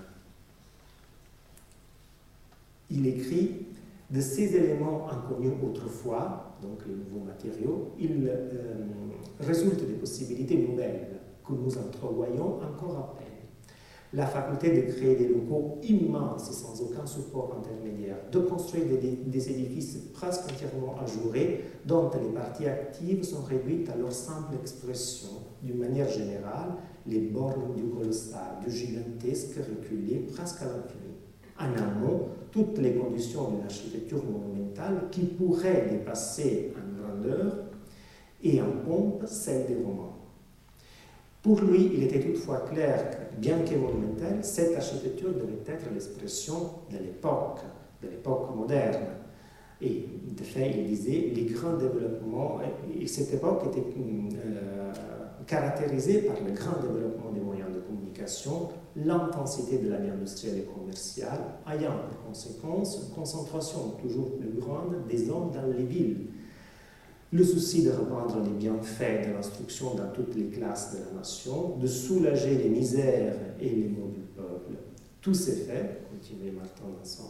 Il 2.89 3.05
écrit 3.07 3.65
de 4.09 4.21
ces 4.21 4.55
éléments 4.55 5.07
inconnus 5.09 5.53
autrefois, 5.63 6.55
donc 6.61 6.79
les 6.87 6.93
nouveaux 6.93 7.25
matériaux, 7.25 7.91
il 7.99 8.27
euh, 8.27 8.85
résulte 9.39 9.85
des 9.85 9.95
possibilités 9.95 10.57
nouvelles 10.57 11.07
que 11.45 11.53
nous 11.53 11.77
entrevoyons 11.77 12.59
encore 12.61 12.97
à 12.97 13.15
peine. 13.17 13.26
La 14.13 14.25
faculté 14.25 14.69
de 14.69 14.91
créer 14.91 15.15
des 15.15 15.27
locaux 15.27 15.79
immenses 15.83 16.49
et 16.49 16.53
sans 16.53 16.81
aucun 16.81 17.05
support 17.05 17.57
intermédiaire, 17.59 18.17
de 18.31 18.39
construire 18.39 18.85
des, 18.85 19.51
édifices 19.51 19.97
presque 20.13 20.43
entièrement 20.51 20.95
ajourés, 21.03 21.65
dont 21.85 22.09
les 22.21 22.33
parties 22.33 22.67
actives 22.67 23.23
sont 23.23 23.43
réduites 23.43 23.89
à 23.89 23.97
leur 23.97 24.13
simple 24.13 24.55
expression, 24.61 25.29
d'une 25.61 25.79
manière 25.79 26.09
générale, 26.09 26.75
les 27.05 27.19
bornes 27.19 27.75
du 27.75 27.83
colossal, 27.83 28.59
du 28.65 28.71
gigantesque 28.71 29.57
reculé 29.57 30.19
presque 30.19 30.61
à 30.61 30.65
l'infini 30.65 31.17
en 31.59 31.73
amont 31.77 32.29
toutes 32.51 32.77
les 32.77 32.93
conditions 32.93 33.49
d'une 33.49 33.63
architecture 33.63 34.23
monumentale 34.23 35.07
qui 35.11 35.21
pourrait 35.21 35.87
dépasser 35.89 36.73
en 36.75 37.01
grandeur 37.01 37.57
et 38.43 38.61
en 38.61 38.71
pompe 38.85 39.23
celle 39.25 39.67
des 39.67 39.75
Romains. 39.75 40.16
Pour 41.47 41.61
lui, 41.61 41.91
il 41.93 42.03
était 42.03 42.19
toutefois 42.19 42.57
clair 42.69 43.09
que, 43.09 43.39
bien 43.39 43.59
que 43.59 43.73
monumentale, 43.73 44.39
cette 44.41 44.75
architecture 44.75 45.29
devait 45.29 45.63
être 45.65 45.85
l'expression 45.93 46.71
de 46.91 46.97
l'époque, 46.97 47.59
de 48.03 48.09
l'époque 48.09 48.53
moderne. 48.53 49.05
Et 49.81 50.09
de 50.27 50.43
fait, 50.43 50.73
il 50.77 50.87
disait, 50.87 51.31
les 51.33 51.45
grands 51.45 51.77
développements, 51.77 52.59
et 52.99 53.07
cette 53.07 53.33
époque 53.33 53.63
était 53.67 53.79
euh, 53.79 54.91
caractérisée 55.45 56.23
par 56.23 56.35
le 56.45 56.51
grand 56.51 56.81
développement 56.81 57.31
des 57.31 57.39
moyens 57.39 57.73
de 57.73 57.79
communication, 57.79 58.67
l'intensité 58.97 59.77
de 59.77 59.89
la 59.89 59.99
vie 59.99 60.09
industrielle 60.09 60.57
et 60.57 60.65
commerciale, 60.77 61.39
ayant 61.71 61.93
pour 62.09 62.27
conséquence 62.27 63.07
une 63.07 63.15
concentration 63.15 63.91
toujours 64.01 64.37
plus 64.37 64.51
grande 64.59 65.07
des 65.07 65.29
hommes 65.29 65.51
dans 65.53 65.65
les 65.65 65.85
villes. 65.85 66.27
Le 67.33 67.43
souci 67.43 67.83
de 67.83 67.89
répandre 67.89 68.41
les 68.41 68.51
bienfaits 68.51 69.27
de 69.27 69.33
l'instruction 69.33 69.95
dans 69.95 70.09
toutes 70.13 70.33
les 70.33 70.45
classes 70.45 70.93
de 70.93 70.99
la 70.99 71.19
nation, 71.19 71.75
de 71.75 71.85
soulager 71.85 72.55
les 72.55 72.69
misères 72.69 73.35
et 73.59 73.67
les 73.67 73.89
maux 73.89 74.07
du 74.15 74.21
peuple. 74.33 74.77
Tous 75.19 75.33
ces 75.33 75.65
faits, 75.65 76.03
continue 76.09 76.51
Martin 76.51 76.85
dans 76.85 77.03
son, 77.03 77.23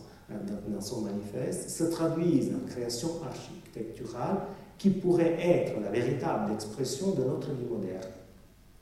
dans 0.71 0.81
son 0.81 1.01
manifeste, 1.01 1.71
se 1.71 1.85
traduisent 1.85 2.51
en 2.53 2.67
création 2.67 3.09
architecturale 3.25 4.41
qui 4.77 4.91
pourrait 4.91 5.35
être 5.41 5.81
la 5.81 5.89
véritable 5.89 6.53
expression 6.53 7.15
de 7.15 7.23
notre 7.23 7.49
vie 7.53 7.65
moderne. 7.67 8.11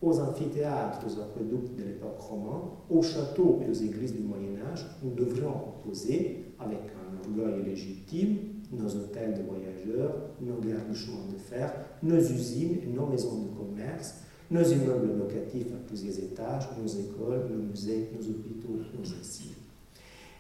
Aux 0.01 0.19
amphithéâtres, 0.19 0.99
aux 1.07 1.21
aqueducs 1.21 1.77
de 1.77 1.83
l'époque 1.83 2.19
romane, 2.19 2.71
aux 2.89 3.01
châteaux 3.01 3.61
et 3.65 3.69
aux 3.69 3.73
églises 3.73 4.13
du 4.13 4.21
Moyen 4.21 4.59
Âge, 4.69 4.85
nous 5.01 5.11
devrions 5.11 5.69
opposer, 5.69 6.43
avec 6.59 6.79
un 6.79 7.29
orgueil 7.29 7.63
légitime, 7.63 8.37
nos 8.71 8.87
hôtels 8.95 9.33
de 9.33 9.43
voyageurs, 9.43 10.15
nos 10.41 10.55
gares 10.55 10.85
de 10.87 11.33
de 11.33 11.39
fer, 11.39 11.73
nos 12.03 12.19
usines 12.19 12.79
nos 12.93 13.07
maisons 13.07 13.43
de 13.43 13.49
commerce, 13.49 14.15
nos 14.51 14.63
immeubles 14.63 15.17
locatifs 15.17 15.67
à 15.73 15.87
plusieurs 15.87 16.17
étages, 16.19 16.69
nos 16.79 16.87
écoles, 16.87 17.49
nos 17.49 17.63
musées, 17.63 18.09
nos 18.13 18.27
hôpitaux, 18.27 18.79
nos 18.97 19.19
asiles. 19.19 19.55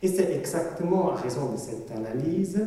Et 0.01 0.07
c'est 0.07 0.35
exactement 0.35 1.11
à 1.11 1.15
raison 1.15 1.53
de 1.53 1.57
cette 1.57 1.89
analyse 1.91 2.61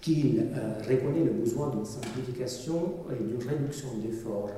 qu'il 0.00 0.40
euh, 0.40 0.78
reconnaît 0.88 1.24
le 1.24 1.32
besoin 1.32 1.70
d'une 1.70 1.84
simplification 1.84 2.94
et 3.10 3.22
d'une 3.22 3.46
réduction 3.46 3.88
des 4.02 4.12
formes. 4.12 4.50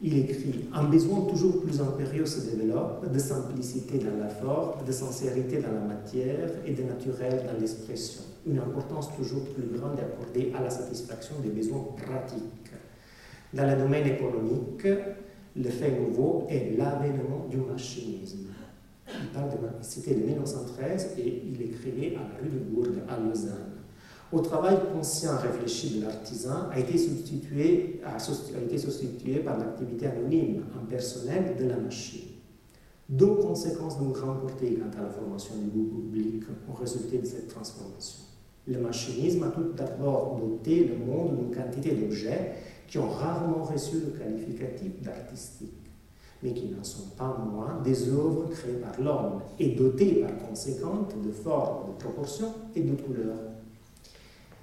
Il 0.00 0.18
écrit 0.18 0.66
Un 0.72 0.84
besoin 0.84 1.22
toujours 1.22 1.60
plus 1.62 1.80
impérieux 1.80 2.26
se 2.26 2.50
développe, 2.50 3.10
de 3.10 3.18
simplicité 3.18 3.98
dans 3.98 4.16
la 4.18 4.28
forme, 4.28 4.84
de 4.86 4.92
sincérité 4.92 5.58
dans 5.58 5.72
la 5.72 5.80
matière 5.80 6.50
et 6.66 6.72
de 6.72 6.82
naturel 6.82 7.44
dans 7.46 7.58
l'expression. 7.58 8.22
Une 8.46 8.58
importance 8.58 9.08
toujours 9.16 9.44
plus 9.54 9.66
grande 9.78 9.98
est 9.98 10.02
accordée 10.02 10.52
à 10.56 10.62
la 10.62 10.70
satisfaction 10.70 11.36
des 11.42 11.48
besoins 11.48 11.84
pratiques. 11.96 12.72
Dans 13.54 13.66
le 13.66 13.76
domaine 13.76 14.06
économique, 14.06 14.86
le 15.56 15.70
fait 15.70 15.98
nouveau 15.98 16.46
est 16.50 16.76
l'avènement 16.76 17.46
du 17.48 17.58
machinisme. 17.58 18.48
Il 19.08 19.28
parle 19.28 19.50
de, 19.50 19.56
c'était 19.82 20.14
de 20.14 20.24
1913 20.26 21.14
et 21.18 21.42
il 21.46 21.62
écrivait 21.62 22.16
à 22.16 22.20
la 22.20 22.40
rue 22.42 22.48
de 22.48 22.58
Bourg 22.58 22.86
à 23.08 23.18
Lausanne. 23.18 23.74
Au 24.32 24.40
travail 24.40 24.76
conscient 24.92 25.36
réfléchi 25.38 26.00
de 26.00 26.06
l'artisan 26.06 26.68
a 26.72 26.78
été 26.80 26.98
substitué, 26.98 28.00
a, 28.04 28.16
été 28.60 28.78
substitué 28.78 29.36
par 29.40 29.58
l'activité 29.58 30.06
anonyme, 30.08 30.64
impersonnelle 30.82 31.54
de 31.56 31.66
la 31.66 31.76
machine. 31.76 32.30
Deux 33.08 33.36
conséquences 33.36 33.98
donc 34.00 34.16
remportées 34.16 34.74
quant 34.74 34.98
à 34.98 35.02
la 35.04 35.10
formation 35.10 35.54
du 35.58 35.68
goût 35.68 36.00
public 36.00 36.44
ont 36.68 36.72
résulté 36.72 37.18
de 37.18 37.26
cette 37.26 37.48
transformation. 37.48 38.23
Le 38.66 38.78
machinisme 38.78 39.42
a 39.44 39.48
tout 39.48 39.72
d'abord 39.76 40.40
doté 40.40 40.84
le 40.84 40.96
monde 41.04 41.36
d'une 41.36 41.54
quantité 41.54 41.92
d'objets 41.94 42.52
qui 42.88 42.98
ont 42.98 43.08
rarement 43.08 43.62
reçu 43.62 43.96
le 44.00 44.18
qualificatif 44.18 45.02
d'artistique 45.02 45.84
mais 46.44 46.52
qui 46.52 46.68
n'en 46.68 46.84
sont 46.84 47.08
pas 47.16 47.42
moins 47.50 47.80
des 47.82 48.08
œuvres 48.10 48.50
créées 48.50 48.74
par 48.74 49.00
l'homme 49.00 49.40
et 49.58 49.68
dotées 49.70 50.16
par 50.16 50.48
conséquent 50.48 51.08
de 51.24 51.30
formes, 51.30 51.88
de 51.88 52.04
proportions 52.04 52.52
et 52.76 52.82
de 52.82 52.94
couleurs. 52.94 53.38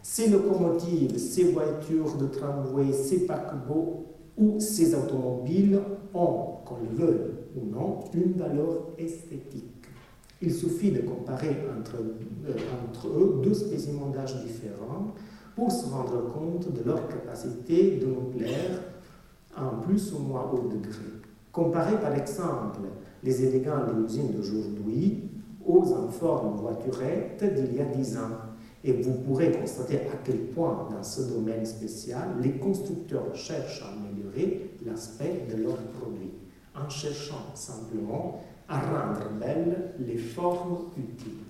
Ces 0.04 0.30
locomotives, 0.30 1.18
ces 1.18 1.45
voitures 1.45 2.16
de 2.18 2.28
tramway, 2.28 2.93
ces 2.93 3.26
paquebots 3.26 4.06
ou 4.38 4.60
ces 4.60 4.93
automobiles 4.93 5.80
ont, 6.14 6.58
qu'on 6.66 6.78
le 6.78 6.95
veuille 6.95 7.32
ou 7.56 7.66
non, 7.66 7.99
une 8.14 8.34
valeur 8.34 8.88
esthétique. 8.97 9.70
Il 10.41 10.53
suffit 10.53 10.91
de 10.91 11.01
comparer 11.01 11.57
entre, 11.77 11.97
euh, 11.97 12.53
entre 12.89 13.07
eux 13.07 13.41
deux 13.43 13.53
spécimens 13.53 14.09
d'âge 14.09 14.43
différents 14.43 15.13
pour 15.55 15.71
se 15.71 15.85
rendre 15.85 16.33
compte 16.33 16.73
de 16.73 16.83
leur 16.83 17.07
capacité 17.07 17.97
de 17.97 18.07
nous 18.07 18.31
plaire 18.37 18.81
à 19.55 19.65
un 19.65 19.79
plus 19.81 20.13
ou 20.13 20.19
moins 20.19 20.49
haut 20.51 20.67
degré. 20.67 21.03
Comparez 21.51 21.99
par 21.99 22.15
exemple 22.15 22.79
les 23.23 23.45
élégantes 23.45 23.93
limousines 23.93 24.31
d'aujourd'hui 24.31 25.29
aux 25.65 25.93
informes 25.93 26.55
voiturettes 26.55 27.43
d'il 27.53 27.75
y 27.75 27.81
a 27.81 27.85
dix 27.85 28.17
ans. 28.17 28.39
Et 28.83 28.93
vous 28.93 29.13
pourrez 29.13 29.51
constater 29.51 29.97
à 29.97 30.15
quel 30.23 30.47
point, 30.47 30.87
dans 30.89 31.03
ce 31.03 31.21
domaine 31.21 31.65
spécial, 31.65 32.29
les 32.41 32.53
constructeurs 32.53 33.35
cherchent 33.35 33.83
à 33.83 33.93
améliorer 33.93 34.71
l'aspect 34.85 35.45
de 35.51 35.61
leurs 35.61 35.77
produits, 35.99 36.33
en 36.73 36.89
cherchant 36.89 37.45
simplement 37.53 38.41
à 38.72 38.80
rendre 38.80 39.30
belles 39.39 39.91
les 39.99 40.17
formes 40.17 40.86
utiles. 40.97 41.45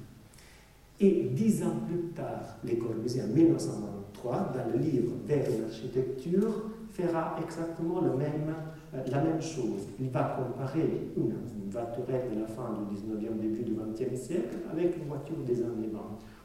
Et 0.99 1.29
dix 1.31 1.63
ans 1.63 1.79
plus 1.87 2.09
tard, 2.15 2.57
Les 2.63 2.77
Corbusier, 2.77 3.23
en 3.23 3.27
1923, 3.27 4.53
dans 4.53 4.71
le 4.73 4.79
livre 4.79 5.13
Vers 5.25 5.47
l'architecture, 5.61 6.65
fera 6.91 7.37
exactement 7.41 8.01
le 8.01 8.17
même 8.17 8.53
euh, 8.93 9.03
la 9.09 9.21
même 9.21 9.41
chose. 9.41 9.87
Il 9.99 10.09
va 10.09 10.35
comparer 10.37 11.09
une, 11.15 11.33
voiturette 11.69 12.35
de 12.35 12.41
la 12.41 12.47
fin 12.47 12.77
du 12.89 12.97
19e, 12.97 13.39
début 13.39 13.63
du 13.63 13.71
20e 13.71 14.15
siècle 14.17 14.57
avec 14.69 14.97
une 14.97 15.05
voiture 15.05 15.37
des 15.47 15.63
années 15.63 15.89
20 15.89 15.99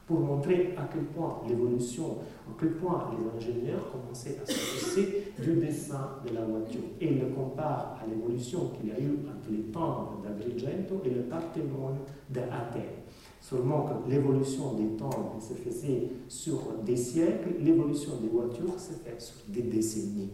pour 0.07 0.21
montrer 0.21 0.75
à 0.77 0.89
quel 0.93 1.03
point 1.05 1.43
l'évolution, 1.49 2.19
à 2.49 2.53
quel 2.59 2.75
point 2.75 3.11
les 3.11 3.39
ingénieurs 3.39 3.91
commençaient 3.91 4.39
à 4.43 4.47
s'occuper 4.47 5.33
du 5.43 5.57
dessin 5.57 6.11
de 6.27 6.35
la 6.35 6.43
voiture. 6.43 6.83
Et 7.01 7.11
le 7.11 7.27
compare 7.27 7.99
à 8.01 8.07
l'évolution 8.07 8.71
qu'il 8.71 8.89
y 8.89 8.93
a 8.93 9.01
eu 9.01 9.19
entre 9.27 9.51
les 9.51 9.65
temples 9.73 10.23
d'Agrigento 10.23 11.03
et 11.05 11.11
le 11.11 11.23
Parthénon 11.23 11.97
d'Athènes. 12.31 13.03
Seulement 13.41 13.85
que 13.85 14.11
l'évolution 14.11 14.75
des 14.75 14.97
temples 14.97 15.41
se 15.41 15.55
faisait 15.55 16.09
sur 16.29 16.59
des 16.85 16.97
siècles, 16.97 17.55
l'évolution 17.61 18.13
des 18.21 18.29
voitures 18.29 18.79
se 18.79 18.93
fait 18.93 19.21
sur 19.21 19.37
des 19.49 19.63
décennies. 19.63 20.31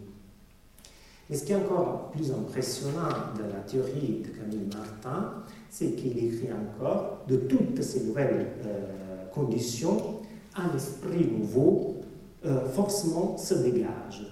Et 1.29 1.35
ce 1.35 1.45
qui 1.45 1.53
est 1.53 1.55
encore 1.55 2.11
plus 2.11 2.31
impressionnant 2.31 3.33
de 3.37 3.43
la 3.43 3.61
théorie 3.61 4.23
de 4.23 4.27
Camille 4.37 4.67
Martin, 4.71 5.43
c'est 5.69 5.95
qu'il 5.95 6.17
écrit 6.17 6.49
encore 6.51 7.21
de 7.27 7.37
toutes 7.37 7.81
ces 7.81 8.03
nouvelles 8.05 8.47
euh, 8.65 9.02
conditions, 9.33 10.19
un 10.55 10.75
esprit 10.75 11.27
nouveau 11.27 11.97
euh, 12.45 12.67
forcément 12.69 13.37
se 13.37 13.55
dégage. 13.55 14.27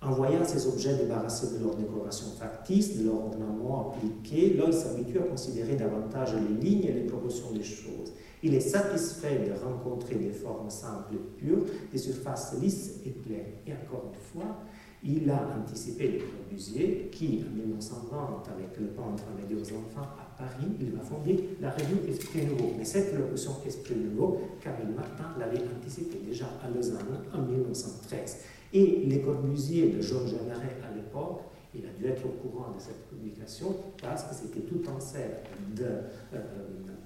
En 0.00 0.10
voyant 0.10 0.44
ces 0.44 0.66
objets 0.66 0.96
débarrassés 0.96 1.56
de 1.56 1.62
leur 1.62 1.76
décoration 1.76 2.26
factice, 2.36 2.98
de 2.98 3.04
leur 3.04 3.26
ornement 3.26 3.92
appliqué, 3.92 4.54
l'œil 4.54 4.72
s'habitue 4.72 5.18
à 5.18 5.22
considérer 5.22 5.76
davantage 5.76 6.34
les 6.34 6.68
lignes 6.68 6.84
et 6.84 6.92
les 6.92 7.06
proportions 7.06 7.52
des 7.52 7.62
choses. 7.62 8.12
Il 8.42 8.54
est 8.54 8.60
satisfait 8.60 9.46
de 9.46 9.64
rencontrer 9.64 10.16
des 10.16 10.32
formes 10.32 10.70
simples 10.70 11.14
et 11.14 11.38
pures, 11.38 11.64
des 11.92 11.98
surfaces 11.98 12.56
lisses 12.60 12.94
et 13.06 13.10
pleines. 13.10 13.52
Et 13.64 13.72
encore 13.72 14.10
une 14.12 14.20
fois, 14.20 14.56
il 15.04 15.30
a 15.30 15.48
anticipé 15.56 16.08
le 16.08 16.18
Corbusier 16.18 17.08
qui, 17.12 17.44
en 17.48 17.54
1920, 17.54 18.42
avec 18.52 18.76
le 18.80 18.86
peintre 18.88 19.22
Amédée 19.32 19.54
aux 19.54 19.76
enfants 19.76 20.08
Paris, 20.38 20.70
il 20.80 20.92
va 20.92 21.00
fonder 21.02 21.56
la 21.60 21.70
revue 21.70 22.08
Esprit 22.08 22.46
Nouveau. 22.46 22.72
Mais 22.78 22.84
cette 22.84 23.16
locution 23.16 23.52
Esprit 23.66 23.96
Nouveau, 23.96 24.40
Camille 24.60 24.94
Martin 24.94 25.34
l'avait 25.38 25.62
anticipé 25.76 26.18
déjà 26.26 26.46
à 26.64 26.68
Lausanne 26.68 27.22
en 27.32 27.42
1913. 27.42 28.38
Et 28.74 29.04
les 29.06 29.20
Corbusiers 29.20 29.90
de 29.90 30.00
Georges 30.00 30.30
Généret 30.30 30.76
à 30.82 30.94
l'époque, 30.94 31.40
il 31.74 31.84
a 31.86 31.92
dû 31.98 32.06
être 32.06 32.24
au 32.26 32.30
courant 32.30 32.72
de 32.72 32.80
cette 32.80 33.08
publication 33.08 33.74
parce 34.00 34.24
que 34.24 34.34
c'était 34.34 34.60
tout 34.60 34.82
un 34.94 35.00
cercle 35.00 35.50
de 35.74 35.84
euh, 36.34 36.38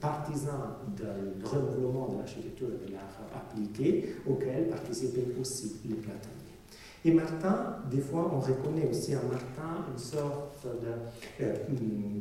partisans 0.01 0.75
du 0.97 1.45
renouvellement 1.45 2.09
de 2.09 2.19
l'architecture 2.19 2.69
et 2.69 2.87
de 2.87 2.93
l'art 2.93 3.21
appliqué 3.35 4.17
auquel 4.29 4.69
participaient 4.69 5.27
aussi 5.41 5.77
les 5.89 5.95
platoniens. 5.95 6.36
Et 7.07 7.13
Martin, 7.13 7.77
des 7.89 8.01
fois, 8.01 8.33
on 8.35 8.41
reconnaît 8.41 8.91
aussi 8.91 9.15
en 9.15 9.23
Martin 9.31 9.87
une 9.93 9.97
sorte 9.97 10.67
de 10.67 11.45
euh, 11.45 11.55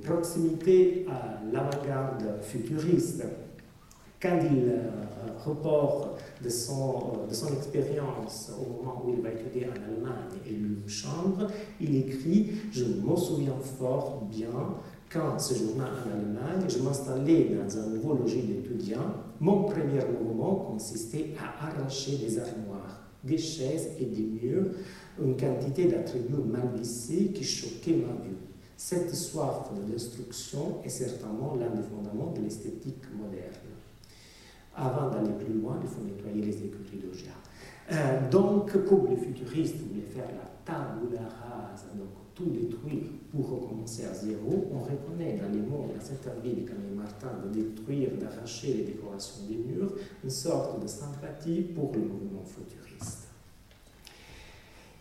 proximité 0.03 1.07
à 1.09 1.41
l'avant-garde 1.51 2.39
futuriste. 2.43 3.23
Quand 4.21 4.37
il 4.43 4.69
euh, 4.69 4.91
reporte 5.43 6.21
de 6.39 6.49
son, 6.49 7.21
expérience 7.57 8.51
au 8.59 8.83
moment 8.83 9.01
où 9.03 9.09
il 9.09 9.23
va 9.23 9.31
étudier 9.31 9.65
en 9.65 9.71
Allemagne 9.71 10.37
et 10.45 10.53
une 10.53 10.87
chambre, 10.87 11.47
il 11.81 11.95
écrit 11.95 12.51
Je 12.71 12.85
me 12.85 13.15
souviens 13.15 13.57
fort 13.79 14.21
bien 14.29 14.51
quand, 15.11 15.39
ce 15.39 15.55
jour-là 15.55 15.85
en 15.85 16.11
Allemagne, 16.11 16.69
je 16.69 16.77
m'installais 16.77 17.55
dans 17.55 17.75
un 17.79 17.87
nouveau 17.87 18.13
logis 18.13 18.43
d'étudiants, 18.43 19.15
mon 19.39 19.63
premier 19.63 20.01
mouvement 20.21 20.57
consistait 20.57 21.33
à 21.39 21.65
arracher 21.69 22.17
des 22.17 22.37
armoires 22.37 23.04
des 23.25 23.37
chaises 23.37 23.89
et 23.99 24.05
des 24.05 24.23
murs, 24.23 24.65
une 25.21 25.35
quantité 25.35 25.85
d'attributs 25.85 26.43
mal 26.45 26.69
vissés 26.77 27.31
qui 27.33 27.43
choquaient 27.43 27.97
ma 27.97 28.13
vue. 28.23 28.35
Cette 28.77 29.13
soif 29.15 29.71
de 29.73 29.91
destruction 29.93 30.81
est 30.83 30.89
certainement 30.89 31.55
l'un 31.55 31.69
des 31.69 31.83
fondements 31.83 32.31
de 32.31 32.41
l'esthétique 32.41 33.03
moderne. 33.17 33.53
Avant 34.75 35.09
d'aller 35.09 35.31
plus 35.39 35.53
loin, 35.53 35.79
il 35.81 35.87
faut 35.87 36.03
nettoyer 36.03 36.41
les 36.41 36.65
écuries 36.65 37.01
d'Ogia. 37.01 37.31
Euh, 37.91 38.29
donc, 38.29 38.75
pour 38.85 39.07
les 39.07 39.15
futuristes 39.15 39.77
voulaient 39.77 40.01
faire 40.01 40.27
la 40.27 40.49
tabula 40.65 41.21
rasa, 41.21 41.87
donc 41.95 42.07
tout 42.33 42.49
détruire 42.49 43.03
pour 43.31 43.49
recommencer 43.49 44.05
à 44.05 44.13
zéro, 44.13 44.67
on 44.73 44.79
reconnaît 44.79 45.37
dans 45.37 45.49
les 45.49 45.61
mots 45.61 45.87
de 45.95 46.01
cette 46.01 46.27
envie 46.27 46.53
de 46.53 46.67
Camille 46.67 46.95
Martin 46.95 47.29
de 47.43 47.49
détruire, 47.49 48.09
d'arracher 48.19 48.73
les 48.73 48.83
décorations 48.83 49.45
des 49.47 49.57
murs, 49.57 49.93
une 50.23 50.29
sorte 50.29 50.81
de 50.81 50.87
sympathie 50.87 51.61
pour 51.61 51.93
le 51.93 52.01
mouvement 52.01 52.43
futuriste. 52.43 53.24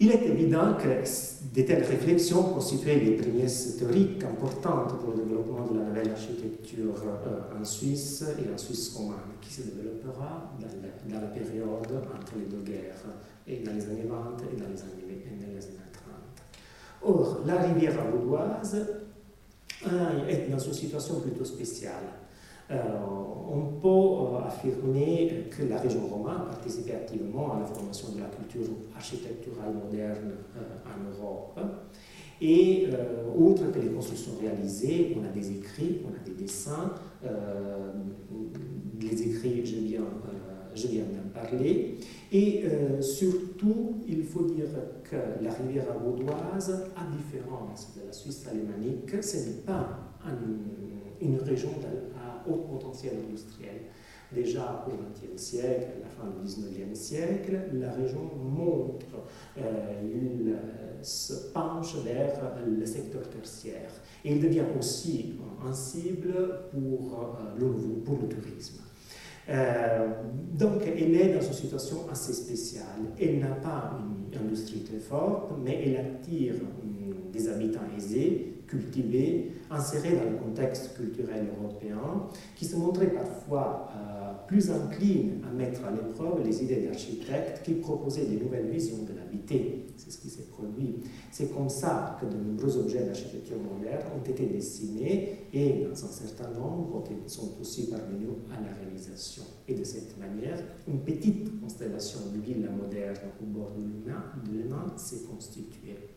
Il 0.05 0.11
est 0.11 0.27
évident 0.27 0.75
que 0.75 0.89
de 1.55 1.63
telles 1.63 1.85
réflexions 1.85 2.43
constituaient 2.43 2.99
les 2.99 3.13
prémices 3.13 3.79
théoriques 3.79 4.23
importantes 4.23 4.99
pour 5.01 5.13
le 5.13 5.23
développement 5.23 5.67
de 5.67 5.79
la 5.79 5.85
nouvelle 5.87 6.11
architecture 6.11 6.93
euh, 7.07 7.59
en 7.59 7.65
Suisse 7.65 8.23
et 8.23 8.53
en 8.53 8.59
Suisse 8.59 8.95
romande, 8.95 9.15
qui 9.41 9.51
se 9.51 9.63
développera 9.63 10.53
dans 10.61 11.21
la, 11.21 11.27
période 11.29 11.67
entre 11.67 12.33
les 12.39 12.45
deux 12.45 12.71
guerres, 12.71 13.01
et 13.49 13.61
dans 13.61 13.73
les 13.73 13.85
années 13.87 14.05
20 14.07 14.37
et 14.53 14.61
dans 14.61 14.69
les 14.69 14.83
années, 14.83 15.25
dans 15.41 15.55
les 15.55 15.65
années 15.65 15.91
30. 17.01 17.11
Or, 17.11 17.41
la 17.47 17.63
rivière 17.63 17.97
vaudoise 18.11 18.87
euh, 19.87 20.29
est 20.29 20.51
dans 20.51 20.59
une 20.59 20.75
situation 20.75 21.21
plutôt 21.21 21.47
spéciale. 21.47 22.05
Euh, 22.71 22.77
on 23.51 23.79
peut 23.81 23.89
euh, 23.89 24.47
affirmer 24.47 25.49
que 25.51 25.65
la 25.65 25.79
région 25.79 26.07
romane 26.07 26.47
participait 26.47 26.95
activement 26.95 27.57
à 27.57 27.61
la 27.61 27.67
formation 27.67 28.09
de 28.13 28.21
la 28.21 28.27
culture 28.27 28.73
architecturale 28.97 29.75
moderne 29.75 30.33
euh, 30.57 30.61
en 30.87 31.23
Europe. 31.23 31.61
Et 32.41 32.89
outre 33.39 33.71
que 33.71 33.79
les 33.79 33.91
constructions 33.91 34.33
réalisées, 34.41 35.17
on 35.17 35.25
a 35.25 35.29
des 35.29 35.53
écrits, 35.53 36.01
on 36.05 36.09
a 36.09 36.25
des 36.25 36.43
dessins. 36.43 36.91
les 39.01 39.23
écrits, 39.23 39.65
je 39.65 39.77
viens, 39.77 40.05
je 40.75 40.89
viens 40.89 41.05
d'en 41.05 41.41
parler. 41.41 41.95
Et 42.33 42.65
surtout, 43.01 44.01
il 44.09 44.25
faut 44.25 44.43
dire 44.43 44.67
que 45.05 45.17
la 45.43 45.53
rivière 45.53 45.87
vaudoise, 46.05 46.91
à 46.97 47.17
différence 47.17 47.95
de 47.97 48.09
la 48.09 48.13
Suisse 48.13 48.45
alémanique, 48.51 49.23
ce 49.23 49.37
n'est 49.37 49.63
pas 49.65 50.01
une 51.23 51.39
région 51.39 51.71
haut 52.49 52.67
potentiel 52.71 53.15
industriel. 53.29 53.83
Déjà 54.35 54.85
au 54.89 54.91
XXe 54.91 55.41
siècle, 55.41 55.89
à 55.97 56.01
la 56.01 56.09
fin 56.09 56.25
du 56.29 56.45
XIXe 56.45 56.99
siècle, 56.99 57.59
la 57.75 57.93
région 57.93 58.31
montre, 58.37 59.07
euh, 59.59 59.63
il 60.03 60.49
euh, 60.49 61.03
se 61.03 61.53
penche 61.53 61.95
vers 62.05 62.41
le 62.67 62.85
secteur 62.85 63.29
tertiaire. 63.29 63.91
Et 64.25 64.33
il 64.33 64.41
devient 64.41 64.65
aussi 64.79 65.39
un 65.65 65.73
cible 65.73 66.33
pour, 66.73 67.37
euh, 67.39 67.59
le, 67.61 67.67
pour 68.05 68.19
le 68.23 68.29
tourisme. 68.29 68.81
donc, 70.59 70.83
elle 70.87 71.15
est 71.15 71.35
dans 71.35 71.43
une 71.43 71.53
situation 71.53 72.09
assez 72.11 72.33
spéciale. 72.33 73.13
Elle 73.21 73.39
n'a 73.39 73.55
pas 73.55 73.93
une 74.33 74.47
industrie 74.47 74.81
très 74.81 74.99
forte, 74.99 75.53
mais 75.63 75.81
elle 75.87 76.07
attire 76.07 76.55
hum, 76.83 77.31
des 77.31 77.49
habitants 77.49 77.81
aisés 77.97 78.54
cultivés, 78.67 79.53
insérés 79.71 80.17
dans 80.17 80.31
le 80.31 80.37
contexte 80.37 80.97
culturel 80.97 81.47
européen, 81.59 82.29
qui 82.57 82.65
se 82.65 82.77
montraient 82.77 83.13
parfois 83.13 83.89
euh, 83.97 84.33
plus 84.47 84.71
inclines 84.71 85.43
à 85.49 85.53
mettre 85.53 85.85
à 85.85 85.91
l'épreuve 85.91 86.45
les 86.45 86.63
idées 86.63 86.87
d'architectes 86.87 87.63
qui 87.65 87.75
proposaient 87.75 88.27
des 88.27 88.37
nouvelles 88.37 88.69
visions 88.69 89.03
de 89.05 89.17
l'habité. 89.19 89.87
C'est 89.97 90.11
ce 90.11 90.19
qui 90.19 90.29
s'est 90.29 90.49
produit. 90.51 90.97
C'est 91.31 91.55
comme 91.55 91.69
ça 91.69 92.19
que 92.21 92.27
de 92.27 92.37
nombreux 92.37 92.77
objets 92.79 93.05
d'architecture 93.05 93.57
moderne 93.59 94.03
ont 94.17 94.29
été 94.29 94.47
dessinés 94.47 95.47
et, 95.53 95.85
dans 95.85 95.93
un 95.93 96.09
certain 96.09 96.51
nombre, 96.51 97.05
sont 97.27 97.53
aussi 97.61 97.91
parvenus 97.91 98.29
à 98.53 98.61
la 98.61 98.75
réalisation. 98.75 99.45
Et 99.69 99.75
de 99.75 99.85
cette 99.85 100.19
manière, 100.19 100.59
une 100.89 101.01
petite 101.01 101.61
constellation 101.61 102.21
de 102.35 102.41
villes 102.41 102.69
modernes 102.77 103.31
au 103.41 103.47
bord 103.47 103.73
de 103.77 104.53
l'Humain 104.53 104.93
s'est 104.97 105.23
constituée 105.23 106.14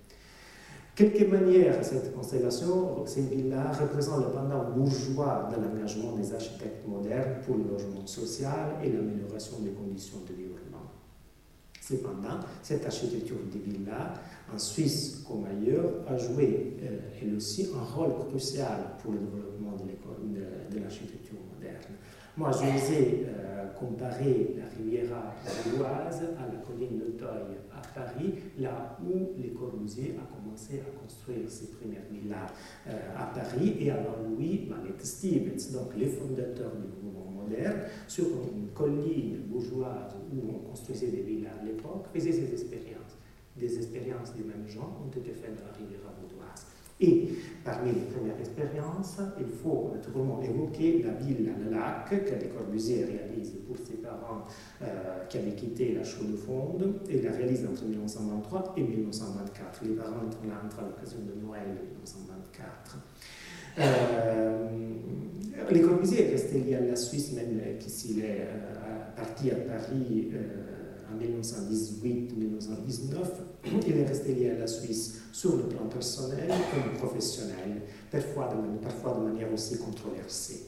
quelque 0.97 1.25
manière, 1.25 1.85
cette 1.85 2.13
constellation, 2.15 3.05
ces 3.05 3.21
villas 3.21 3.71
représentent 3.79 4.25
le 4.25 4.31
pendant 4.31 4.71
bourgeois 4.71 5.47
de 5.51 5.61
l'engagement 5.61 6.13
des 6.13 6.33
architectes 6.33 6.87
modernes 6.87 7.35
pour 7.45 7.55
le 7.55 7.65
logement 7.65 8.05
social 8.07 8.77
et 8.83 8.91
l'amélioration 8.91 9.59
des 9.59 9.69
conditions 9.69 10.17
de 10.27 10.33
urbaine. 10.33 10.57
Cependant, 11.79 12.39
cette 12.63 12.83
architecture 12.85 13.37
des 13.53 13.59
villas, 13.59 14.13
en 14.53 14.59
Suisse 14.59 15.23
comme 15.27 15.45
ailleurs, 15.45 15.91
a 16.07 16.17
joué, 16.17 16.73
euh, 16.83 16.99
elle 17.21 17.35
aussi, 17.35 17.69
un 17.75 17.83
rôle 17.83 18.13
crucial 18.29 18.95
pour 19.01 19.11
le 19.11 19.19
développement 19.19 19.75
de, 19.75 20.79
l'architecture 20.79 21.37
moderne. 21.53 21.95
Moi, 22.37 22.51
je 22.51 22.57
vous 22.59 22.93
ai 22.93 23.25
euh, 23.25 23.67
comparé 23.79 24.55
la 24.57 24.65
Riviera 24.77 25.33
vaudoise 25.65 26.21
à 26.37 26.53
la 26.53 26.59
colline 26.59 26.99
de 26.99 27.17
Toy 27.17 27.27
à 27.73 27.81
Paris, 27.99 28.35
là 28.59 28.97
où 29.03 29.31
les 29.41 29.49
Corbusier 29.49 30.15
a 30.21 30.35
commencé 30.35 30.81
à 30.81 31.01
construire 31.01 31.49
ses 31.49 31.71
premières 31.71 32.05
villas 32.11 32.51
euh, 32.87 32.91
à 33.17 33.25
Paris, 33.25 33.75
et 33.79 33.91
alors 33.91 34.19
lui, 34.37 34.67
Manet 34.69 34.93
Stevens, 34.99 35.73
donc 35.73 35.95
les 35.97 36.07
fondateurs 36.07 36.73
du 36.75 36.87
mouvement 37.03 37.43
moderne, 37.43 37.81
sur 38.07 38.25
une 38.25 38.67
colline 38.73 39.37
bourgeoise 39.47 40.15
où 40.31 40.51
on 40.55 40.69
construisait 40.69 41.07
des 41.07 41.21
villas 41.21 41.53
à 41.59 41.65
l'époque, 41.65 42.05
faisaient 42.13 42.31
ces 42.31 42.51
expériences. 42.53 43.06
Des 43.59 43.77
expériences 43.77 44.33
du 44.35 44.43
même 44.43 44.67
genre 44.67 45.01
ont 45.03 45.09
été 45.17 45.31
faites 45.31 45.55
dans 45.55 45.65
la 45.65 45.73
Riviera 45.73 46.13
vaudoise. 46.21 46.65
Et 46.99 47.29
parmi 47.63 47.91
les 47.91 48.01
premières 48.01 48.39
expériences, 48.39 49.17
il 49.39 49.45
faut 49.45 49.91
naturellement 49.93 50.41
évoquer 50.41 51.03
la 51.03 51.13
ville 51.13 51.47
à 51.49 51.69
lac 51.69 52.09
que 52.09 52.15
Le 52.15 52.51
Corbusier 52.51 53.05
réalise 53.05 53.53
pour 53.67 53.77
ses 53.77 53.97
parents 53.97 54.45
euh, 54.81 55.25
qui 55.29 55.37
avaient 55.37 55.53
quitté 55.53 55.93
la 55.93 56.03
chaux 56.03 56.23
de 56.23 56.35
fonde 56.35 56.95
et 57.07 57.21
la 57.21 57.31
réalise 57.31 57.67
entre 57.67 57.85
1923 57.85 58.73
et 58.77 58.81
1924. 58.81 59.81
Les 59.83 59.95
parents 59.95 60.31
sont 60.31 60.47
là 60.47 60.61
entre 60.65 60.81
l'occasion 60.81 61.19
de 61.19 61.39
Noël 61.45 61.67
1924. 61.91 62.97
Euh, 63.79 64.67
les 65.69 65.81
Corbusier 65.81 66.27
est 66.27 66.31
resté 66.31 66.75
à 66.75 66.81
la 66.81 66.95
Suisse, 66.95 67.33
même 67.33 67.59
s'il 67.79 68.19
est 68.21 68.41
euh, 68.41 69.15
parti 69.15 69.51
à 69.51 69.55
Paris 69.55 70.29
en 71.11 71.17
1918-1919, 71.17 73.87
il 73.87 73.97
est 73.97 74.05
resté 74.05 74.33
lié 74.33 74.51
à 74.51 74.59
la 74.59 74.67
Suisse 74.67 75.21
sur 75.31 75.57
le 75.57 75.63
plan 75.63 75.85
personnel 75.85 76.51
comme 76.71 76.97
professionnel, 76.97 77.81
parfois 78.11 78.49
de, 78.49 79.21
manière 79.21 79.51
aussi 79.53 79.77
controversée. 79.77 80.65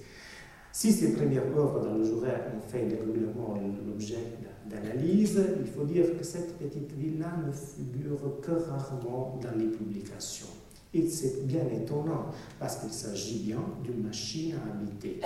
Si 0.72 0.92
ces 0.92 1.14
premières 1.14 1.48
œuvres 1.58 1.84
dans 1.84 1.96
le 1.96 2.04
journal 2.04 2.54
ont 2.56 2.62
fait 2.62 2.84
régulièrement 2.84 3.58
l'objet 3.88 4.38
d'analyse, 4.70 5.42
il 5.60 5.68
faut 5.68 5.84
dire 5.84 6.16
que 6.18 6.24
cette 6.24 6.58
petite 6.58 6.92
villa 6.94 7.34
ne 7.46 7.52
figure 7.52 8.40
que 8.42 8.52
rarement 8.52 9.40
dans 9.42 9.58
les 9.58 9.68
publications. 9.68 10.48
Et 10.94 11.08
c'est 11.08 11.46
bien 11.46 11.68
étonnant 11.68 12.28
parce 12.60 12.78
qu'il 12.78 12.92
s'agit 12.92 13.40
bien 13.40 13.64
d'une 13.84 14.04
machine 14.04 14.56
à 14.56 14.72
habiter. 14.72 15.20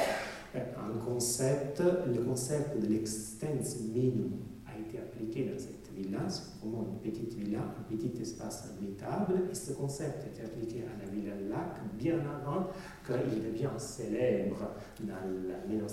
Un 0.55 1.05
concept, 1.05 1.81
le 1.81 2.21
concept 2.21 2.79
de 2.79 2.87
l'extens 2.87 3.77
minimum 3.81 4.31
dans 5.25 5.59
cette 5.59 5.91
villa, 5.95 6.19
c'est 6.27 6.59
vraiment 6.59 6.87
une 6.91 6.99
petite 6.99 7.33
villa, 7.33 7.59
un 7.59 7.95
petit 7.95 8.11
espace 8.21 8.69
habitable, 8.69 9.43
et 9.51 9.55
ce 9.55 9.73
concept 9.73 10.27
était 10.27 10.45
appliqué 10.45 10.83
à 10.83 11.03
la 11.03 11.09
villa 11.11 11.33
Lac 11.49 11.79
bien 11.97 12.19
avant 12.19 12.67
qu'il 13.05 13.43
devienne 13.43 13.77
célèbre 13.77 14.71
dans 15.01 15.73
1927-1929 15.73 15.83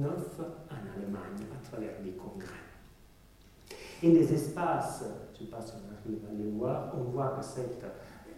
en 0.00 0.80
Allemagne 0.94 1.46
à 1.54 1.68
travers 1.68 2.02
des 2.02 2.12
congrès. 2.12 2.64
Et 4.02 4.10
les 4.10 4.32
espaces, 4.32 5.04
je 5.34 5.42
ne 5.42 5.46
sais 5.46 5.50
pas 5.50 5.60
si 5.62 5.72
on 5.72 6.10
arrive 6.10 6.24
à 6.30 6.34
les 6.34 6.50
voir, 6.50 6.94
on 6.96 7.04
voit 7.10 7.36
que 7.38 7.44
cette 7.44 7.84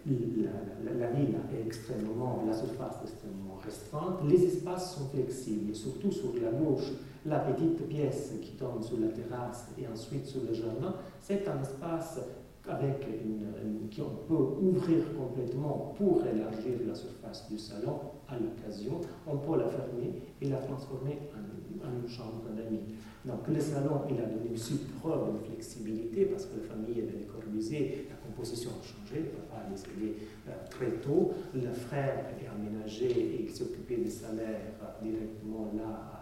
la, 0.05 0.91
la, 0.93 1.11
ville 1.11 1.35
est 1.53 1.65
extrêmement, 1.65 2.43
la 2.47 2.53
surface 2.53 2.95
est 3.03 3.09
extrêmement 3.09 3.59
restreinte, 3.63 4.19
les 4.27 4.43
espaces 4.45 4.95
sont 4.95 5.09
flexibles, 5.09 5.75
surtout 5.75 6.11
sur 6.11 6.33
la 6.41 6.51
gauche, 6.51 6.91
la 7.25 7.39
petite 7.39 7.87
pièce 7.87 8.33
qui 8.41 8.51
tombe 8.51 8.81
sur 8.83 8.99
la 8.99 9.07
terrasse 9.07 9.67
et 9.77 9.87
ensuite 9.87 10.25
sur 10.25 10.41
le 10.43 10.53
jardin, 10.53 10.95
c'est 11.21 11.47
un 11.47 11.61
espace 11.61 12.19
avec 12.67 13.05
une, 13.07 13.89
qui 13.89 14.01
on 14.01 14.15
peut 14.27 14.61
ouvrir 14.61 15.03
complètement 15.17 15.93
pour 15.97 16.21
élargir 16.25 16.77
la 16.87 16.93
surface 16.93 17.49
du 17.49 17.57
salon 17.57 17.99
à 18.27 18.37
l'occasion. 18.37 19.01
On 19.27 19.37
peut 19.37 19.57
la 19.57 19.67
fermer 19.67 20.21
et 20.41 20.49
la 20.49 20.57
transformer 20.57 21.19
en, 21.33 22.01
une 22.01 22.07
chambre 22.07 22.43
d'amis. 22.55 22.95
Donc 23.25 23.47
le 23.47 23.59
salon, 23.59 24.01
il 24.09 24.19
a 24.19 24.25
donné 24.25 24.55
preuve 25.01 25.33
de 25.33 25.47
flexibilité 25.47 26.25
parce 26.25 26.45
que 26.45 26.57
la 26.57 26.67
famille 26.67 27.01
avait 27.01 27.25
Corbusier, 27.25 28.07
la 28.09 28.15
composition 28.15 28.71
a 28.71 28.83
changé, 28.83 29.21
le 29.21 29.29
papa 29.29 29.65
est 29.67 29.71
décédé 29.71 30.15
euh, 30.47 30.51
très 30.69 30.91
tôt, 31.01 31.31
le 31.53 31.71
frère 31.71 32.25
est 32.39 32.47
aménagé 32.47 33.09
et 33.11 33.43
il 33.43 33.49
s'occupait 33.49 33.97
des 33.97 34.09
salaires 34.09 34.61
euh, 34.81 35.03
directement 35.03 35.71
là 35.75 36.18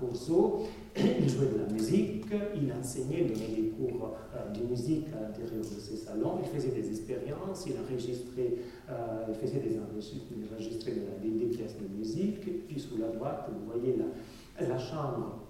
Corso, 0.00 0.62
il 0.96 1.28
jouait 1.28 1.46
de 1.46 1.58
la 1.58 1.72
musique, 1.72 2.24
il 2.56 2.72
enseignait, 2.72 3.24
donnait 3.24 3.48
des 3.48 3.68
cours 3.68 4.16
euh, 4.34 4.52
de 4.52 4.66
musique 4.66 5.06
à 5.14 5.22
l'intérieur 5.22 5.58
de 5.58 5.62
ses 5.62 5.96
salons, 5.96 6.38
il 6.42 6.48
faisait 6.48 6.70
des 6.70 6.88
expériences, 6.88 7.66
il 7.66 7.74
enregistrait, 7.78 8.54
euh, 8.88 9.26
il 9.28 9.34
faisait 9.34 9.60
des 9.60 9.74
il 9.74 10.52
enregistrait 10.52 10.92
des, 11.22 11.46
pièces 11.46 11.76
de 11.78 11.96
musique, 11.96 12.66
puis 12.66 12.80
sous 12.80 12.96
la 12.98 13.08
droite, 13.08 13.50
vous 13.52 13.70
voyez 13.70 13.96
la, 14.58 14.78
chambre 14.78 15.46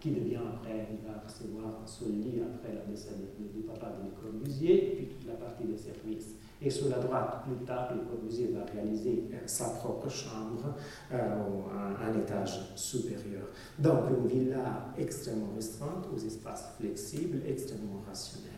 qui 0.00 0.10
devient 0.10 0.36
après, 0.36 0.88
il 0.90 1.06
va 1.06 1.20
recevoir 1.20 1.82
son 1.86 2.08
lit 2.08 2.40
après 2.42 2.74
la 2.74 2.84
décès 2.84 3.10
du 3.54 3.60
papa 3.62 3.92
de 3.98 4.08
Le 4.08 4.10
Corbusier, 4.20 4.94
puis 4.96 5.06
toute 5.06 5.28
la 5.28 5.34
partie 5.34 5.64
des 5.64 5.76
services. 5.76 6.36
Et 6.64 6.70
sur 6.70 6.88
la 6.88 6.98
droite, 6.98 7.42
plus 7.44 7.64
tard, 7.66 7.92
Le 7.94 8.02
Corbusier 8.02 8.54
va 8.54 8.64
réaliser 8.72 9.24
sa 9.46 9.64
propre 9.70 10.08
chambre 10.08 10.76
euh, 11.12 11.16
à 11.18 12.08
un 12.08 12.18
étage 12.20 12.72
supérieur. 12.76 13.48
Donc 13.78 14.04
une 14.10 14.28
villa 14.28 14.92
extrêmement 14.96 15.50
restreinte, 15.56 16.06
aux 16.14 16.18
espaces 16.18 16.74
flexibles, 16.78 17.38
extrêmement 17.46 18.02
rationnels. 18.06 18.52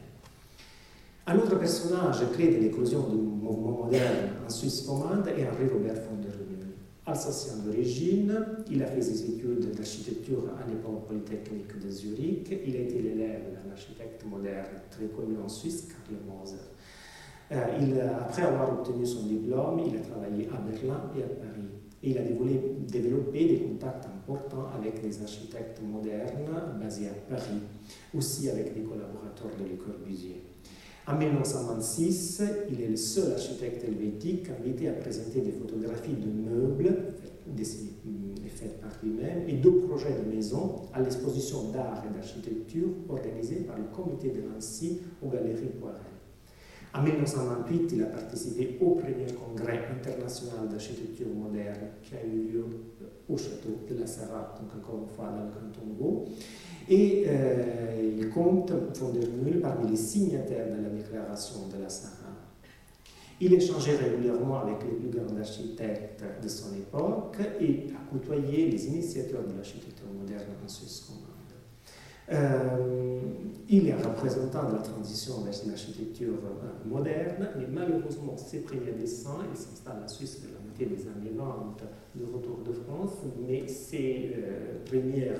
Un 1.26 1.38
autre 1.38 1.58
personnage 1.58 2.18
clé 2.34 2.54
de 2.54 2.60
l'éclosion 2.60 3.08
du 3.08 3.16
mouvement 3.16 3.84
moderne 3.84 4.28
en 4.44 4.50
Suisse 4.50 4.86
romande 4.86 5.26
est 5.28 5.48
Henri 5.48 5.66
Robert 5.72 5.94
von 5.94 6.20
der 6.20 6.36
Mühl. 6.46 6.54
Alsacien 7.06 7.56
d'origine, 7.64 8.34
il 8.70 8.82
a 8.82 8.86
fait 8.86 9.00
ses 9.00 9.30
études 9.30 9.74
d'architecture 9.74 10.50
à 10.58 10.68
l'école 10.68 11.02
polytechnique 11.06 11.78
de 11.78 11.90
Zurich. 11.90 12.48
Il 12.66 12.76
a 12.76 12.80
été 12.80 13.00
l'élève 13.00 13.42
d'un 13.54 13.72
architecte 13.72 14.24
moderne 14.26 14.80
très 14.90 15.06
connu 15.06 15.36
en 15.42 15.48
Suisse, 15.48 15.88
Karl 15.88 16.18
Moser. 16.26 16.56
Euh, 17.52 18.08
après 18.20 18.42
avoir 18.42 18.72
obtenu 18.72 19.04
son 19.04 19.26
diplôme, 19.26 19.80
il 19.86 19.96
a 19.96 20.00
travaillé 20.00 20.48
à 20.48 20.56
Berlin 20.58 21.10
et 21.16 21.22
à 21.22 21.26
Paris. 21.26 21.68
Il 22.02 22.18
a 22.18 22.22
développé 22.22 23.46
des 23.46 23.60
contacts 23.60 24.06
importants 24.06 24.66
avec 24.76 25.00
des 25.02 25.22
architectes 25.22 25.80
modernes 25.82 26.78
basés 26.80 27.08
à 27.08 27.34
Paris, 27.34 27.60
aussi 28.14 28.50
avec 28.50 28.74
des 28.74 28.82
collaborateurs 28.82 29.50
de 29.58 29.64
Le 29.64 29.76
Corbusier. 29.76 30.42
En 31.06 31.16
1926, 31.16 32.42
il 32.70 32.80
est 32.80 32.88
le 32.88 32.96
seul 32.96 33.32
architecte 33.32 33.84
helvétique 33.84 34.48
invité 34.50 34.88
à 34.88 34.92
présenter 34.92 35.40
des 35.40 35.52
photographies 35.52 36.14
de 36.14 36.50
meubles 36.50 37.14
faites 38.54 38.80
par 38.80 38.90
lui-même 39.02 39.48
et 39.48 39.54
deux 39.54 39.80
projets 39.80 40.14
de 40.14 40.34
maison 40.34 40.82
à 40.92 41.00
l'exposition 41.00 41.70
d'art 41.70 42.02
et 42.08 42.14
d'architecture 42.14 42.88
organisée 43.08 43.60
par 43.60 43.76
le 43.76 43.84
comité 43.84 44.30
de 44.30 44.42
Nancy 44.42 45.00
aux 45.22 45.28
Galeries 45.28 45.72
Poirel. 45.80 46.13
En 46.96 47.02
1928, 47.02 47.90
il 47.92 48.02
a 48.04 48.06
participé 48.06 48.78
au 48.80 48.90
premier 48.90 49.26
congrès 49.32 49.80
international 49.90 50.68
d'architecture 50.70 51.26
moderne 51.26 51.88
qui 52.02 52.14
a 52.14 52.24
eu 52.24 52.52
lieu 52.52 52.64
au 53.28 53.36
château 53.36 53.80
de 53.90 53.98
la 53.98 54.06
Sarah, 54.06 54.54
donc 54.60 54.70
encore 54.80 55.00
une 55.02 55.08
fois 55.08 55.26
dans 55.30 55.44
le 55.44 55.50
canton 55.50 55.86
de 55.92 55.98
Vaud. 55.98 56.24
Et 56.88 57.26
il 58.16 58.28
compte 58.30 58.70
von 58.70 59.12
Mühl 59.42 59.60
parmi 59.60 59.90
les 59.90 59.96
signataires 59.96 60.66
de 60.66 60.82
la 60.82 60.90
déclaration 60.90 61.66
de 61.76 61.82
la 61.82 61.88
Sarah. 61.88 62.34
Il 63.40 63.52
échangeait 63.52 63.96
régulièrement 63.96 64.60
avec 64.60 64.76
les 64.84 64.96
plus 64.96 65.18
grands 65.18 65.36
architectes 65.36 66.22
de 66.40 66.48
son 66.48 66.76
époque 66.76 67.36
et 67.60 67.86
a 67.90 68.08
côtoyé 68.08 68.70
les 68.70 68.86
initiateurs 68.86 69.42
de 69.42 69.56
l'architecture 69.56 70.06
moderne 70.16 70.52
en 70.64 70.68
Suisse. 70.68 71.03
Euh, 72.32 73.20
il 73.68 73.88
est 73.88 73.94
représentant 73.94 74.68
de 74.70 74.76
la 74.76 74.82
transition 74.82 75.40
vers 75.42 75.54
l'architecture 75.66 76.34
euh, 76.44 76.88
moderne, 76.88 77.48
mais 77.56 77.66
malheureusement, 77.70 78.36
ses 78.36 78.60
premiers 78.60 78.92
dessins, 78.92 79.38
il 79.50 79.56
s'installe 79.56 80.02
en 80.04 80.08
Suisse 80.08 80.40
vers 80.42 80.52
la 80.52 80.60
moitié 80.64 80.86
des 80.86 81.06
années 81.08 81.34
20 81.34 81.76
de 82.14 82.24
retour 82.24 82.58
de 82.64 82.72
France, 82.72 83.18
mais 83.46 83.66
ses 83.68 84.32
euh, 84.36 84.84
premiers 84.84 85.32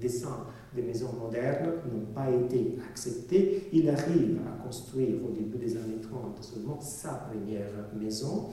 dessins 0.00 0.46
des 0.74 0.82
maisons 0.82 1.12
modernes 1.12 1.72
n'ont 1.92 2.12
pas 2.12 2.30
été 2.30 2.78
acceptés. 2.90 3.68
Il 3.72 3.88
arrive 3.88 4.38
à 4.46 4.62
construire 4.64 5.16
au 5.24 5.30
début 5.30 5.58
des 5.58 5.76
années 5.76 6.00
30 6.00 6.42
seulement 6.42 6.80
sa 6.80 7.14
première 7.30 7.70
maison 7.94 8.48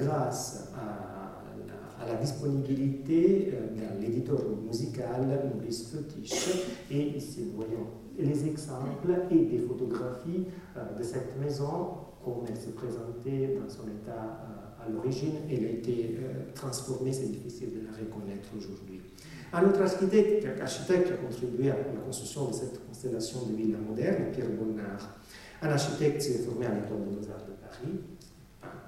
grâce 0.00 0.72
à 0.74 1.13
à 2.04 2.12
la 2.12 2.20
disponibilité 2.20 3.52
euh, 3.52 3.68
dans 3.74 4.00
l'éditeur 4.00 4.40
musical 4.66 5.52
Maurice 5.54 5.90
Fetiche. 5.90 6.66
Et 6.90 7.16
ici, 7.16 7.46
nous 7.46 7.56
voyons 7.56 7.86
les 8.18 8.46
exemples 8.46 9.10
et 9.30 9.44
des 9.44 9.58
photographies 9.58 10.46
euh, 10.76 10.98
de 10.98 11.02
cette 11.02 11.38
maison, 11.40 11.88
comme 12.24 12.44
elle 12.48 12.56
se 12.56 12.70
présentait 12.70 13.58
dans 13.58 13.68
son 13.68 13.84
état 13.88 14.12
euh, 14.12 14.86
à 14.86 14.90
l'origine. 14.90 15.34
Elle 15.50 15.64
a 15.64 15.70
été 15.70 16.18
transformée, 16.54 17.12
c'est 17.12 17.30
difficile 17.30 17.70
de 17.80 17.86
la 17.86 17.92
reconnaître 17.92 18.48
aujourd'hui. 18.56 19.00
Un 19.52 19.68
autre 19.68 19.80
architecte, 19.82 20.40
qui 20.40 21.12
a 21.12 21.16
contribué 21.16 21.70
à 21.70 21.76
la 21.76 22.00
construction 22.04 22.48
de 22.48 22.54
cette 22.54 22.86
constellation 22.86 23.46
de 23.46 23.54
villas 23.54 23.80
modernes, 23.80 24.32
Pierre 24.32 24.50
Bonnard. 24.50 25.16
Un 25.62 25.68
architecte 25.68 26.20
s'est 26.20 26.38
formé 26.38 26.66
à 26.66 26.74
l'École 26.74 27.04
des 27.08 27.16
Beaux-Arts 27.16 27.46
de 27.46 27.52
Paris, 27.52 28.00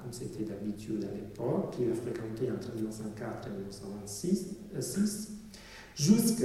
comme 0.02 0.12
c'était 0.12 0.44
d'habitude 0.44 1.04
à 1.04 1.14
l'époque, 1.14 1.76
qu'il 1.76 1.90
a 1.90 1.94
fréquenté 1.94 2.50
entre 2.50 2.74
1904 2.74 3.48
et 3.48 3.50
1926, 3.50 5.32
jusque 5.94 6.44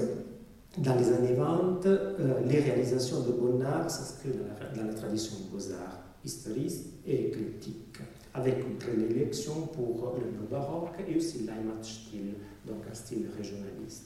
dans 0.77 0.95
les 0.95 1.11
années 1.11 1.33
20, 1.33 1.85
euh, 1.85 2.39
les 2.47 2.59
réalisations 2.59 3.21
de 3.21 3.33
Bonnard 3.33 3.91
s'inscrivent 3.91 4.39
dans, 4.75 4.83
la, 4.85 4.93
tradition 4.93 5.35
des 5.37 5.49
beaux-arts 5.51 5.99
historique 6.23 6.85
et 7.05 7.27
éclectique, 7.27 7.99
avec 8.33 8.59
une 8.59 8.77
prédilection 8.77 9.67
pour 9.73 10.17
le 10.17 10.31
néo-baroque 10.31 10.95
et 11.07 11.17
aussi 11.17 11.39
l'Heimatstil, 11.39 12.35
donc 12.65 12.77
un 12.89 12.93
style 12.93 13.27
régionaliste. 13.37 14.05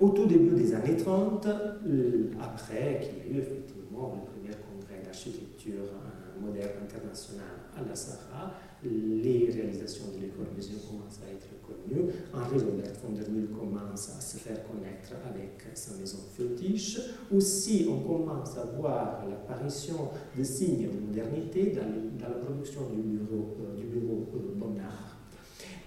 Au 0.00 0.10
tout 0.10 0.26
début 0.26 0.54
des 0.54 0.74
années 0.74 0.96
30, 0.96 1.46
euh, 1.46 2.30
après 2.40 3.00
qu'il 3.00 3.32
y 3.32 3.36
a 3.36 3.38
eu 3.38 3.40
effectivement 3.40 4.14
le 4.14 4.30
premier 4.30 4.54
congrès 4.54 5.02
d'architecture 5.02 5.72
euh, 5.74 6.40
moderne 6.40 6.84
internationale 6.84 7.67
à 7.78 7.88
la 7.88 7.94
Sahara, 7.94 8.52
les 8.84 9.50
réalisations 9.50 10.06
de 10.06 10.26
Corbusier 10.28 10.76
commencent 10.88 11.20
à 11.26 11.32
être 11.32 11.48
connues. 11.62 12.10
Henri 12.32 12.64
Robert 12.64 12.94
von 13.02 13.12
der 13.12 13.28
Mühl 13.28 13.48
commence 13.48 14.10
à 14.16 14.20
se 14.20 14.36
faire 14.36 14.58
connaître 14.66 15.14
avec 15.28 15.66
sa 15.74 15.96
maison 15.96 16.18
fétiche. 16.36 17.00
Aussi, 17.34 17.88
on 17.90 18.00
commence 18.00 18.56
à 18.56 18.66
voir 18.78 19.24
l'apparition 19.28 20.10
de 20.36 20.44
signes 20.44 20.88
de 20.88 21.00
modernité 21.06 21.72
dans, 21.74 22.28
la 22.28 22.34
production 22.34 22.82
du 22.94 23.02
bureau, 23.02 23.56
euh, 23.60 23.80
euh, 23.80 24.54
Bonnard. 24.54 25.16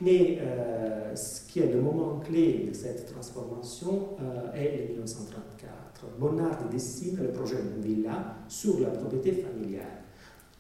Mais 0.02 0.40
euh, 0.42 1.16
ce 1.16 1.48
qui 1.48 1.60
est 1.60 1.72
le 1.72 1.80
moment 1.80 2.20
clé 2.20 2.66
de 2.68 2.74
cette 2.74 3.06
transformation 3.14 4.18
est 4.56 4.88
le 4.88 4.94
1934. 4.94 5.72
Bonnard 6.20 6.68
dessine 6.70 7.18
le 7.22 7.32
projet 7.32 7.58
d'une 7.62 7.84
villa 7.84 8.38
sur 8.48 8.80
la 8.80 8.90
propriété 8.90 9.44
familiale. 9.44 10.02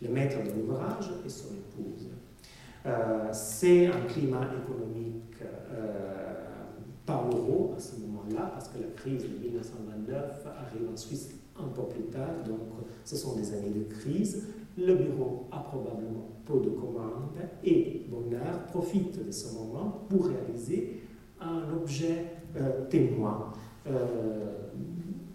Le 0.02 0.10
maître 0.10 0.38
de 0.44 0.60
l'ouvrage 0.60 1.12
et 1.26 1.30
son 1.30 1.54
épouse. 1.54 2.10
Euh, 2.86 3.30
c'est 3.32 3.88
un 3.88 4.02
climat 4.08 4.48
économique 4.64 5.36
euh, 5.72 6.42
heureux 7.08 7.76
à 7.76 7.80
ce 7.80 8.00
moment-là, 8.00 8.52
parce 8.54 8.70
que 8.70 8.80
la 8.80 8.88
crise 8.96 9.24
de 9.24 9.38
1929 9.38 10.48
arrive 10.48 10.90
en 10.92 10.98
Suisse 10.98 11.36
un 11.60 11.68
peu 11.68 11.84
plus 11.84 12.06
tard, 12.06 12.44
donc 12.48 12.60
ce 13.04 13.16
sont 13.16 13.36
des 13.36 13.54
années 13.54 13.70
de 13.70 13.84
crise. 13.84 14.48
Le 14.78 14.96
bureau 14.96 15.48
a 15.52 15.60
probablement 15.60 16.30
peu 16.46 16.60
de 16.60 16.70
commandes 16.70 17.38
et 17.64 18.06
Bonnard 18.10 18.66
profite 18.68 19.24
de 19.26 19.32
ce 19.32 19.54
moment 19.54 20.06
pour 20.10 20.28
réaliser 20.28 21.02
un 21.40 21.62
objet 21.74 22.26
euh, 22.56 22.88
témoin. 22.90 23.52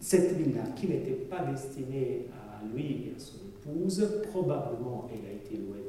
cette 0.00 0.36
villa 0.36 0.62
qui 0.74 0.88
n'était 0.88 1.26
pas 1.28 1.44
destinée 1.44 2.28
à 2.32 2.64
lui 2.64 3.08
et 3.08 3.14
à 3.16 3.18
son 3.18 3.45
probablement 4.30 5.08
elle 5.12 5.30
a 5.30 5.32
été 5.32 5.56
louée 5.56 5.86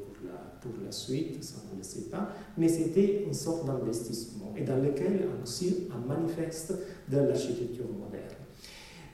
pour 0.61 0.71
la 0.83 0.91
suite, 0.91 1.43
ça 1.43 1.55
on 1.69 1.73
ne 1.73 1.77
le 1.77 1.83
sait 1.83 2.09
pas, 2.09 2.29
mais 2.57 2.67
c'était 2.67 3.23
une 3.25 3.33
sorte 3.33 3.65
d'investissement 3.65 4.53
et 4.55 4.63
dans 4.63 4.77
lequel 4.77 5.27
aussi 5.43 5.87
un 5.93 6.07
manifeste 6.07 6.73
de 7.09 7.17
l'architecture 7.17 7.85
moderne. 7.85 8.23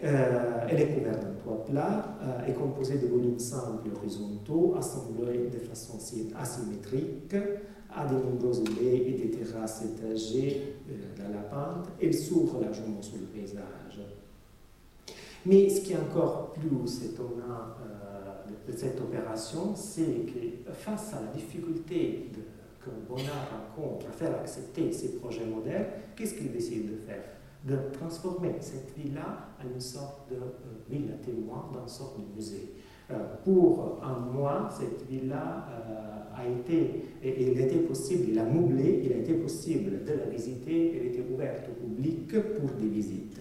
Euh, 0.04 0.68
elle 0.70 0.82
est 0.82 0.88
couverte 0.96 1.22
d'un 1.22 1.34
toit 1.44 1.66
plat, 1.66 2.18
euh, 2.22 2.46
est 2.46 2.54
composée 2.54 2.98
de 2.98 3.08
volumes 3.08 3.40
simples 3.40 3.90
horizontaux, 3.96 4.76
assemblés 4.78 5.50
de 5.50 5.60
façon 5.60 5.98
asymétrique, 6.38 7.36
à 7.96 8.06
de 8.08 8.16
nombreuses 8.16 8.64
baies 8.64 8.98
et 8.98 9.14
des 9.14 9.32
terrasses 9.32 9.84
étagées 9.86 10.76
euh, 10.90 10.94
dans 11.18 11.34
la 11.34 11.44
pente. 11.44 11.88
Elle 12.02 12.14
s'ouvre 12.14 12.60
largement 12.60 13.02
sur 13.02 13.18
le 13.18 13.28
paysage. 13.28 14.02
Mais 15.46 15.70
ce 15.70 15.82
qui 15.82 15.94
est 15.94 15.98
encore 15.98 16.52
plus 16.54 17.06
étonnant 17.06 17.76
de 18.68 18.72
cette 18.72 19.00
opération, 19.02 19.76
c'est 19.76 20.26
que 20.26 20.72
face 20.72 21.14
à 21.14 21.22
la 21.22 21.32
difficulté 21.32 22.30
que 22.80 22.90
Bonnard 23.08 23.50
rencontre 23.76 24.08
à 24.08 24.12
faire 24.12 24.36
accepter 24.40 24.92
ces 24.92 25.16
projets 25.16 25.46
modernes, 25.46 25.86
qu'est-ce 26.16 26.36
qu'il 26.36 26.52
décide 26.52 26.92
de 26.92 26.98
faire? 26.98 27.24
De 27.66 27.78
transformer 27.94 28.56
cette 28.60 28.94
villa 28.98 29.50
en 29.60 29.74
une 29.74 29.80
sorte 29.80 30.30
de 30.30 30.36
euh, 30.36 30.50
villa 30.90 31.14
témoin, 31.24 31.70
dans 31.74 31.84
une 31.84 31.88
sorte 31.88 32.20
de 32.20 32.36
musée. 32.36 32.74
Euh, 33.12 33.16
pour 33.44 34.02
un 34.04 34.20
mois, 34.20 34.70
cette 34.78 35.10
villa 35.10 35.66
euh, 35.70 36.36
a 36.36 36.48
été, 36.48 37.06
et 37.22 37.52
il 37.52 37.60
était 37.60 37.80
possible, 37.80 38.26
il 38.30 38.40
a 38.40 38.44
meublé, 38.44 39.02
il 39.06 39.14
a 39.14 39.18
été 39.18 39.34
possible 39.36 40.04
de 40.04 40.14
la 40.14 40.26
visiter, 40.26 40.98
elle 40.98 41.08
était 41.08 41.34
ouverte 41.34 41.70
au 41.70 41.86
public 41.86 42.28
pour 42.32 42.70
des 42.78 42.88
visites. 42.88 43.40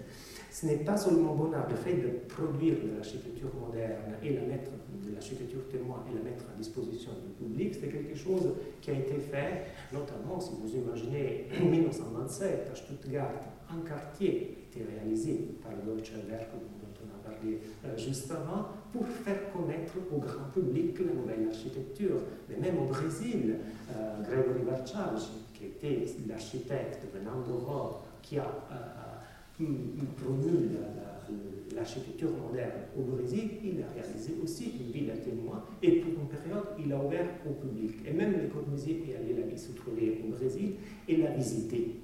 Ce 0.53 0.66
n'est 0.66 0.84
pas 0.84 0.98
seulement 0.98 1.34
Bonnard, 1.34 1.66
le 1.70 1.76
fait 1.76 1.94
de 1.94 2.09
produire 2.28 2.74
de 2.84 2.94
l'architecture 2.94 3.48
moderne 3.59 4.12
et 4.22 4.34
la 4.34 4.42
mettre 4.42 4.70
l'architecture 5.11 5.66
témoin 5.70 6.05
et 6.11 6.14
la 6.14 6.22
mettre 6.22 6.44
à 6.53 6.59
disposition 6.59 7.12
du 7.24 7.32
public, 7.42 7.74
c'est 7.74 7.88
quelque 7.88 8.14
chose 8.14 8.53
qui 8.82 8.90
a 8.90 8.94
été 8.94 9.14
fait, 9.14 9.64
notamment 9.92 10.38
si 10.38 10.53
vous 10.61 10.76
imaginez 10.76 11.46
en 11.59 11.64
1927 11.64 12.68
à 12.70 12.74
Stuttgart, 12.74 13.32
un 13.70 13.80
quartier 13.88 14.59
a 14.59 14.78
été 14.78 14.90
réalisé 14.94 15.57
par 15.62 15.72
le 15.72 15.90
Deutsche 15.90 16.12
Werk 16.28 16.50
dont 16.53 17.00
on 17.00 17.30
a 17.30 17.32
parlé 17.32 17.59
euh, 17.86 17.96
juste 17.96 18.30
avant, 18.30 18.66
pour 18.92 19.09
faire 19.09 19.50
connaître 19.53 19.94
au 20.12 20.18
grand 20.18 20.50
public 20.53 20.98
la 20.98 21.14
nouvelle 21.14 21.48
architecture. 21.48 22.18
Mais 22.50 22.57
même 22.57 22.78
au 22.78 22.86
Brésil, 22.86 23.57
euh, 23.90 24.22
Gregory 24.22 24.61
qui 25.55 25.64
était 25.64 26.05
l'architecte 26.28 27.07
venant 27.14 27.40
d'Europe, 27.40 28.05
qui 28.20 28.38
a 28.38 28.42
euh, 28.42 29.01
promu 29.57 30.68
l'architecture 31.74 32.30
moderne 32.30 32.70
au 32.98 33.03
Brésil, 33.03 33.50
il 33.64 33.82
a 33.82 33.86
réalisé 33.94 34.34
aussi 34.42 34.72
une 34.80 34.92
ville 34.92 35.11
à 35.11 35.16
témoins 35.16 35.64
et 35.82 36.00
pour 36.00 36.22
une 36.22 36.28
période, 36.28 36.66
il 36.78 36.92
a 36.92 37.03
ouvert 37.03 37.26
au 37.48 37.53
public. 37.55 37.96
Et 38.07 38.12
même 38.12 38.32
Le 38.32 38.48
Corbusier 38.48 39.05
est 39.09 39.16
allé 39.16 39.34
la 39.34 39.57
se 39.57 39.68
au 39.70 40.36
Brésil 40.36 40.74
et 41.09 41.16
l'a 41.16 41.30
visité. 41.30 41.96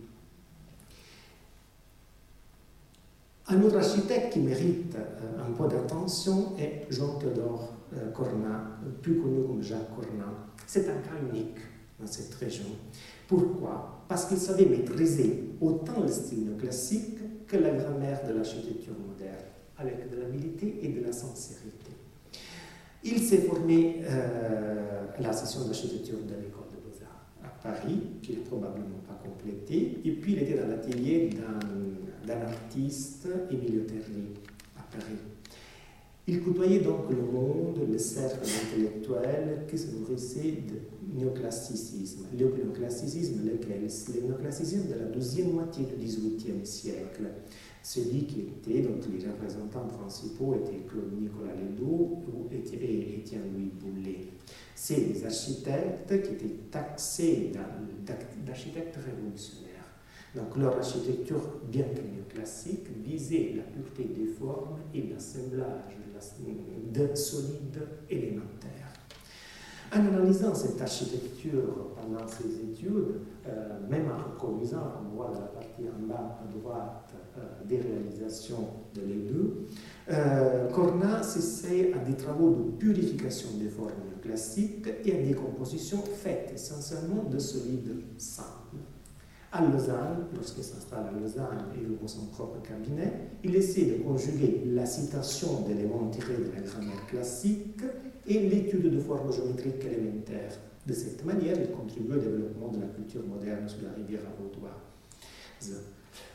Un 3.50 3.62
autre 3.62 3.76
architecte 3.76 4.34
qui 4.34 4.40
mérite 4.40 4.94
euh, 4.94 5.42
un 5.42 5.52
peu 5.52 5.68
d'attention 5.68 6.54
est 6.58 6.86
Jean-Théodore 6.90 7.72
euh, 7.94 8.10
Cornat, 8.10 8.78
plus 9.00 9.16
connu 9.16 9.42
comme 9.46 9.62
Jacques 9.62 9.88
Cornat. 9.96 10.34
C'est 10.66 10.86
un 10.90 10.98
cas 10.98 11.16
unique 11.32 11.56
dans 11.98 12.06
cette 12.06 12.34
région. 12.34 12.66
Pourquoi? 13.26 13.97
Parce 14.08 14.24
qu'il 14.24 14.38
savait 14.38 14.64
maîtriser 14.64 15.44
autant 15.60 16.00
le 16.00 16.08
style 16.08 16.44
néoclassique 16.46 17.46
que 17.46 17.56
la 17.56 17.70
grammaire 17.70 18.26
de 18.26 18.34
l'architecture 18.34 18.94
moderne, 19.06 19.44
avec 19.76 20.10
de 20.10 20.16
l'habilité 20.16 20.80
et 20.82 20.88
de 20.88 21.04
la 21.04 21.12
sincérité. 21.12 21.92
Il 23.04 23.20
s'est 23.20 23.38
formé 23.38 24.02
euh, 24.02 25.06
à 25.16 25.20
la 25.20 25.32
session 25.32 25.64
d'architecture 25.64 26.18
de 26.18 26.34
l'école 26.34 26.66
de 26.70 26.76
Beaux-Arts 26.82 27.26
à 27.44 27.48
Paris, 27.62 28.00
qu'il 28.22 28.38
n'a 28.38 28.44
probablement 28.44 28.98
pas 29.06 29.20
complété, 29.22 30.00
et 30.04 30.12
puis 30.12 30.32
il 30.32 30.42
était 30.42 30.58
dans 30.58 30.68
l'atelier 30.68 31.30
d'un 32.26 32.40
artiste, 32.40 33.28
Emilio 33.50 33.82
Terri, 33.82 34.34
à 34.76 34.82
Paris. 34.90 35.18
Il 36.30 36.42
côtoyait 36.42 36.80
donc 36.80 37.08
le 37.08 37.22
monde, 37.22 37.80
le 37.90 37.96
cercle 37.96 38.44
intellectuel 38.44 39.64
qui 39.66 39.78
se 39.78 39.96
nourrissait 39.96 40.58
de 40.68 41.18
néoclassicisme. 41.18 42.26
Le 42.38 42.44
néoclassicisme, 42.48 43.46
lequel 43.46 43.80
le 44.14 44.28
néoclassicisme 44.28 44.88
de 44.88 44.98
la 44.98 45.06
deuxième 45.06 45.52
moitié 45.52 45.86
du 45.86 45.94
XVIIIe 46.04 46.66
siècle. 46.66 47.22
Celui 47.82 48.26
qui 48.26 48.40
était, 48.40 48.82
donc 48.82 49.04
les 49.10 49.26
représentants 49.26 49.86
principaux 49.86 50.54
étaient 50.54 50.84
Nicolas 51.18 51.54
Ledoux 51.54 52.18
et 52.74 53.20
Étienne 53.20 53.50
Louis 53.54 53.72
Boulet. 53.80 54.26
C'est 54.74 55.00
des 55.10 55.24
architectes 55.24 56.08
qui 56.08 56.32
étaient 56.32 56.56
taxés 56.70 57.52
d'architectes 58.44 58.96
révolutionnaires. 58.96 59.68
Donc 60.34 60.58
leur 60.58 60.76
architecture, 60.76 61.40
bien 61.70 61.84
que 61.84 62.02
néoclassique, 62.02 62.86
visait 63.02 63.54
la 63.56 63.62
pureté 63.62 64.04
des 64.04 64.26
formes 64.26 64.76
et 64.94 65.04
l'assemblage 65.10 65.96
de 66.92 67.14
solides 67.14 67.82
élémentaires. 68.10 68.88
En 69.90 70.00
analysant 70.00 70.54
cette 70.54 70.80
architecture 70.82 71.94
pendant 71.96 72.26
ses 72.28 72.60
études, 72.60 73.20
euh, 73.46 73.78
même 73.88 74.10
en 74.10 74.34
reconnaissant, 74.34 74.92
on 75.00 75.16
voit 75.16 75.30
la 75.32 75.46
partie 75.46 75.82
en 75.88 76.06
bas 76.06 76.38
à 76.42 76.58
droite 76.58 77.14
euh, 77.38 77.64
des 77.64 77.78
réalisations 77.78 78.68
de 78.94 79.00
les 79.00 79.30
deux, 79.30 79.66
euh, 80.10 80.68
Cornat 80.68 81.22
s'essaie 81.22 81.94
à 81.94 81.98
des 81.98 82.16
travaux 82.16 82.50
de 82.50 82.70
purification 82.72 83.48
des 83.58 83.70
formes 83.70 83.92
classiques 84.20 84.86
et 85.04 85.18
à 85.18 85.22
des 85.22 85.34
compositions 85.34 86.02
faites 86.02 86.52
essentiellement 86.54 87.24
de 87.24 87.38
solides 87.38 88.02
simples. 88.18 88.76
À 89.50 89.64
Lausanne, 89.64 90.26
lorsqu'il 90.34 90.62
s'installe 90.62 91.06
à 91.08 91.18
Lausanne 91.18 91.64
et 91.74 91.86
ouvre 91.86 92.06
son 92.06 92.26
propre 92.26 92.60
cabinet, 92.60 93.30
il 93.42 93.56
essaie 93.56 93.86
de 93.86 94.02
conjuguer 94.02 94.62
la 94.66 94.84
citation 94.84 95.62
d'éléments 95.62 96.08
tirés 96.10 96.36
de 96.36 96.52
la 96.54 96.60
grammaire 96.60 97.06
classique 97.06 97.80
et 98.26 98.46
l'étude 98.46 98.94
de 98.94 99.00
formes 99.00 99.32
géométriques 99.32 99.84
élémentaires. 99.86 100.52
De 100.86 100.92
cette 100.92 101.24
manière, 101.24 101.56
il 101.58 101.70
contribue 101.70 102.16
au 102.16 102.18
développement 102.18 102.68
de 102.68 102.80
la 102.80 102.88
culture 102.88 103.26
moderne 103.26 103.66
sur 103.66 103.78
la 103.82 103.94
rivière 103.94 104.20
vaudoise. 104.38 105.82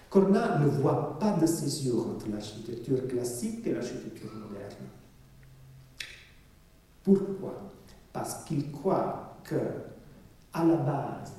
Cornat 0.09 0.59
ne 0.59 0.67
voit 0.67 1.19
pas 1.19 1.37
de 1.37 1.45
césure 1.45 2.07
entre 2.07 2.29
l'architecture 2.31 3.07
classique 3.07 3.65
et 3.67 3.73
l'architecture 3.73 4.31
moderne. 4.33 4.89
Pourquoi? 7.03 7.71
Parce 8.11 8.43
qu'il 8.45 8.71
croit 8.71 9.37
que, 9.43 9.55
à 10.53 10.63
la 10.63 10.75
base, 10.77 11.33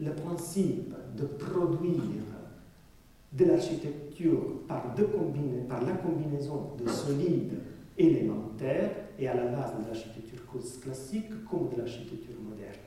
le 0.00 0.12
principe 0.12 0.94
de 1.16 1.24
produire 1.24 2.02
de 3.32 3.44
l'architecture 3.44 4.66
par, 4.66 4.94
la 4.96 5.92
combinaison 5.92 6.72
de 6.82 6.88
solides 6.88 7.58
élémentaires 7.96 8.90
et 9.18 9.28
à 9.28 9.34
la 9.34 9.46
base 9.46 9.72
de 9.78 9.86
l'architecture 9.86 10.40
classique 10.82 11.44
comme 11.48 11.68
de 11.68 11.76
l'architecture 11.78 12.34
moderne. 12.42 12.80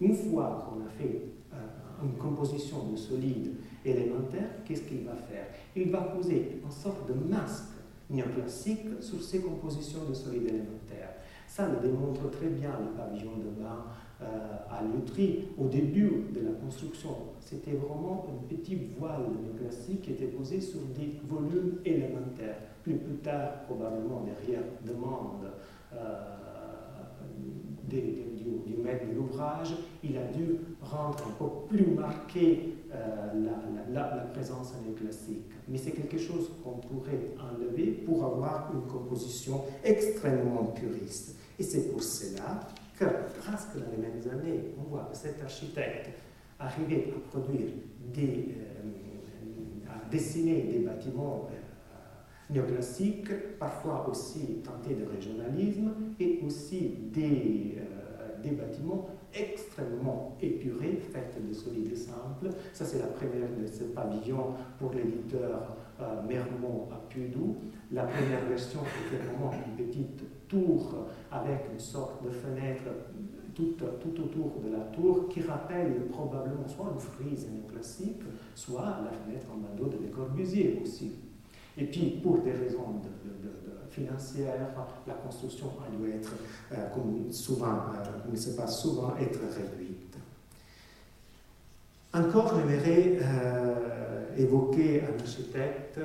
Une 0.00 0.14
fois 0.14 0.66
qu'on 0.68 0.84
a 0.84 0.88
fait 0.88 1.22
euh, 1.54 1.56
une 2.02 2.14
composition 2.18 2.88
de 2.90 2.96
solides 2.96 3.54
élémentaires, 3.84 4.64
qu'est-ce 4.64 4.82
qu'il 4.82 5.04
va 5.04 5.14
faire? 5.14 5.46
Il 5.76 5.90
va 5.90 6.00
poser 6.00 6.60
une 6.62 6.70
sorte 6.70 7.08
de 7.08 7.14
masque 7.14 7.76
néoclassique 8.10 9.00
sur 9.00 9.22
ces 9.22 9.40
compositions 9.40 10.04
de 10.08 10.14
solides 10.14 10.48
élémentaires. 10.48 11.14
Ça 11.46 11.68
le 11.68 11.88
démontre 11.88 12.28
très 12.30 12.48
bien 12.48 12.70
le 12.80 12.96
pavillon 12.96 13.36
de 13.38 13.62
bain 13.62 13.84
à 14.20 14.82
Lutry, 14.82 15.48
au 15.58 15.66
début 15.66 16.24
de 16.34 16.40
la 16.40 16.52
construction, 16.52 17.10
c'était 17.40 17.72
vraiment 17.72 18.26
un 18.28 18.46
petit 18.48 18.78
voile 18.98 19.22
néoclassique 19.42 20.02
qui 20.02 20.12
était 20.12 20.26
posé 20.26 20.60
sur 20.60 20.80
des 20.96 21.20
volumes 21.28 21.78
élémentaires. 21.84 22.56
Plus, 22.82 22.96
tard, 23.22 23.64
probablement 23.66 24.24
derrière 24.24 24.62
demande 24.84 25.50
euh, 25.94 26.36
du, 27.88 28.76
maître 28.82 29.06
de 29.08 29.14
l'ouvrage, 29.14 29.74
il 30.04 30.16
a 30.16 30.24
dû 30.24 30.58
rendre 30.80 31.18
un 31.26 31.32
peu 31.38 31.66
plus 31.68 31.86
marqué 31.86 32.74
euh, 32.94 33.50
la, 33.92 34.00
la, 34.00 34.22
présence 34.32 34.72
néoclassique. 34.84 35.42
Mais 35.68 35.78
c'est 35.78 35.90
quelque 35.90 36.18
chose 36.18 36.52
qu'on 36.62 36.78
pourrait 36.78 37.32
enlever 37.40 37.90
pour 37.90 38.24
avoir 38.24 38.72
une 38.72 38.82
composition 38.90 39.62
extrêmement 39.84 40.66
puriste. 40.66 41.36
Et 41.58 41.62
c'est 41.62 41.90
pour 41.90 42.02
cela 42.02 42.60
que 42.96 43.04
presque 43.40 43.76
dans 43.76 43.90
les 43.90 43.98
mêmes 43.98 44.22
années, 44.32 44.74
on 44.78 44.88
voit 44.88 45.08
que 45.10 45.16
cet 45.16 45.42
architecte 45.42 46.10
arrivait 46.58 47.12
à 47.14 47.30
produire 47.30 47.68
des, 48.12 48.56
euh, 48.56 49.90
à 49.90 50.10
dessiner 50.10 50.62
des 50.62 50.78
bâtiments 50.78 51.48
euh, 51.50 52.52
néoclassiques, 52.52 53.58
parfois 53.58 54.08
aussi 54.08 54.62
tentés 54.64 54.94
de 54.94 55.04
régionalisme, 55.04 55.92
et 56.18 56.40
aussi 56.46 56.94
des, 57.12 57.76
euh, 57.78 58.42
des 58.42 58.52
bâtiments 58.52 59.10
extrêmement 59.34 60.34
épurés, 60.40 60.98
faits 61.12 61.36
de 61.46 61.52
solides 61.52 61.94
simples. 61.94 62.48
Ça, 62.72 62.86
c'est 62.86 62.98
la 62.98 63.08
première 63.08 63.50
de 63.60 63.66
ce 63.66 63.84
pavillon 63.84 64.54
pour 64.78 64.92
l'éditeur 64.94 65.76
Mermont 66.26 66.88
à 66.90 66.96
Pudou. 67.10 67.56
La 67.92 68.04
première 68.04 68.44
version 68.48 68.80
était 68.80 69.22
vraiment 69.22 69.52
une 69.52 69.84
petite 69.84 70.22
tour 70.48 71.06
avec 71.30 71.66
une 71.72 71.80
sorte 71.80 72.24
de 72.24 72.30
fenêtre 72.30 72.82
tout, 73.56 73.74
tout, 74.00 74.22
autour 74.22 74.60
de 74.64 74.72
la 74.72 74.84
tour 74.94 75.28
qui 75.28 75.40
rappelle 75.40 76.06
probablement 76.10 76.68
soit 76.68 76.92
une 76.92 77.00
frise 77.00 77.48
néoclassique, 77.48 78.22
soit 78.54 79.00
la 79.02 79.10
fenêtre 79.10 79.46
en 79.52 79.56
bandeau 79.56 79.88
de 79.88 80.02
Le 80.02 80.14
Corbusier 80.14 80.78
aussi. 80.82 81.12
Et 81.78 81.84
puis, 81.86 82.20
pour 82.22 82.38
des 82.38 82.52
raisons 82.52 83.00
de, 83.02 83.08
financières, 83.90 84.68
la 85.06 85.14
construction 85.14 85.72
a 85.80 85.96
dû 85.96 86.10
être, 86.12 86.32
euh, 86.72 86.88
comme 86.92 87.32
souvent, 87.32 87.66
euh, 87.94 88.30
ne 88.30 88.36
sait 88.36 88.54
pas 88.54 88.66
souvent, 88.66 89.14
être 89.16 89.40
réduite. 89.54 90.16
Encore, 92.12 92.54
j'aimerais 92.56 93.18
euh, 93.22 94.36
évoquer 94.36 95.02
un 95.02 95.18
architecte 95.18 95.98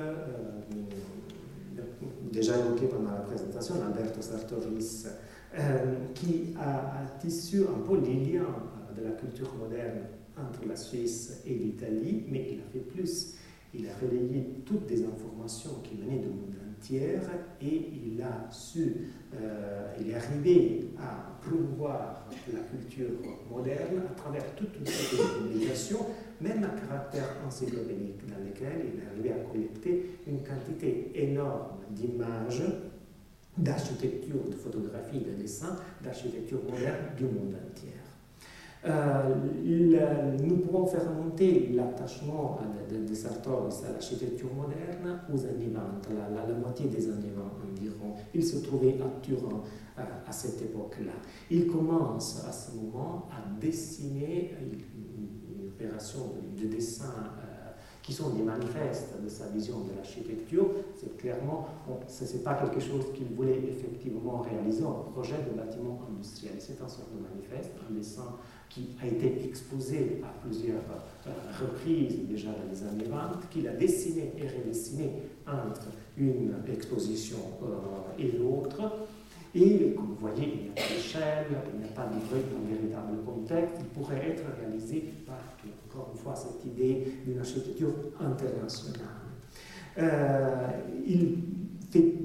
déjà 2.32 2.58
évoqué 2.58 2.86
pendant 2.86 3.12
la 3.12 3.20
présentation, 3.20 3.74
Alberto 3.86 4.20
Sartoris, 4.22 5.06
euh, 5.58 5.94
qui 6.14 6.54
a, 6.58 7.04
tissu 7.20 7.62
un 7.62 7.86
peu 7.86 8.00
les 8.00 8.14
liens 8.14 8.56
de 8.96 9.04
la 9.04 9.10
culture 9.12 9.54
moderne 9.54 10.00
entre 10.36 10.66
la 10.66 10.76
Suisse 10.76 11.42
et 11.46 11.54
l'Italie, 11.54 12.24
mais 12.28 12.48
il 12.52 12.60
a 12.60 12.72
fait 12.72 12.80
plus. 12.80 13.34
Il 13.74 13.86
a 13.86 13.92
relayé 14.00 14.62
toutes 14.64 14.86
des 14.86 15.04
informations 15.04 15.80
qui 15.82 15.96
venaient 15.96 16.18
du 16.18 16.28
monde 16.28 16.54
et 16.90 17.90
il 17.92 18.20
a 18.22 18.50
su, 18.50 19.08
euh, 19.34 19.94
il 20.00 20.10
est 20.10 20.14
arrivé 20.14 20.90
à 20.98 21.38
promouvoir 21.40 22.26
la 22.52 22.60
culture 22.60 23.10
moderne 23.50 24.02
à 24.10 24.14
travers 24.14 24.54
toute 24.54 24.76
une 24.78 24.86
série 24.86 25.22
de 25.22 25.48
publications 25.48 26.06
même 26.40 26.64
à 26.64 26.68
caractère 26.68 27.36
encyclopédique, 27.46 28.26
dans 28.26 28.44
lequel 28.44 28.86
il 28.92 29.00
est 29.00 29.06
arrivé 29.06 29.40
à 29.40 29.44
collecter 29.44 30.18
une 30.26 30.42
quantité 30.42 31.12
énorme 31.14 31.78
d'images, 31.90 32.64
d'architecture, 33.56 34.48
de 34.48 34.56
photographie, 34.56 35.20
de 35.20 35.40
dessins, 35.40 35.76
d'architecture 36.02 36.58
moderne 36.64 37.14
du 37.16 37.24
monde 37.24 37.54
entier. 37.70 37.92
Euh, 38.84 40.36
nous 40.42 40.56
pourrons 40.56 40.86
faire 40.86 41.08
monter 41.12 41.70
l'attachement 41.72 42.58
de, 42.90 43.06
de, 43.06 43.14
Sartoris 43.14 43.84
à 43.88 43.92
l'architecture 43.92 44.52
moderne 44.52 45.20
aux 45.32 45.38
années 45.46 45.70
20, 45.72 45.80
la, 46.34 46.54
moitié 46.54 46.86
des 46.86 47.08
années 47.08 47.32
20 47.34 47.42
environ. 47.70 48.14
Il 48.34 48.44
se 48.44 48.56
trouvait 48.56 48.98
à 49.00 49.20
Turin 49.22 49.62
euh, 49.98 50.02
à 50.26 50.32
cette 50.32 50.60
époque-là. 50.62 51.12
Il 51.48 51.68
commence 51.68 52.44
à 52.44 52.50
ce 52.50 52.74
moment 52.74 53.28
à 53.30 53.60
dessiner, 53.60 54.52
opération 55.64 56.32
de 56.60 56.66
dessin 56.66 57.14
euh, 57.38 57.52
qui 58.02 58.12
sont 58.12 58.30
des 58.30 58.42
manifestes 58.42 59.14
de 59.22 59.28
sa 59.28 59.46
vision 59.46 59.76
de 59.84 59.94
l'architecture. 59.94 60.66
C'est 60.96 61.16
clairement, 61.16 61.68
ce 62.08 62.24
n'est 62.24 62.42
pas 62.42 62.54
quelque 62.54 62.80
chose 62.80 63.04
qu'il 63.14 63.28
voulait 63.28 63.62
effectivement 63.68 64.38
réaliser 64.40 64.84
en 64.84 65.04
projet 65.12 65.36
de 65.48 65.56
bâtiment 65.56 66.00
industriel. 66.10 66.54
C'est 66.58 66.82
un 66.82 66.88
sort 66.88 67.06
de 67.14 67.20
manifeste, 67.22 67.70
un 67.88 67.94
dessin 67.94 68.36
qui 68.72 68.88
a 69.02 69.06
été 69.06 69.44
exposé 69.44 70.22
à 70.24 70.32
plusieurs 70.40 70.80
euh, 71.26 71.30
reprises 71.60 72.26
déjà 72.26 72.48
dans 72.48 72.70
les 72.70 72.82
années 72.82 73.10
20, 73.10 73.40
qu'il 73.50 73.68
a 73.68 73.72
dessiné 73.72 74.32
et 74.38 74.48
redessiné 74.48 75.10
entre 75.46 75.88
une 76.16 76.54
exposition 76.72 77.36
euh, 77.62 78.18
et 78.18 78.32
l'autre. 78.38 78.80
Et 79.54 79.92
comme 79.94 80.06
vous 80.06 80.26
voyez, 80.26 80.48
il 80.54 80.62
n'y 80.62 80.68
a 80.70 80.72
pas 80.72 80.94
d'échelle, 80.94 81.46
il 81.74 81.80
n'y 81.80 81.84
a 81.84 81.88
pas 81.88 82.06
de 82.06 82.74
véritable 82.74 83.22
contexte, 83.26 83.74
il 83.80 83.86
pourrait 83.86 84.30
être 84.30 84.44
réalisé 84.58 85.12
par, 85.26 85.36
encore 85.90 86.10
une 86.14 86.18
fois, 86.18 86.34
cette 86.34 86.64
idée 86.64 87.06
d'une 87.26 87.38
architecture 87.38 87.92
internationale. 88.18 89.22
Euh, 89.98 90.68
il 91.06 91.36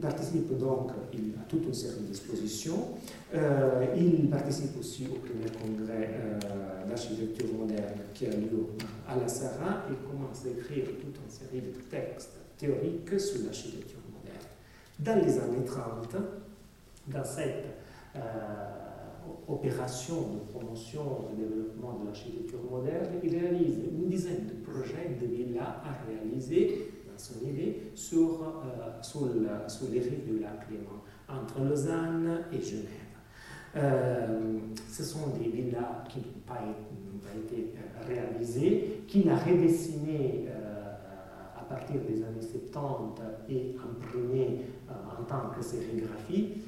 participe 0.02 0.58
donc 0.58 0.92
à 0.92 1.44
toute 1.50 1.66
une 1.66 1.74
série 1.74 2.02
d'expositions. 2.02 2.90
Euh, 3.34 3.86
il 3.98 4.30
participe 4.30 4.80
aussi 4.80 5.08
au 5.08 5.16
premier 5.16 5.50
congrès 5.52 6.10
euh, 6.14 6.88
d'architecture 6.88 7.48
moderne 7.54 8.00
qui 8.14 8.28
a 8.28 8.32
lieu 8.32 8.68
à 9.08 9.18
la 9.18 9.28
Sarah 9.28 9.84
et 9.92 9.96
commence 10.10 10.46
à 10.46 10.50
écrire 10.50 10.86
toute 11.02 11.16
une 11.18 11.30
série 11.30 11.62
de 11.62 11.82
textes 11.90 12.38
théoriques 12.58 13.20
sur 13.20 13.44
l'architecture 13.44 14.00
moderne. 14.14 14.48
Dans 15.00 15.26
les 15.26 15.38
années 15.40 15.66
30, 15.66 16.16
dans 17.08 17.24
cette 17.24 17.66
euh, 18.16 18.20
opération 19.48 20.16
de 20.34 20.52
promotion 20.52 21.28
et 21.30 21.42
de 21.42 21.48
développement 21.48 22.00
de 22.02 22.06
l'architecture 22.08 22.60
moderne, 22.70 23.08
il 23.24 23.38
réalise 23.38 23.80
une 23.92 24.08
dizaine 24.10 24.46
de 24.48 24.72
projets 24.72 25.18
de 25.20 25.26
villas 25.26 25.82
à 25.84 26.06
réaliser 26.08 26.88
son 27.18 27.46
idée 27.48 27.92
sur, 27.96 28.42
euh, 28.42 29.02
sur, 29.02 29.22
sur, 29.68 29.90
les 29.92 30.00
rives 30.00 30.26
du 30.26 30.40
lac 30.40 30.68
Léman, 30.70 31.02
entre 31.28 31.62
Lausanne 31.62 32.42
et 32.52 32.62
Genève. 32.62 32.86
Euh, 33.76 34.58
ce 34.90 35.04
sont 35.04 35.28
des 35.40 35.50
villas 35.50 36.04
qui 36.10 36.20
n'ont 36.20 36.46
pas, 36.46 36.62
été 37.36 37.74
euh, 37.76 38.08
réalisées, 38.08 39.04
qu'il 39.08 39.30
a 39.30 39.38
redessinées 39.38 40.48
à 41.58 41.64
partir 41.64 41.98
des 42.08 42.24
années 42.24 42.42
70 42.42 43.22
et 43.50 43.76
imprimées 43.76 44.62
en 44.90 45.24
tant 45.24 45.50
que 45.56 45.62
sérigraphie. 45.62 46.62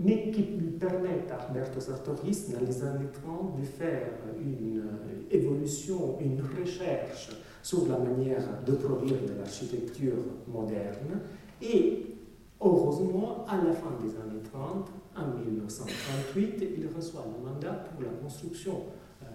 mais 0.00 0.30
qui 0.30 0.42
permettent 0.78 1.32
à 1.32 1.48
Alberto 1.48 1.80
Sartoris, 1.80 2.52
dans 2.52 2.60
les 2.60 2.84
années 2.84 3.10
30, 3.24 3.58
de 3.60 3.64
faire 3.64 4.06
une 4.40 4.84
évolution, 5.30 6.16
une 6.20 6.40
recherche 6.60 7.30
sur 7.66 7.88
la 7.88 7.98
manière 7.98 8.44
de 8.64 8.72
produire 8.74 9.16
de 9.28 9.40
l'architecture 9.40 10.14
moderne. 10.46 11.18
Et 11.60 12.14
heureusement, 12.60 13.44
à 13.48 13.56
la 13.56 13.72
fin 13.72 13.90
des 14.00 14.10
années 14.10 14.40
30, 14.52 14.88
en 15.16 15.36
1938, 15.50 16.62
il 16.78 16.86
reçoit 16.96 17.24
le 17.26 17.44
mandat 17.44 17.72
pour 17.72 18.04
la 18.04 18.12
construction 18.22 18.84
euh, 19.24 19.26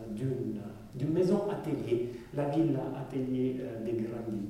d'une 0.95 1.11
maison 1.11 1.41
atelier, 1.49 2.11
la 2.34 2.47
villa 2.47 2.79
atelier 2.97 3.57
euh, 3.59 3.84
des 3.84 4.01
Grandis 4.01 4.47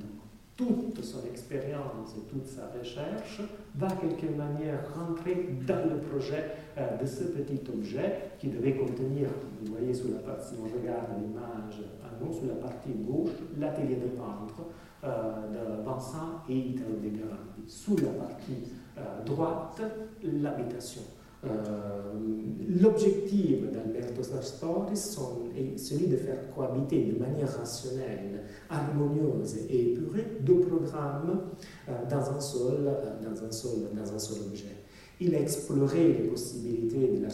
toute 0.56 1.02
son 1.02 1.24
expérience 1.26 2.14
et 2.16 2.28
toute 2.28 2.46
sa 2.46 2.68
recherche 2.78 3.40
va 3.74 3.88
quelque 3.88 4.34
manière 4.36 4.80
rentrer 4.94 5.48
dans 5.66 5.88
le 5.88 6.00
projet 6.00 6.52
euh, 6.76 6.96
de 6.98 7.06
ce 7.06 7.24
petit 7.24 7.60
objet 7.72 8.32
qui 8.38 8.48
devait 8.48 8.74
contenir, 8.74 9.28
vous 9.62 9.72
voyez 9.72 9.94
sous 9.94 10.08
la 10.12 10.18
partie, 10.18 10.54
si 10.54 10.54
on 10.60 10.64
regarde 10.64 11.08
l'image 11.20 11.82
à 12.04 12.22
nous, 12.22 12.32
sur 12.32 12.46
la 12.46 12.54
partie 12.54 12.90
gauche, 12.90 13.32
l'atelier 13.58 13.96
de 13.96 14.08
peintre 14.08 14.62
euh, 15.04 15.78
de 15.78 15.82
Vincent 15.82 16.42
et 16.48 16.56
Italo 16.56 16.96
De 17.02 17.08
Grandi. 17.08 17.68
Sous 17.68 17.96
la 17.96 18.10
partie 18.10 18.72
euh, 18.98 19.24
droite, 19.24 19.80
l'habitation. 20.22 21.02
Euh, 21.44 22.12
l'objectif 22.80 23.68
d'Alberto 23.72 24.22
Sartori 24.22 24.92
est 24.92 25.76
celui 25.76 26.06
de 26.06 26.16
faire 26.16 26.54
cohabiter 26.54 27.04
de 27.04 27.18
manière 27.18 27.52
rationnelle, 27.58 28.44
harmonieuse 28.70 29.56
et 29.68 29.92
épurée 29.92 30.38
deux 30.40 30.60
programmes 30.60 31.40
euh, 31.88 31.92
dans, 32.08 32.30
un 32.30 32.40
seul, 32.40 32.86
euh, 32.86 33.28
dans, 33.28 33.44
un 33.44 33.50
seul, 33.50 33.88
dans 33.92 34.14
un 34.14 34.18
seul 34.18 34.38
objet. 34.46 34.76
Il 35.20 35.34
a 35.34 35.40
exploré 35.40 36.08
les 36.08 36.28
possibilités 36.28 37.08
de, 37.08 37.26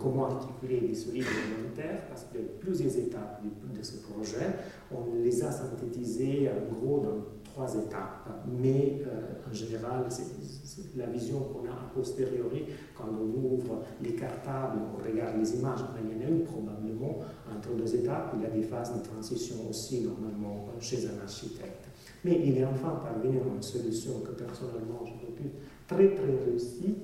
comment 0.00 0.26
articuler 0.26 0.80
des 0.80 0.94
solides 0.94 1.24
volontaires 1.24 2.06
parce 2.08 2.24
que 2.24 2.38
plusieurs 2.60 2.96
étapes 2.96 3.42
de, 3.42 3.78
de 3.78 3.82
ce 3.82 3.98
projet, 3.98 4.46
on 4.92 5.22
les 5.22 5.42
a 5.44 5.50
synthétisées 5.50 6.48
en 6.50 6.74
gros 6.74 7.00
dans 7.00 7.35
trois 7.56 7.74
étapes, 7.74 8.28
mais 8.46 9.00
euh, 9.06 9.48
en 9.48 9.54
général, 9.54 10.04
c'est 10.10 10.94
la 10.94 11.06
vision 11.06 11.40
qu'on 11.40 11.66
a 11.66 11.72
a 11.72 11.88
posteriori 11.94 12.66
quand 12.94 13.08
on 13.10 13.54
ouvre 13.54 13.82
les 14.02 14.14
cartables, 14.14 14.78
on 14.94 15.02
regarde 15.02 15.38
les 15.38 15.56
images, 15.56 15.80
en 15.80 15.96
une 15.96 16.44
probablement 16.44 17.20
entre 17.50 17.74
deux 17.74 17.94
étapes, 17.94 18.34
il 18.36 18.42
y 18.42 18.46
a 18.46 18.50
des 18.50 18.62
phases 18.62 18.94
de 18.94 19.02
transition 19.02 19.56
aussi 19.70 20.02
normalement 20.02 20.66
chez 20.80 21.06
un 21.06 21.22
architecte. 21.22 21.86
Mais 22.24 22.42
il 22.44 22.58
est 22.58 22.64
enfin 22.66 23.00
parvenu 23.02 23.38
à 23.38 23.54
une 23.54 23.62
solution 23.62 24.20
que 24.20 24.32
personnellement 24.32 25.00
je 25.06 25.12
trouve 25.12 25.50
très 25.86 26.14
très 26.14 26.44
réussie, 26.44 26.94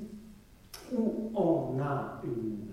où 0.94 1.30
on 1.34 1.80
a 1.80 2.20
une 2.24 2.71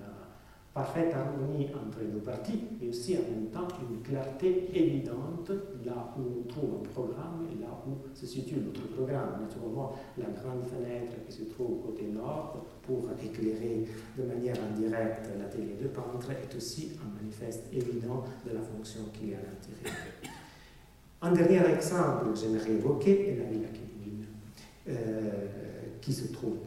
parfaite 0.80 1.13
harmonie 1.13 1.67
entre 1.75 1.99
les 1.99 2.07
deux 2.07 2.23
parties, 2.23 2.63
mais 2.80 2.88
aussi 2.88 3.17
en 3.17 3.30
même 3.30 3.47
temps 3.51 3.67
une 3.82 4.01
clarté 4.01 4.69
évidente 4.73 5.51
là 5.86 6.15
où 6.17 6.39
on 6.39 6.47
trouve 6.47 6.75
un 6.80 6.89
programme 6.93 7.47
et 7.51 7.61
là 7.61 7.67
où 7.86 7.97
se 8.15 8.25
situe 8.25 8.55
l'autre 8.65 8.88
programme. 8.95 9.41
Naturellement, 9.41 9.93
la 10.17 10.27
grande 10.27 10.63
fenêtre 10.63 11.11
qui 11.27 11.34
se 11.34 11.43
trouve 11.43 11.82
côté 11.86 12.03
nord 12.03 12.65
pour 12.84 13.09
éclairer 13.21 13.88
de 14.17 14.23
manière 14.23 14.55
indirecte 14.71 15.30
l'atelier 15.38 15.75
de 15.82 15.88
peintre 15.89 16.32
est 16.32 16.55
aussi 16.55 16.97
un 17.03 17.21
manifeste 17.21 17.65
évident 17.73 18.23
de 18.45 18.53
la 18.55 18.61
fonction 18.61 19.01
qu'il 19.13 19.32
y 19.32 19.34
a 19.34 19.38
à 19.38 19.41
l'intérieur. 19.41 19.99
Un 21.21 21.32
dernier 21.34 21.75
exemple 21.75 22.32
que 22.32 22.39
j'aimerais 22.39 22.71
évoquer 22.71 23.32
est 23.32 23.36
la 23.36 23.49
Villa 23.49 23.67
Kévin, 23.67 24.23
euh, 24.88 25.47
qui 26.02 26.14
se 26.14 26.32
trouve 26.32 26.58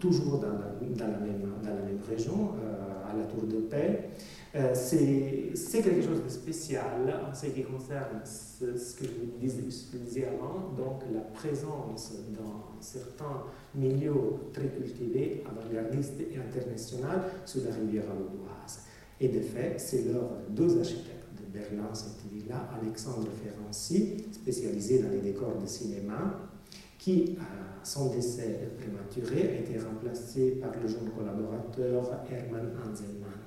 toujours 0.00 0.38
dans 0.38 0.52
la, 0.52 1.06
même, 1.18 1.98
région. 2.08 2.50
Euh, 2.62 2.92
à 3.12 3.16
la 3.16 3.24
Tour 3.24 3.44
de 3.44 3.60
Paix. 3.66 4.08
Euh, 4.54 4.72
c'est 4.74 5.82
quelque 5.82 6.02
chose 6.02 6.22
de 6.24 6.28
spécial 6.28 7.22
en 7.26 7.34
ce 7.34 7.46
qui 7.46 7.62
concerne 7.62 8.20
ce, 8.24 8.64
que 8.96 9.04
je 9.04 9.98
disais, 9.98 10.26
avant, 10.26 10.72
donc 10.76 11.02
la 11.12 11.20
présence 11.20 12.12
dans 12.38 12.80
certains 12.80 13.44
milieux 13.74 14.14
très 14.52 14.68
cultivés, 14.68 15.42
avant-gardistes 15.46 16.20
et 16.20 16.36
internationaux 16.36 17.30
sur 17.46 17.62
la 17.64 17.74
rivière 17.74 18.04
vaudoise. 18.04 18.82
Et 19.20 19.28
de 19.28 19.40
fait, 19.40 19.78
c'est 19.78 20.04
l'œuvre 20.04 20.36
de 20.48 20.54
deux 20.54 20.78
architectes 20.78 21.08
de 21.38 21.58
Berlin, 21.58 21.88
cette 21.94 22.30
ville-là, 22.30 22.68
Alexandre 22.82 23.28
Ferranci, 23.42 24.24
spécialisé 24.32 24.98
dans 24.98 25.10
les 25.10 25.20
décors 25.20 25.56
de 25.58 25.66
cinéma, 25.66 26.50
qui, 26.98 27.36
à 27.40 27.71
son 27.84 28.14
décès 28.14 28.70
prématuré, 28.78 29.48
a 29.48 29.60
été 29.60 29.78
remplacé 29.78 30.52
par 30.60 30.72
le 30.80 30.88
jeune 30.88 31.10
collaborateur 31.16 32.10
Hermann 32.30 32.72
Hanselmann. 32.78 33.42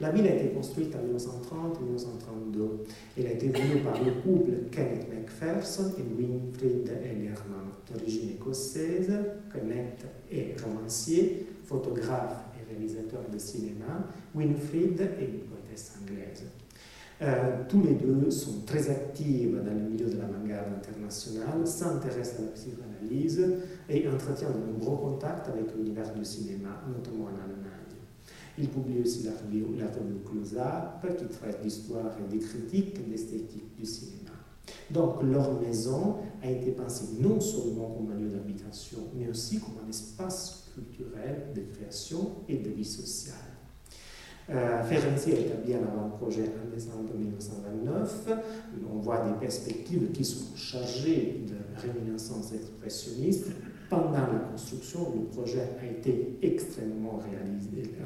La 0.00 0.10
ville 0.10 0.28
a 0.28 0.34
été 0.34 0.50
construite 0.50 0.94
en 0.94 1.00
1930-1932. 1.00 2.68
Elle 3.18 3.26
a 3.26 3.32
été 3.32 3.48
voulue 3.48 3.82
par 3.82 4.00
le 4.02 4.12
couple 4.12 4.52
Kenneth 4.70 5.08
Macpherson 5.12 5.92
et 5.98 6.02
Winfried 6.02 6.88
Ellerman, 7.02 7.72
d'origine 7.90 8.30
écossaise. 8.30 9.12
Kenneth 9.52 10.06
est 10.30 10.54
romancier, 10.62 11.46
photographe 11.64 12.44
et 12.54 12.72
réalisateur 12.72 13.22
de 13.32 13.38
cinéma. 13.38 14.06
Winfried 14.36 15.00
est 15.00 15.24
une 15.24 15.40
poétesse 15.40 15.94
anglaise. 16.00 16.44
Euh, 17.20 17.64
tous 17.68 17.82
les 17.82 17.94
deux 17.94 18.30
sont 18.30 18.60
très 18.64 18.88
actifs 18.90 19.50
dans 19.52 19.74
le 19.74 19.90
milieu 19.90 20.06
de 20.06 20.18
l'avant-garde 20.18 20.68
internationale, 20.76 21.66
s'intéressent 21.66 22.40
à 22.40 22.42
la 22.42 22.48
psychanalyse 22.50 23.56
et 23.88 24.08
entretiennent 24.08 24.52
de 24.52 24.72
nombreux 24.72 25.10
contacts 25.10 25.48
avec 25.48 25.74
l'univers 25.74 26.14
du 26.14 26.24
cinéma, 26.24 26.80
notamment 26.86 27.24
en 27.24 27.42
Allemagne. 27.42 27.78
Ils 28.56 28.68
publient 28.68 29.02
aussi 29.02 29.24
la 29.24 29.32
revue, 29.32 29.64
la 29.78 29.86
Close-Up, 29.86 31.16
qui 31.16 31.24
traite 31.26 31.60
d'histoire 31.62 32.12
et 32.18 32.32
des 32.32 32.38
critiques 32.38 33.04
de 33.04 33.10
l'esthétique 33.10 33.76
du 33.76 33.84
cinéma. 33.84 34.30
Donc 34.90 35.22
leur 35.22 35.60
maison 35.60 36.16
a 36.42 36.50
été 36.50 36.70
pensée 36.70 37.20
non 37.20 37.40
seulement 37.40 37.90
comme 37.90 38.12
un 38.12 38.20
lieu 38.20 38.28
d'habitation, 38.28 38.98
mais 39.16 39.28
aussi 39.28 39.58
comme 39.58 39.74
un 39.84 39.88
espace 39.88 40.70
culturel 40.74 41.52
de 41.54 41.62
création 41.74 42.36
et 42.48 42.58
de 42.58 42.70
vie 42.70 42.84
sociale. 42.84 43.47
Euh, 44.50 44.82
a 44.82 44.94
établi 44.94 45.74
un 45.74 45.82
avant-projet 45.82 46.44
en 46.44 46.74
décembre 46.74 47.14
1929. 47.14 48.28
On 48.90 48.98
voit 48.98 49.22
des 49.26 49.38
perspectives 49.38 50.10
qui 50.12 50.24
sont 50.24 50.56
chargées 50.56 51.44
de 51.46 51.80
réminiscences 51.80 52.52
expressionnistes, 52.52 53.48
Pendant 53.90 54.12
la 54.12 54.40
construction, 54.50 55.14
le 55.14 55.24
projet 55.34 55.66
a 55.80 55.86
été 55.86 56.38
extrêmement 56.42 57.20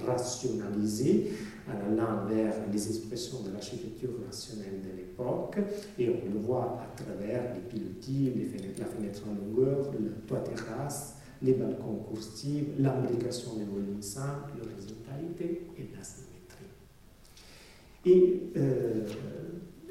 rationalisé 0.07 1.33
en 1.69 1.93
allant 1.93 2.27
vers 2.27 2.55
les 2.73 2.89
expressions 2.89 3.43
de 3.43 3.53
l'architecture 3.53 4.11
rationnelle 4.25 4.81
de 4.81 4.97
l'époque 4.97 5.59
et 5.99 6.09
on 6.09 6.33
le 6.33 6.39
voit 6.39 6.79
à 6.83 7.03
travers 7.03 7.55
les 7.55 7.61
pilotis, 7.63 8.33
la 8.79 8.85
fenêtre 8.85 9.23
en 9.29 9.35
longueur, 9.35 9.91
le 9.93 10.13
toit 10.27 10.41
terrasse, 10.41 11.17
les 11.43 11.55
balcons 11.55 11.97
coursives, 12.09 12.75
l'imbrication 12.79 13.57
des 13.57 13.65
volumes 13.65 14.03
simples, 14.03 14.53
l'horizontalité 14.59 15.67
et 15.77 15.89
la 15.97 16.05
symétrie. 16.05 16.22
Et 18.05 18.51
euh, 18.57 19.07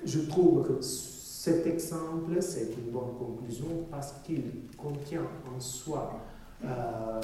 je 0.03 0.19
trouve 0.21 0.67
que 0.67 0.81
cet 0.81 1.65
exemple, 1.65 2.41
c'est 2.41 2.69
une 2.77 2.91
bonne 2.91 3.15
conclusion 3.17 3.85
parce 3.89 4.13
qu'il 4.23 4.43
contient 4.77 5.27
en 5.55 5.59
soi 5.59 6.19
euh, 6.63 7.21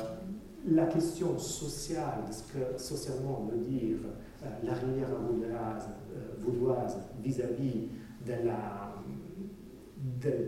la 0.66 0.86
question 0.88 1.38
sociale, 1.38 2.24
ce 2.32 2.44
que 2.52 2.78
socialement 2.80 3.48
veut 3.52 3.60
dire 3.60 3.98
euh, 4.44 4.48
la 4.64 4.74
rivière 4.74 5.10
euh, 5.12 5.80
vaudoise, 6.40 6.98
vis-à-vis 7.22 7.90
de 8.26 8.34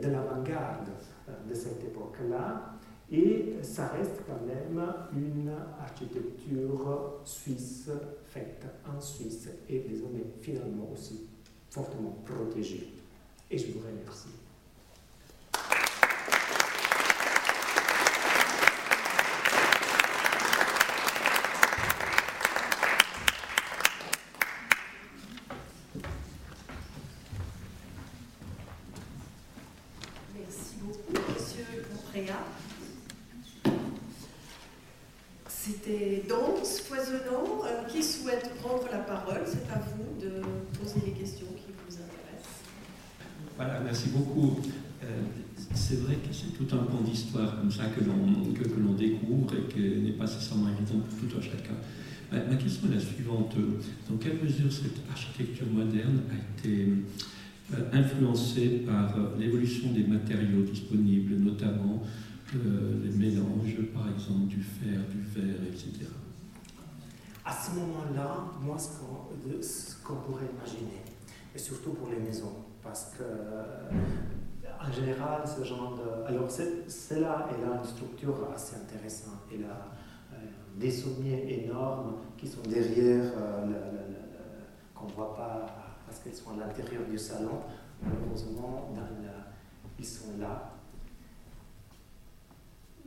l'avant-garde 0.08 0.88
de, 1.28 1.50
de 1.50 1.54
cette 1.54 1.84
époque-là. 1.84 2.79
Et 3.12 3.56
ça 3.64 3.88
reste 3.88 4.22
quand 4.28 4.46
même 4.46 4.84
une 5.14 5.52
architecture 5.80 7.20
suisse 7.26 7.90
faite 8.26 8.64
en 8.88 9.02
Suisse 9.02 9.50
et 9.68 9.80
désormais 9.80 10.26
finalement 10.42 10.90
aussi 10.94 11.28
fortement 11.72 12.18
protégée 12.24 12.94
et 13.52 13.58
je 13.58 13.68
vous 13.72 13.80
remercie. 13.80 14.30
Merci 30.36 30.76
beaucoup, 30.82 31.34
Monsieur 31.34 31.66
Compréa. 31.92 32.36
C'était 35.48 36.24
dense, 36.28 36.82
foisonnant. 36.82 37.64
Euh, 37.66 37.84
qui 37.90 38.04
souhaite 38.04 38.52
prendre 38.62 38.86
la 38.92 39.00
parole 39.00 39.42
C'est 39.46 39.70
à 39.72 39.80
vous 39.80 40.22
de 40.22 40.42
poser 40.78 41.06
les 41.06 41.12
questions 41.14 41.48
qui 41.58 41.72
vous 41.86 41.96
intéressent. 41.96 42.64
Voilà, 43.56 43.80
merci 43.80 44.10
beaucoup. 44.10 44.60
Euh, 45.04 45.08
c'est 45.74 46.02
vrai 46.02 46.16
que 46.16 46.34
c'est 46.34 46.54
tout 46.58 46.68
un 46.76 46.84
pan 46.84 47.02
d'histoire 47.02 47.58
comme 47.58 47.72
ça 47.72 47.86
que 47.86 48.04
l'on 48.04 48.54
que, 48.54 48.64
que 48.64 48.98
découvre 48.98 49.54
et 49.56 49.74
qui 49.74 50.02
n'est 50.02 50.12
pas 50.12 50.26
nécessairement 50.26 50.70
évident 50.70 51.04
pour 51.08 51.09
tout 51.20 51.38
un 51.38 51.42
chacun. 51.42 51.76
Ma, 52.32 52.56
question 52.56 52.88
est 52.92 52.96
la 52.96 53.00
suivante. 53.00 53.56
Dans 54.10 54.18
quelle 54.18 54.42
mesure 54.42 54.72
cette 54.72 55.00
architecture 55.10 55.68
moderne 55.68 56.22
a 56.32 56.68
été 56.68 56.88
euh, 57.74 57.90
influencée 57.92 58.84
par 58.86 59.18
euh, 59.18 59.36
l'évolution 59.38 59.92
des 59.92 60.04
matériaux 60.04 60.62
disponibles, 60.62 61.36
notamment 61.36 62.04
euh, 62.56 63.04
les 63.04 63.12
mélanges, 63.12 63.78
par 63.94 64.08
exemple, 64.10 64.48
du 64.48 64.62
fer, 64.62 65.00
du 65.10 65.22
verre, 65.22 65.62
etc. 65.68 66.08
À 67.44 67.54
ce 67.54 67.72
moment-là, 67.80 68.46
moi, 68.62 68.78
ce 68.78 69.00
qu'on 70.04 70.14
qu 70.16 70.26
pourrait 70.26 70.50
imaginer, 70.56 71.02
et 71.56 71.58
surtout 71.58 71.92
pour 71.92 72.10
les 72.10 72.20
maisons, 72.20 72.54
parce 72.84 73.14
que 73.18 73.24
en 74.82 74.92
général, 74.92 75.42
ce 75.46 75.64
genre 75.64 75.98
de. 75.98 76.28
Alors, 76.28 76.50
celle-là, 76.50 77.50
elle 77.50 77.70
a 77.70 77.78
une 77.80 77.86
structure 77.86 78.50
assez 78.54 78.76
intéressante. 78.78 79.42
Elle 79.54 79.66
a 79.66 79.92
des 80.76 80.92
sommiers 80.92 81.64
énormes 81.64 82.16
qui 82.38 82.48
sont 82.48 82.62
derrière, 82.62 83.34
euh, 83.38 83.66
qu'on 84.96 85.08
ne 85.08 85.12
voit 85.12 85.36
pas 85.36 85.66
parce 86.06 86.20
qu'elles 86.20 86.36
sont 86.36 86.52
à 86.52 86.66
l'intérieur 86.66 87.04
du 87.10 87.18
salon. 87.18 87.60
Malheureusement, 88.02 88.90
ils 89.98 90.06
sont 90.06 90.38
là. 90.40 90.76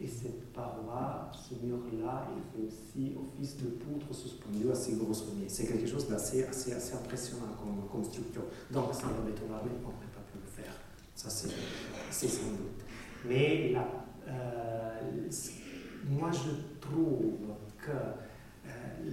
Et 0.01 0.07
cette 0.07 0.53
paroi, 0.53 1.31
ce 1.33 1.55
mur-là, 1.65 2.29
il 2.37 2.43
fait 2.53 2.67
aussi 2.67 3.15
office 3.17 3.57
de 3.59 3.69
poutre 3.71 4.13
suspendue 4.13 4.71
à 4.71 4.75
ces 4.75 4.95
gros 4.95 5.15
sommiers. 5.15 5.49
C'est 5.49 5.67
quelque 5.67 5.87
chose 5.87 6.09
d'assez 6.09 6.45
assez, 6.45 6.73
assez 6.73 6.95
impressionnant 6.95 7.47
comme, 7.91 8.05
structure. 8.05 8.43
Donc, 8.71 8.93
sans 8.93 9.09
le 9.09 9.31
béton 9.31 9.53
armé, 9.55 9.71
on 9.79 9.89
n'aurait 9.89 10.13
pas 10.13 10.23
pu 10.31 10.39
le 10.41 10.63
faire. 10.63 10.73
Ça, 11.15 11.31
c'est 11.31 12.29
sans 12.29 12.51
doute. 12.51 12.83
Mais 13.29 13.71
là, 13.71 13.87
euh, 14.27 15.31
moi, 16.09 16.31
je 16.33 16.81
trouve 16.81 17.35
que 17.79 17.91
euh, 17.91 18.71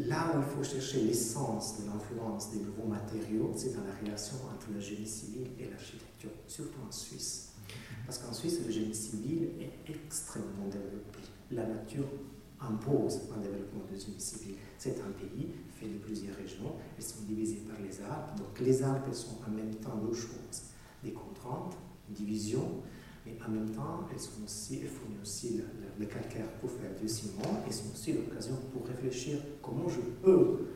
là 0.07 0.33
où 0.33 0.39
il 0.39 0.43
faut 0.43 0.63
chercher 0.63 1.01
l'essence 1.01 1.81
de 1.81 1.87
l'influence 1.87 2.51
des 2.51 2.59
nouveaux 2.59 2.87
matériaux, 2.87 3.51
c'est 3.55 3.73
dans 3.75 3.83
la 3.83 3.95
relation 4.01 4.37
entre 4.53 4.67
le 4.73 4.79
génie 4.79 5.07
civil 5.07 5.47
et 5.59 5.69
l'architecture, 5.69 6.31
surtout 6.47 6.79
en 6.87 6.91
Suisse. 6.91 7.53
Parce 8.05 8.19
qu'en 8.19 8.33
Suisse, 8.33 8.59
le 8.65 8.71
génie 8.71 8.95
civil 8.95 9.49
est 9.59 9.91
extrêmement 9.91 10.67
développé. 10.67 11.19
La 11.51 11.65
nature 11.65 12.05
impose 12.59 13.21
un 13.35 13.41
développement 13.41 13.83
du 13.91 13.99
génie 13.99 14.19
civil. 14.19 14.55
C'est 14.77 14.99
un 15.01 15.11
pays 15.11 15.51
fait 15.79 15.87
de 15.87 15.97
plusieurs 15.97 16.35
régions, 16.35 16.73
elles 16.97 17.03
sont 17.03 17.21
divisées 17.27 17.63
par 17.67 17.79
les 17.79 18.01
Alpes. 18.01 18.37
Donc 18.37 18.59
les 18.59 18.83
Alpes, 18.83 19.05
elles 19.07 19.15
sont 19.15 19.37
en 19.47 19.51
même 19.51 19.73
temps 19.75 19.95
deux 19.97 20.13
choses, 20.13 20.63
des 21.03 21.11
contraintes, 21.11 21.77
une 22.09 22.15
division, 22.15 22.81
mais 23.37 23.45
en 23.45 23.51
même 23.51 23.69
temps, 23.69 24.07
elles, 24.11 24.19
sont 24.19 24.43
aussi, 24.43 24.79
elles 24.81 24.87
fournissent 24.89 25.21
aussi 25.21 25.57
le, 25.57 25.63
le 25.99 26.05
calcaire 26.05 26.47
pour 26.59 26.71
faire 26.71 26.91
du 26.99 27.07
ciment, 27.07 27.63
et 27.67 27.71
sont 27.71 27.91
aussi 27.93 28.13
l'occasion 28.13 28.55
pour 28.71 28.87
réfléchir 28.87 29.39
comment 29.61 29.87
je 29.87 30.01
peux 30.23 30.67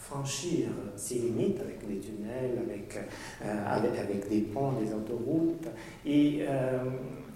franchir 0.00 0.68
ces 0.96 1.16
limites 1.16 1.60
avec 1.60 1.86
des 1.86 2.00
tunnels, 2.00 2.58
avec, 2.58 2.96
euh, 3.44 3.64
avec, 3.66 3.98
avec, 3.98 4.28
des 4.28 4.40
ponts, 4.40 4.72
des 4.72 4.92
autoroutes. 4.92 5.68
Et, 6.06 6.40
euh, 6.48 6.84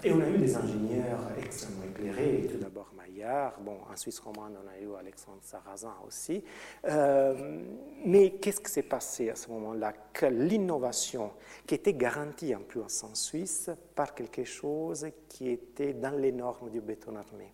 et, 0.03 0.11
on 0.13 0.21
a 0.21 0.29
eu 0.29 0.39
des 0.39 0.57
ingénieurs 0.57 1.31
extrêmement 1.39 1.85
éclairés, 1.85 2.49
tout 2.51 2.59
d'abord 2.59 2.91
Maillard, 2.97 3.61
bon, 3.61 3.77
en 3.93 3.97
Suisse 3.97 4.19
romande 4.19 4.55
on 4.65 4.69
a 4.69 4.81
eu 4.81 4.99
Alexandre 4.99 5.39
Sarrazin 5.43 5.95
aussi. 6.07 6.43
Euh, 6.87 7.61
mais 8.05 8.31
qu'est-ce 8.33 8.61
qui 8.61 8.73
s'est 8.73 8.83
passé 8.83 9.29
à 9.31 9.37
ce 9.37 9.51
moment-là 9.51 9.93
Que 10.13 10.27
l'innovation 10.27 11.33
qui 11.67 11.75
était 11.75 11.95
garantie 11.95 12.55
en 12.55 12.61
plus 12.61 12.81
en 12.81 13.15
Suisse 13.15 13.71
par 13.95 14.15
quelque 14.15 14.45
chose 14.45 15.07
qui 15.29 15.51
était 15.51 15.93
dans 15.93 16.17
les 16.17 16.33
normes 16.33 16.71
du 16.71 16.81
béton 16.81 17.15
armé? 17.17 17.54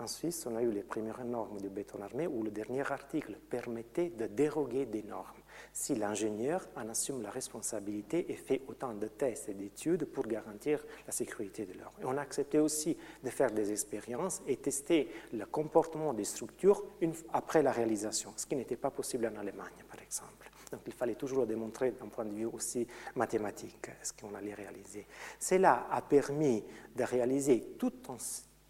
En 0.00 0.06
Suisse, 0.06 0.46
on 0.46 0.56
a 0.56 0.62
eu 0.62 0.70
les 0.70 0.82
premières 0.82 1.22
normes 1.24 1.60
du 1.60 1.68
béton 1.68 2.00
armé 2.00 2.26
où 2.26 2.42
le 2.42 2.50
dernier 2.50 2.90
article 2.90 3.36
permettait 3.50 4.08
de 4.08 4.26
déroger 4.26 4.86
des 4.86 5.02
normes 5.02 5.26
si 5.74 5.94
l'ingénieur 5.94 6.66
en 6.74 6.88
assume 6.88 7.20
la 7.20 7.28
responsabilité 7.28 8.32
et 8.32 8.34
fait 8.34 8.62
autant 8.66 8.94
de 8.94 9.08
tests 9.08 9.50
et 9.50 9.54
d'études 9.54 10.06
pour 10.06 10.26
garantir 10.26 10.82
la 11.06 11.12
sécurité 11.12 11.66
de 11.66 11.74
l'ordre. 11.74 11.98
On 12.02 12.16
a 12.16 12.22
accepté 12.22 12.58
aussi 12.58 12.96
de 13.22 13.28
faire 13.28 13.50
des 13.50 13.72
expériences 13.72 14.40
et 14.46 14.56
tester 14.56 15.10
le 15.34 15.44
comportement 15.44 16.14
des 16.14 16.24
structures 16.24 16.82
une, 17.02 17.12
après 17.34 17.62
la 17.62 17.72
réalisation, 17.72 18.32
ce 18.36 18.46
qui 18.46 18.56
n'était 18.56 18.76
pas 18.76 18.90
possible 18.90 19.26
en 19.26 19.38
Allemagne, 19.38 19.84
par 19.86 20.00
exemple. 20.00 20.50
Donc 20.72 20.80
il 20.86 20.94
fallait 20.94 21.14
toujours 21.14 21.40
le 21.40 21.46
démontrer 21.46 21.90
d'un 21.90 22.08
point 22.08 22.24
de 22.24 22.34
vue 22.34 22.46
aussi 22.46 22.86
mathématique, 23.16 23.90
ce 24.02 24.14
qu'on 24.14 24.34
allait 24.34 24.54
réaliser. 24.54 25.06
Cela 25.38 25.88
a 25.90 26.00
permis 26.00 26.64
de 26.96 27.04
réaliser 27.04 27.74
tout 27.78 27.92
en 28.08 28.16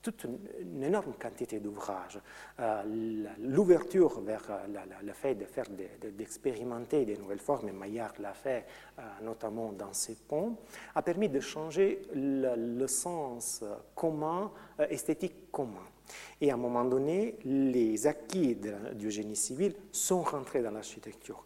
toute 0.03 0.25
une 0.25 0.83
énorme 0.83 1.15
quantité 1.21 1.61
d'ouvrages. 1.61 2.21
Euh, 2.59 2.83
L'ouverture 3.41 4.21
vers 4.21 4.45
euh, 4.51 4.67
la, 4.73 4.85
le 5.03 5.13
fait 5.13 5.35
de 5.35 5.45
faire 5.45 5.67
d'expérimenter 6.17 7.01
de, 7.01 7.15
des 7.15 7.19
nouvelles 7.19 7.41
formes, 7.41 7.69
et 7.69 7.73
Maillard 7.73 8.15
l'a 8.19 8.33
fait 8.33 8.67
euh, 8.99 9.03
notamment 9.23 9.73
dans 9.73 9.93
ses 9.93 10.15
ponts, 10.15 10.57
a 10.95 11.03
permis 11.03 11.29
de 11.29 11.41
changer 11.41 12.03
le, 12.15 12.87
sens 12.87 13.63
commun, 13.95 14.51
esthétique 14.79 15.51
commun. 15.53 15.87
Et 16.41 16.51
à 16.51 16.55
un 16.55 16.57
moment 16.57 16.85
donné, 16.85 17.37
les 17.45 18.07
acquis 18.07 18.57
du 18.95 19.11
génie 19.11 19.37
civil 19.37 19.75
sont 19.93 20.23
rentrés 20.23 20.63
dans 20.63 20.73
l'architecture 20.73 21.45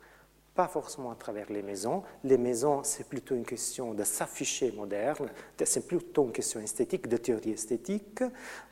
pas 0.55 0.69
forcément 0.69 1.11
à 1.11 1.17
travers 1.17 1.51
les 1.51 1.63
maisons. 1.63 2.03
Les 2.23 2.39
maisons, 2.39 2.83
c'est 2.85 3.09
plutôt 3.09 3.35
une 3.35 3.45
question 3.45 3.93
de 3.93 4.05
s'afficher 4.05 4.73
moderne, 4.73 5.29
c'est 5.65 5.87
plutôt 5.87 6.25
une 6.25 6.33
question 6.33 6.61
esthétique, 6.61 7.09
de 7.09 7.17
théorie 7.17 7.51
esthétique, 7.53 8.23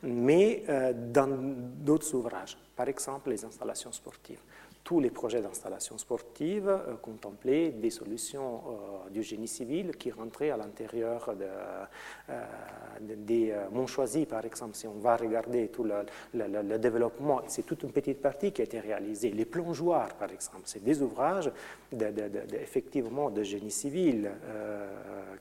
mais 0.01 0.63
euh, 0.69 0.93
dans 0.93 1.27
d'autres 1.27 2.13
ouvrages, 2.15 2.57
par 2.75 2.87
exemple 2.87 3.29
les 3.29 3.43
installations 3.43 3.91
sportives 3.91 4.39
tous 4.83 4.99
les 4.99 5.09
projets 5.09 5.41
d'installation 5.41 5.97
sportive 5.97 6.67
euh, 6.67 6.95
contemplaient 7.01 7.71
des 7.71 7.89
solutions 7.89 8.61
euh, 8.67 9.09
du 9.09 9.23
génie 9.23 9.47
civil 9.47 9.95
qui 9.97 10.11
rentraient 10.11 10.49
à 10.49 10.57
l'intérieur 10.57 11.33
de, 11.35 11.45
euh, 12.29 12.43
de, 12.99 13.15
des 13.15 13.51
euh, 13.51 13.69
Montchoisy, 13.71 14.25
par 14.25 14.45
exemple. 14.45 14.75
Si 14.75 14.87
on 14.87 14.99
va 14.99 15.15
regarder 15.15 15.69
tout 15.69 15.83
le, 15.83 16.77
développement, 16.77 17.41
c'est 17.47 17.65
toute 17.65 17.83
une 17.83 17.91
petite 17.91 18.21
partie 18.21 18.51
qui 18.51 18.61
a 18.61 18.65
été 18.65 18.79
réalisée. 18.79 19.31
Les 19.31 19.45
plongeoires, 19.45 20.13
par 20.15 20.31
exemple, 20.31 20.63
c'est 20.65 20.83
des 20.83 21.01
ouvrages 21.01 21.51
effectivement 22.53 23.29
de 23.29 23.43
génie 23.43 23.71
civil 23.71 24.31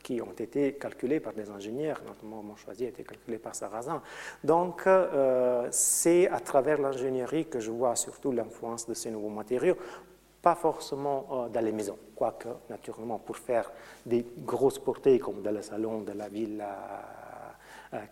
qui 0.03 0.21
ont 0.21 0.33
été 0.33 0.75
calculés 0.75 1.21
par 1.21 1.33
des 1.33 1.51
ingénieurs, 1.51 2.01
notamment 2.07 2.43
mon 2.43 2.57
choisi 2.57 2.85
a 2.85 2.89
été 2.89 3.03
calculé 3.05 3.39
par 3.39 3.55
Sarrazin. 3.55 4.03
Donc, 4.45 4.87
euh, 4.87 5.69
c'est 5.71 6.29
à 6.29 6.41
travers 6.41 6.81
l'ingénierie 6.81 7.47
que 7.47 7.61
je 7.61 7.71
vois 7.71 7.97
surtout 7.97 8.33
l'influence 8.33 8.87
de 8.87 8.95
ces 8.95 9.11
nouveaux 9.11 9.29
matériaux 9.33 9.77
pas 10.41 10.55
forcément 10.57 11.27
euh, 11.31 11.49
dans 11.49 11.65
les 11.65 11.73
maisons, 11.73 11.99
quoique 12.17 12.49
naturellement 12.69 13.19
pour 13.19 13.37
faire 13.37 13.71
des 14.05 14.27
grosses 14.39 14.79
portées 14.79 15.19
comme 15.21 15.41
dans 15.43 15.53
le 15.53 15.63
salon 15.63 16.01
de 16.01 16.13
la 16.13 16.29
ville 16.29 16.65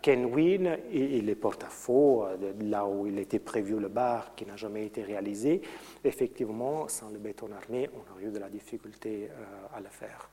Kenwin 0.01 0.77
et, 0.91 1.17
et 1.17 1.21
les 1.21 1.35
porte-à-faux, 1.35 2.25
euh, 2.25 2.53
là 2.61 2.85
où 2.85 3.07
il 3.07 3.17
était 3.17 3.39
prévu 3.39 3.79
le 3.79 3.87
bar 3.87 4.35
qui 4.35 4.45
n'a 4.45 4.55
jamais 4.55 4.85
été 4.85 5.01
réalisé, 5.01 5.61
effectivement, 6.03 6.87
sans 6.87 7.09
le 7.09 7.17
béton 7.17 7.49
armé, 7.51 7.89
on 7.93 8.11
aurait 8.11 8.25
eu 8.25 8.31
de 8.31 8.39
la 8.39 8.49
difficulté 8.49 9.29
euh, 9.31 9.77
à 9.77 9.79
le 9.79 9.89
faire. 9.89 10.29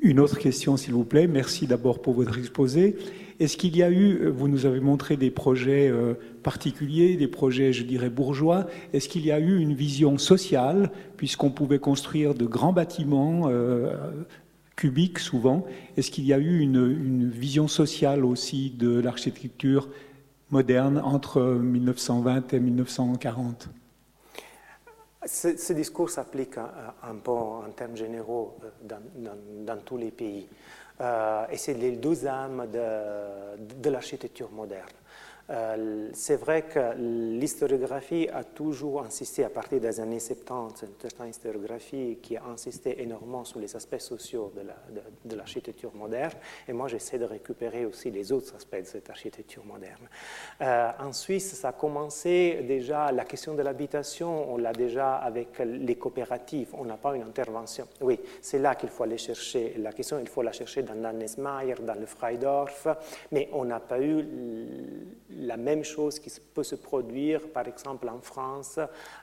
Une 0.00 0.20
autre 0.20 0.38
question, 0.38 0.76
s'il 0.76 0.94
vous 0.94 1.04
plaît. 1.04 1.26
Merci 1.26 1.66
d'abord 1.66 2.00
pour 2.00 2.14
votre 2.14 2.38
exposé. 2.38 2.96
Est-ce 3.40 3.56
qu'il 3.56 3.76
y 3.76 3.82
a 3.82 3.90
eu, 3.90 4.20
euh, 4.20 4.30
vous 4.30 4.48
nous 4.48 4.66
avez 4.66 4.80
montré 4.80 5.16
des 5.16 5.30
projets 5.30 5.92
particuliers, 6.42 7.16
des 7.16 7.28
projets, 7.28 7.72
je 7.72 7.84
dirais, 7.84 8.10
bourgeois. 8.10 8.66
Est-ce 8.92 9.08
qu'il 9.08 9.26
y 9.26 9.32
a 9.32 9.40
eu 9.40 9.58
une 9.58 9.74
vision 9.74 10.18
sociale, 10.18 10.90
puisqu'on 11.16 11.50
pouvait 11.50 11.78
construire 11.78 12.34
de 12.34 12.46
grands 12.46 12.72
bâtiments 12.72 13.50
cubique 14.76 15.18
souvent? 15.18 15.66
Est-ce 15.96 16.10
qu'il 16.10 16.24
y 16.24 16.32
a 16.32 16.38
eu 16.38 16.60
une, 16.60 17.28
vision 17.28 17.68
sociale 17.68 18.24
aussi 18.24 18.70
de 18.70 19.00
l'architecture 19.00 19.88
moderne 20.50 21.00
entre 21.04 21.42
1920 21.42 22.54
et 22.54 22.60
1940 22.60 23.68
ce, 25.26 25.72
discours 25.72 26.10
s'applique 26.10 26.58
un, 26.58 27.16
peu 27.16 27.30
en 27.30 27.70
termes 27.74 27.96
généraux 27.96 28.56
euh, 28.64 28.96
dans, 29.64 29.78
tous 29.78 29.96
les 29.96 30.10
pays. 30.10 30.48
Euh, 31.00 31.46
et 31.50 31.56
c'est 31.56 31.74
les 31.74 31.92
deux 31.92 32.26
âmes 32.26 32.66
de, 32.72 33.56
de 33.80 33.90
l'architecture 33.90 34.50
moderne. 34.50 34.88
Euh, 35.50 36.08
c'est 36.12 36.36
vrai 36.36 36.62
que 36.62 36.94
l'historiographie 36.96 38.28
a 38.32 38.44
toujours 38.44 39.02
insisté, 39.02 39.44
à 39.44 39.50
partir 39.50 39.80
des 39.80 40.00
années 40.00 40.20
70, 40.20 40.82
une 40.82 40.88
certaine 41.00 41.28
historiographie 41.28 42.18
qui 42.20 42.36
a 42.36 42.44
insisté 42.44 43.02
énormément 43.02 43.44
sur 43.44 43.58
les 43.58 43.74
aspects 43.74 43.98
sociaux 43.98 44.52
de 45.24 45.36
l'architecture 45.36 45.94
moderne, 45.94 46.34
et 46.66 46.72
moi 46.72 46.88
j'essaie 46.88 47.18
de 47.18 47.24
récupérer 47.24 47.86
aussi 47.86 48.10
les 48.10 48.30
autres 48.30 48.54
aspects 48.54 48.80
de 48.80 48.84
cette 48.84 49.08
architecture 49.08 49.64
moderne. 49.64 50.08
Euh, 50.60 50.90
en 50.98 51.12
Suisse, 51.12 51.54
ça 51.54 51.68
a 51.68 51.72
commencé 51.72 52.64
déjà, 52.66 53.10
la 53.10 53.24
question 53.24 53.54
de 53.54 53.62
l'habitation, 53.62 54.52
on 54.52 54.58
l'a 54.58 54.72
déjà 54.72 55.16
avec 55.16 55.58
les 55.60 55.96
coopératives, 55.96 56.74
on 56.74 56.84
n'a 56.84 56.96
pas 56.96 57.16
une 57.16 57.22
intervention. 57.22 57.88
Oui, 58.02 58.20
c'est 58.42 58.58
là 58.58 58.74
qu'il 58.74 58.90
faut 58.90 59.04
aller 59.04 59.18
chercher 59.18 59.74
la 59.78 59.92
question, 59.92 60.18
il 60.18 60.28
faut 60.28 60.42
la 60.42 60.52
chercher 60.52 60.82
dans 60.82 60.94
l'Annesmayer, 60.94 61.74
dans 61.80 61.98
le 61.98 62.06
Freidorf, 62.06 62.86
mais 63.32 63.48
on 63.52 63.64
n'a 63.64 63.80
pas 63.80 64.00
eu 64.00 64.26
la 65.38 65.56
même 65.56 65.84
chose 65.84 66.18
qui 66.18 66.30
peut 66.54 66.62
se 66.62 66.74
produire, 66.74 67.48
par 67.48 67.66
exemple, 67.66 68.08
en 68.08 68.20
France 68.20 68.78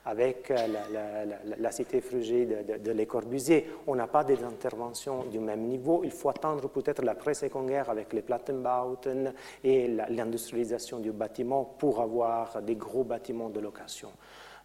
avec 0.05 0.51
euh, 0.51 1.27
la, 1.57 1.71
cité 1.71 2.01
frugée 2.01 2.45
de, 2.45 2.77
de, 2.77 2.91
Les 2.91 3.05
Corbusier. 3.05 3.67
On 3.87 3.95
n'a 3.95 4.07
pas 4.07 4.23
des 4.23 4.43
interventions 4.43 5.23
du 5.25 5.39
même 5.39 5.61
niveau. 5.61 6.01
Il 6.03 6.11
faut 6.11 6.29
attendre 6.29 6.69
peut-être 6.69 7.03
l'après-seconde 7.03 7.67
guerre 7.67 7.89
avec 7.89 8.13
les 8.13 8.21
Plattenbauten 8.21 9.33
et 9.63 9.87
l'industrialisation 9.87 10.99
du 10.99 11.11
bâtiment 11.11 11.63
pour 11.65 12.01
avoir 12.01 12.61
des 12.61 12.75
gros 12.75 13.03
bâtiments 13.03 13.49
de 13.49 13.59
location. 13.59 14.09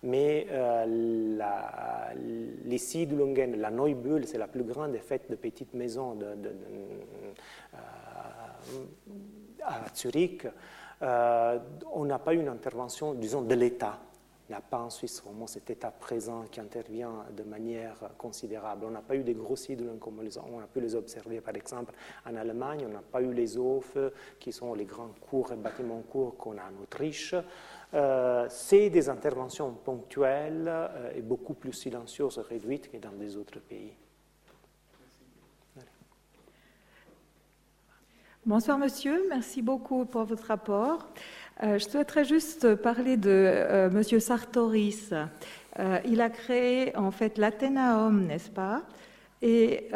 Mais 0.02 0.46
euh, 0.50 1.36
la, 1.36 2.12
les 2.64 2.78
la 3.56 3.70
Neubühl, 3.70 4.26
c'est 4.26 4.38
la 4.38 4.48
plus 4.48 4.62
grande 4.64 4.96
fête 4.96 5.30
de 5.30 5.36
petites 5.36 5.74
maisons 5.74 6.14
de, 6.14 6.24
euh, 6.24 7.76
à 9.62 9.94
Zurich. 9.94 10.46
Euh, 11.02 11.58
on 11.92 12.04
n'a 12.04 12.18
pas 12.18 12.34
eu 12.34 12.40
une 12.40 12.48
intervention, 12.48 13.14
disons, 13.14 13.42
de 13.42 13.54
l'État. 13.54 13.98
Il 14.48 14.54
n'y 14.54 14.56
a 14.56 14.62
pas 14.62 14.80
en 14.80 14.90
Suisse 14.90 15.22
vraiment 15.22 15.46
cet 15.46 15.70
État 15.70 15.92
présent 15.92 16.44
qui 16.50 16.58
intervient 16.58 17.24
de 17.36 17.44
manière 17.44 17.94
considérable. 18.18 18.84
On 18.84 18.90
n'a 18.90 19.00
pas 19.00 19.14
eu 19.14 19.22
des 19.22 19.34
gros 19.34 19.54
sites 19.54 19.80
comme 20.00 20.18
on 20.18 20.58
a 20.58 20.66
pu 20.66 20.80
les 20.80 20.96
observer 20.96 21.40
par 21.40 21.54
exemple 21.54 21.94
en 22.26 22.34
Allemagne. 22.34 22.84
On 22.84 22.92
n'a 22.92 23.00
pas 23.00 23.22
eu 23.22 23.32
les 23.32 23.56
OF, 23.56 23.96
qui 24.40 24.50
sont 24.50 24.74
les 24.74 24.86
grands 24.86 25.14
cours 25.20 25.52
et 25.52 25.56
bâtiments 25.56 26.02
courts 26.02 26.36
qu'on 26.36 26.58
a 26.58 26.62
en 26.62 26.82
Autriche. 26.82 27.36
Euh, 27.94 28.46
c'est 28.48 28.90
des 28.90 29.08
interventions 29.08 29.72
ponctuelles 29.72 30.66
euh, 30.66 31.12
et 31.14 31.22
beaucoup 31.22 31.54
plus 31.54 31.72
silencieuses 31.72 32.38
et 32.38 32.48
réduites 32.52 32.90
que 32.90 32.96
dans 32.96 33.12
des 33.12 33.36
autres 33.36 33.60
pays. 33.60 33.92
Bonsoir 38.46 38.78
monsieur, 38.78 39.26
merci 39.28 39.60
beaucoup 39.60 40.06
pour 40.06 40.24
votre 40.24 40.46
rapport. 40.46 41.06
Euh, 41.62 41.78
je 41.78 41.84
souhaiterais 41.84 42.24
juste 42.24 42.74
parler 42.76 43.18
de 43.18 43.28
euh, 43.28 43.90
monsieur 43.90 44.18
Sartoris. 44.18 45.12
Euh, 45.78 45.98
il 46.06 46.22
a 46.22 46.30
créé 46.30 46.96
en 46.96 47.10
fait 47.10 47.36
l'Athénaum, 47.36 48.24
n'est-ce 48.24 48.48
pas? 48.48 48.82
Et 49.42 49.88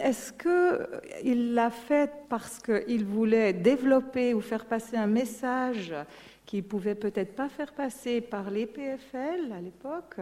est-ce 0.00 0.32
qu'il 0.32 1.54
l'a 1.54 1.70
fait 1.70 2.10
parce 2.28 2.60
qu'il 2.60 3.04
voulait 3.04 3.52
développer 3.52 4.34
ou 4.34 4.40
faire 4.40 4.64
passer 4.64 4.96
un 4.96 5.08
message 5.08 5.94
qu'il 6.44 6.62
pouvait 6.64 6.94
peut-être 6.94 7.34
pas 7.34 7.48
faire 7.48 7.72
passer 7.72 8.20
par 8.20 8.50
les 8.50 8.66
PFL 8.66 9.52
à 9.52 9.60
l'époque 9.60 10.16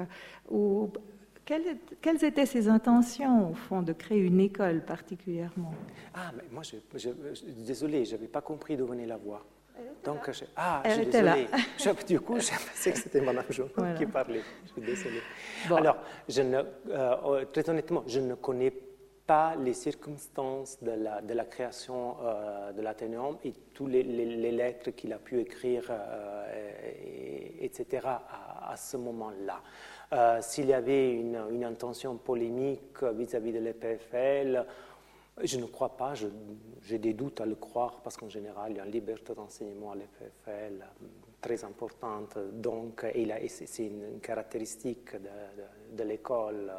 quelles, 1.44 2.24
étaient 2.24 2.46
ses 2.46 2.68
intentions, 2.68 3.50
au 3.50 3.54
fond, 3.54 3.82
de 3.82 3.92
créer 3.92 4.18
une 4.18 4.40
école 4.40 4.80
particulièrement? 4.84 5.74
Ah, 6.14 6.32
mais 6.36 6.44
moi, 6.50 6.62
je, 6.62 6.76
je, 6.98 7.10
désolé, 7.66 8.04
je 8.04 8.12
n'avais 8.12 8.28
pas 8.28 8.40
compris 8.40 8.76
d'où 8.76 8.86
venait 8.86 9.06
la 9.06 9.16
voix. 9.16 9.44
Donc, 10.04 10.30
je, 10.30 10.44
ah, 10.56 10.82
Elle 10.84 11.02
était 11.02 11.22
là. 11.22 11.36
du 12.06 12.20
coup, 12.20 12.38
je 12.38 12.50
pensais 12.50 12.92
que 12.92 12.98
c'était 12.98 13.20
Madame 13.20 13.44
Journal 13.50 13.96
qui 13.96 14.06
parlait. 14.06 14.42
Je 14.66 14.72
suis 14.72 14.82
désolé. 14.82 15.20
Alors, 15.70 15.96
je 16.28 16.42
ne, 16.42 16.62
euh, 16.90 17.16
oh, 17.24 17.36
très 17.52 17.68
honnêtement, 17.68 18.04
je 18.06 18.20
ne 18.20 18.34
connais 18.34 18.72
pas 19.26 19.54
les 19.56 19.72
circonstances 19.72 20.82
de 20.82 20.90
la, 20.90 21.22
de 21.22 21.32
la 21.32 21.44
création 21.46 22.16
euh, 22.22 22.72
de 22.72 22.82
l'Athénéum 22.82 23.38
et 23.42 23.52
toutes 23.72 23.90
les, 23.90 24.02
les, 24.02 24.52
lettres 24.52 24.90
qu'il 24.90 25.12
a 25.14 25.18
pu 25.18 25.40
écrire, 25.40 25.86
euh, 25.90 26.44
etc., 27.60 28.06
à, 28.06 28.70
à 28.72 28.76
ce 28.76 28.98
moment-là. 28.98 29.62
Euh, 30.14 30.38
s'il 30.40 30.66
y 30.66 30.72
avait 30.72 31.12
une, 31.12 31.64
intention 31.64 32.16
polémique 32.16 33.02
vis-à-vis 33.02 33.52
de 33.52 33.58
l'EPFL, 33.58 34.64
je 35.42 35.56
ne 35.58 35.64
crois 35.66 35.96
pas, 35.96 36.14
j'ai 36.82 36.98
des 36.98 37.14
doutes 37.14 37.40
à 37.40 37.46
le 37.46 37.56
croire 37.56 38.00
parce 38.00 38.16
qu'en 38.16 38.28
général, 38.28 38.70
il 38.70 38.76
y 38.76 38.80
a 38.80 38.84
une 38.86 38.92
liberté 38.92 39.34
d'enseignement 39.34 39.90
à 39.90 39.96
l'EPFL 39.96 40.82
euh, 40.82 41.06
très 41.40 41.64
importante, 41.64 42.38
donc 42.52 43.04
c'est 43.48 43.86
une 43.86 44.20
caractéristique 44.20 45.16
de, 45.92 46.04
l'école. 46.04 46.72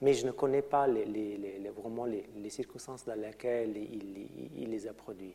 Mais 0.00 0.12
je 0.12 0.26
ne 0.26 0.32
connais 0.32 0.62
pas 0.62 0.88
vraiment 0.88 2.06
les, 2.06 2.50
circonstances 2.50 3.04
dans 3.04 3.14
lesquelles 3.14 3.76
il 3.76 4.68
les 4.68 4.86
a 4.88 4.92
produits 4.92 5.34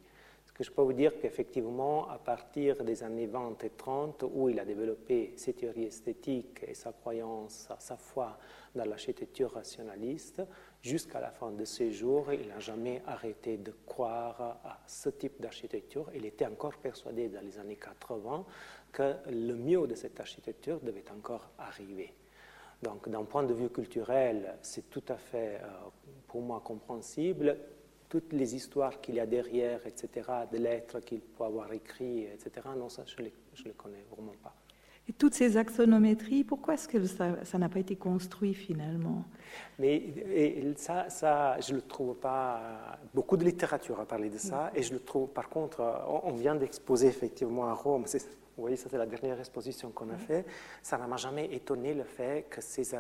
que 0.56 0.64
je 0.64 0.72
peux 0.72 0.82
vous 0.82 0.94
dire 0.94 1.20
qu'effectivement, 1.20 2.10
à 2.10 2.18
partir 2.18 2.82
des 2.86 3.04
années 3.04 3.28
20 3.28 3.62
et 3.66 3.72
30, 3.72 4.24
où 4.34 4.48
il 4.48 4.58
a 4.58 4.64
développé 4.64 5.34
ses 5.36 5.52
théories 5.52 5.84
esthétiques 5.84 6.64
et 6.66 6.74
sa 6.74 6.94
croyance, 6.94 7.68
sa 7.78 7.98
foi 7.98 8.38
dans 8.74 8.86
l'architecture 8.86 9.52
rationaliste, 9.52 10.42
jusqu'à 10.82 11.20
la 11.20 11.32
fin 11.32 11.52
de 11.52 11.66
ses 11.66 11.92
jours, 11.92 12.32
il 12.32 12.48
n'a 12.48 12.60
jamais 12.60 13.02
arrêté 13.06 13.58
de 13.58 13.74
croire 13.86 14.62
à 14.64 14.80
ce 14.88 15.10
type 15.10 15.42
d'architecture. 15.42 16.10
Il 16.16 16.26
était 16.26 16.46
encore 16.46 16.78
persuadé 16.78 17.28
dans 17.28 17.42
les 17.42 17.60
années 17.60 17.76
80 17.76 18.46
que 18.94 19.14
le 19.30 19.56
mieux 19.56 19.86
de 19.88 19.96
cette 19.96 20.22
architecture 20.22 20.80
devait 20.80 21.12
encore 21.12 21.50
arriver. 21.58 22.14
Donc, 22.82 23.10
d'un 23.10 23.24
point 23.24 23.44
de 23.44 23.54
vue 23.54 23.70
culturel, 23.70 24.56
c'est 24.62 24.90
tout 24.90 25.04
à 25.10 25.18
fait, 25.18 25.60
euh, 25.62 25.68
pour 26.28 26.42
moi, 26.42 26.62
compréhensible 26.64 27.58
toutes 28.10 28.34
les 28.34 28.56
histoires 28.56 29.02
qu'il 29.02 29.16
y 29.16 29.20
a 29.20 29.26
derrière, 29.26 29.86
etc., 29.86 30.30
des 30.52 30.60
lettres 30.60 31.00
qu'il 31.00 31.22
peut 31.22 31.44
avoir 31.44 31.72
écrites, 31.74 32.28
etc., 32.34 32.68
non, 32.78 32.90
ça, 32.90 33.04
je 33.06 33.22
ne 33.22 33.28
les, 33.66 33.72
connais 33.74 34.04
vraiment 34.12 34.36
pas. 34.44 34.54
Et 35.08 35.14
toutes 35.14 35.36
ces 35.36 35.56
axonométries, 35.56 36.44
pourquoi 36.44 36.74
est-ce 36.74 36.88
que 36.88 37.06
ça 37.06 37.58
n'a 37.60 37.70
pas 37.70 37.80
été 37.80 37.96
construit 37.96 38.56
finalement? 38.56 39.24
Mais 39.78 40.02
ça, 40.78 41.10
ça, 41.10 41.60
je 41.60 41.72
ne 41.72 41.76
le 41.76 41.82
trouve 41.84 42.16
pas. 42.16 42.98
Beaucoup 43.14 43.38
de 43.38 43.46
littérature 43.46 44.00
a 44.00 44.06
parlé 44.06 44.32
de 44.32 44.40
ça, 44.40 44.72
et 44.74 44.82
je 44.82 44.94
le 44.94 45.00
trouve, 45.00 45.30
par 45.30 45.50
contre, 45.50 45.84
on 46.24 46.32
vient 46.32 46.56
d'exposer 46.56 47.08
effectivement 47.08 47.68
à 47.68 47.74
Rome, 47.74 48.06
vous 48.56 48.64
voyez, 48.64 48.78
ça 48.78 48.90
c'est 48.90 48.98
la 48.98 49.06
dernière 49.06 49.40
exposition 49.40 49.92
qu'on 49.92 50.10
a 50.10 50.18
faite, 50.18 50.48
ça 50.82 50.98
ne 50.98 51.06
m'a 51.06 51.18
jamais 51.18 51.54
étonné 51.54 51.94
le 51.94 52.04
fait 52.04 52.48
que 52.50 52.62
ces 52.62 52.96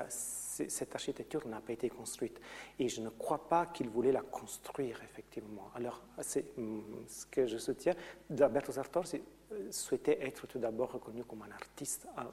cette 0.69 0.95
architecture 0.95 1.45
n'a 1.47 1.59
pas 1.59 1.73
été 1.73 1.89
construite. 1.89 2.39
Et 2.79 2.87
je 2.87 3.01
ne 3.01 3.09
crois 3.09 3.47
pas 3.47 3.65
qu'il 3.67 3.89
voulait 3.89 4.11
la 4.11 4.21
construire, 4.21 5.01
effectivement. 5.03 5.69
Alors, 5.75 6.01
c'est 6.21 6.57
mm, 6.57 6.81
ce 7.07 7.25
que 7.25 7.45
je 7.45 7.57
soutiens. 7.57 7.93
Alberto 8.31 8.71
Sartori 8.71 9.21
euh, 9.51 9.71
souhaitait 9.71 10.25
être 10.25 10.47
tout 10.47 10.59
d'abord 10.59 10.93
reconnu 10.93 11.23
comme 11.23 11.41
un 11.43 11.51
artiste, 11.51 12.07
euh, 12.17 12.23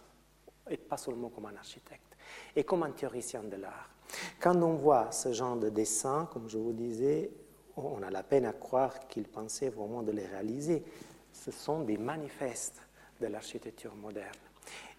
et 0.71 0.77
pas 0.77 0.97
seulement 0.97 1.31
comme 1.31 1.47
un 1.47 1.57
architecte, 1.57 2.17
et 2.55 2.65
comme 2.65 2.83
un 2.85 2.93
théoricien 2.93 3.43
de 3.43 3.57
l'art. 3.57 3.91
Quand 4.41 4.57
on 4.63 4.75
voit 4.75 5.11
ce 5.11 5.33
genre 5.33 5.57
de 5.57 5.71
dessin, 5.71 6.29
comme 6.33 6.49
je 6.49 6.59
vous 6.59 6.73
disais, 6.73 7.31
on 7.77 8.03
a 8.03 8.11
la 8.11 8.23
peine 8.23 8.45
à 8.45 8.53
croire 8.53 9.09
qu'il 9.09 9.27
pensait 9.27 9.71
vraiment 9.71 10.03
de 10.03 10.13
les 10.13 10.27
réaliser. 10.27 10.85
Ce 11.33 11.51
sont 11.51 11.81
des 11.81 11.97
manifestes 11.97 12.83
de 13.23 13.29
l'architecture 13.29 13.95
moderne. 13.95 14.27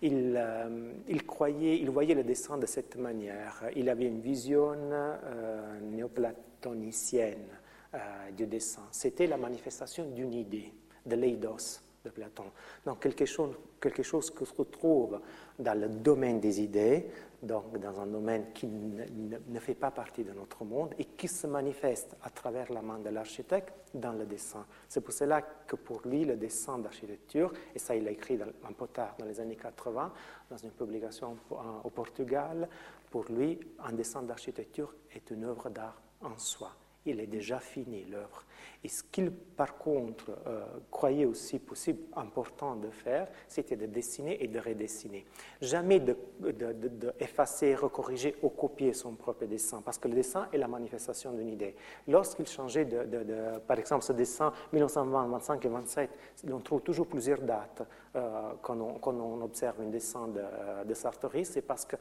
Il, 0.01 0.33
euh, 0.35 0.93
il, 1.07 1.25
croyait, 1.25 1.79
il 1.79 1.89
voyait 1.89 2.15
le 2.15 2.23
dessin 2.23 2.57
de 2.57 2.65
cette 2.65 2.95
manière. 2.97 3.63
Il 3.75 3.89
avait 3.89 4.05
une 4.05 4.19
vision 4.19 4.73
euh, 4.73 5.79
néoplatonicienne 5.81 7.47
euh, 7.93 7.97
du 8.35 8.47
dessin. 8.47 8.83
C'était 8.91 9.27
la 9.27 9.37
manifestation 9.37 10.05
d'une 10.09 10.33
idée, 10.33 10.73
de 11.05 11.15
l'eidos 11.15 11.79
de 12.03 12.09
Platon. 12.09 12.45
Donc 12.85 12.99
quelque 13.01 13.25
chose, 13.25 13.55
quelque 13.79 14.03
chose 14.03 14.29
que 14.29 14.43
se 14.43 14.53
retrouve 14.53 15.21
dans 15.57 15.79
le 15.79 15.87
domaine 15.87 16.41
des 16.41 16.61
idées, 16.61 17.05
donc 17.43 17.77
dans 17.77 17.99
un 17.99 18.07
domaine 18.07 18.51
qui 18.53 18.67
ne, 18.67 19.59
fait 19.59 19.75
pas 19.75 19.91
partie 19.91 20.23
de 20.23 20.31
notre 20.31 20.63
monde 20.63 20.93
et 20.97 21.05
qui 21.05 21.27
se 21.27 21.45
manifeste 21.47 22.15
à 22.23 22.29
travers 22.29 22.71
la 22.71 22.81
main 22.81 22.99
de 22.99 23.09
l'architecte 23.09 23.73
dans 23.93 24.13
le 24.13 24.25
dessin. 24.25 24.65
C'est 24.87 25.01
pour 25.01 25.13
cela 25.13 25.41
que 25.41 25.75
pour 25.75 26.01
lui, 26.05 26.25
le 26.25 26.35
dessin 26.35 26.79
d'architecture, 26.79 27.51
et 27.75 27.79
ça 27.79 27.95
il 27.95 28.03
l'a 28.03 28.11
écrit 28.11 28.39
un 28.41 28.73
peu 28.73 28.87
tard, 28.87 29.15
dans 29.19 29.25
les 29.25 29.39
années 29.39 29.57
80, 29.57 30.11
dans 30.49 30.57
une 30.57 30.71
publication 30.71 31.37
au 31.83 31.89
Portugal, 31.89 32.67
pour 33.11 33.25
lui, 33.25 33.59
un 33.79 33.93
dessin 33.93 34.23
d'architecture 34.23 34.93
est 35.13 35.29
une 35.29 35.43
œuvre 35.43 35.69
d'art 35.69 36.01
en 36.21 36.37
soi 36.37 36.71
il 37.05 37.19
est 37.19 37.27
déjà 37.27 37.59
fini 37.59 38.05
l'œuvre. 38.05 38.45
Et 38.83 38.89
ce 38.89 39.03
qu'il, 39.03 39.31
par 39.31 39.77
contre, 39.77 40.31
euh, 40.45 40.65
croyait 40.91 41.25
aussi 41.25 41.59
possible, 41.59 41.99
important 42.15 42.75
de 42.75 42.89
faire, 42.89 43.27
c'était 43.47 43.77
de 43.77 43.85
dessiner 43.85 44.43
et 44.43 44.47
de 44.47 44.59
redessiner. 44.59 45.25
Jamais 45.61 45.99
d'effacer, 45.99 47.71
de, 47.71 47.75
de, 47.75 47.81
recorriger 47.81 48.35
ou 48.41 48.49
copier 48.49 48.93
son 48.93 49.13
propre 49.13 49.45
dessin, 49.45 49.81
parce 49.81 49.97
que 49.97 50.07
le 50.09 50.15
dessin 50.15 50.49
est 50.51 50.57
la 50.57 50.67
manifestation 50.67 51.31
d'une 51.31 51.49
idée. 51.49 51.75
Lorsqu'il 52.07 52.47
changeait 52.47 52.85
de, 52.85 53.57
par 53.67 53.79
exemple, 53.79 54.03
ce 54.03 54.13
dessin 54.13 54.51
1920, 54.73 55.27
25 55.27 55.65
et 55.65 55.69
27, 55.69 56.09
on 56.51 56.59
trouve 56.59 56.81
toujours 56.81 57.07
plusieurs 57.07 57.41
dates 57.41 57.83
euh, 58.15 58.51
quand, 58.61 58.79
on, 58.79 59.41
observe 59.41 59.81
un 59.81 59.89
dessin 59.89 60.27
de, 60.27 60.93
Sartori, 60.93 61.45
c'est 61.45 61.61
parce 61.61 61.85
que 61.85 61.95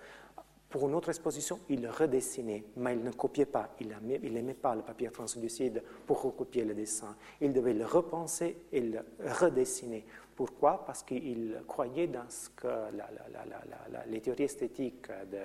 pour 0.73 0.89
une 0.89 0.95
autre 0.95 1.11
exposition, 1.11 1.61
il 1.69 1.87
redessinait, 1.87 2.65
mais 2.77 2.95
il 2.95 3.05
ne 3.05 3.11
copiait 3.11 3.45
pas. 3.45 3.77
Il 3.79 4.33
n'aimait 4.33 4.55
pas 4.55 4.75
le 4.75 4.81
papier 4.81 5.11
translucide 5.11 5.83
pour 6.07 6.23
recopier 6.23 6.65
le 6.65 6.75
dessin. 6.75 7.15
Il 7.43 7.53
devait 7.53 7.75
le 7.75 7.85
repenser 7.85 8.57
et 8.73 8.81
le 8.81 9.01
redessiner. 9.39 10.07
Pourquoi? 10.35 10.83
Parce 10.87 11.03
qu'il 11.03 11.61
croyait 11.69 12.07
dans 12.07 12.29
ce 12.31 12.49
que 12.49 12.67
les 14.09 14.21
théories 14.23 14.45
esthétiques 14.45 15.09
de, 15.31 15.39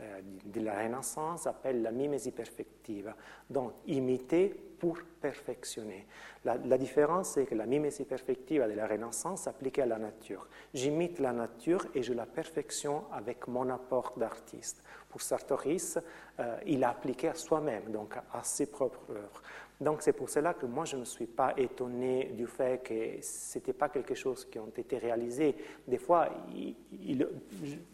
euh, 0.00 0.20
de, 0.44 0.60
la 0.60 0.82
Renaissance 0.82 1.46
appellent 1.46 1.82
la 1.82 1.90
mimésie 1.90 2.30
perfective, 2.30 3.12
donc 3.48 3.72
imiter 3.86 4.48
pour 4.78 4.98
perfectionner. 5.20 6.06
La, 6.44 6.78
différence, 6.78 7.32
c'est 7.32 7.44
que 7.44 7.54
la 7.54 7.66
mimésie 7.66 8.04
perfective 8.04 8.62
de 8.62 8.72
la 8.72 8.86
Renaissance 8.86 9.42
s'appliquait 9.42 9.82
à 9.82 9.86
la 9.86 9.98
nature. 9.98 10.48
J'imite 10.72 11.18
la 11.18 11.32
nature 11.32 11.86
et 11.94 12.02
je 12.02 12.14
la 12.14 12.24
perfectionne 12.24 13.02
avec 13.12 13.46
mon 13.46 13.68
apport 13.68 14.14
d'artiste. 14.16 14.82
Pour 15.10 15.20
Sartoris, 15.20 15.98
euh, 16.38 16.56
il 16.66 16.82
a 16.82 16.90
appliqué 16.90 17.28
à 17.28 17.34
soi-même, 17.34 17.92
donc 17.92 18.14
à 18.16 18.42
ses 18.42 18.66
propres 18.66 19.10
œuvres. 19.10 19.42
Donc 19.80 20.02
c'est 20.02 20.12
pour 20.12 20.28
cela 20.28 20.52
que 20.52 20.66
moi 20.66 20.84
je 20.84 20.96
ne 20.96 21.06
suis 21.06 21.26
pas 21.26 21.54
étonné 21.56 22.32
du 22.36 22.46
fait 22.46 22.82
que 22.82 23.22
ce 23.22 23.56
n'était 23.56 23.72
pas 23.72 23.88
quelque 23.88 24.14
chose 24.14 24.44
qui 24.44 24.58
a 24.58 24.62
été 24.76 24.98
réalisé. 24.98 25.56
Des 25.88 25.96
fois, 25.96 26.28
il, 26.52 26.76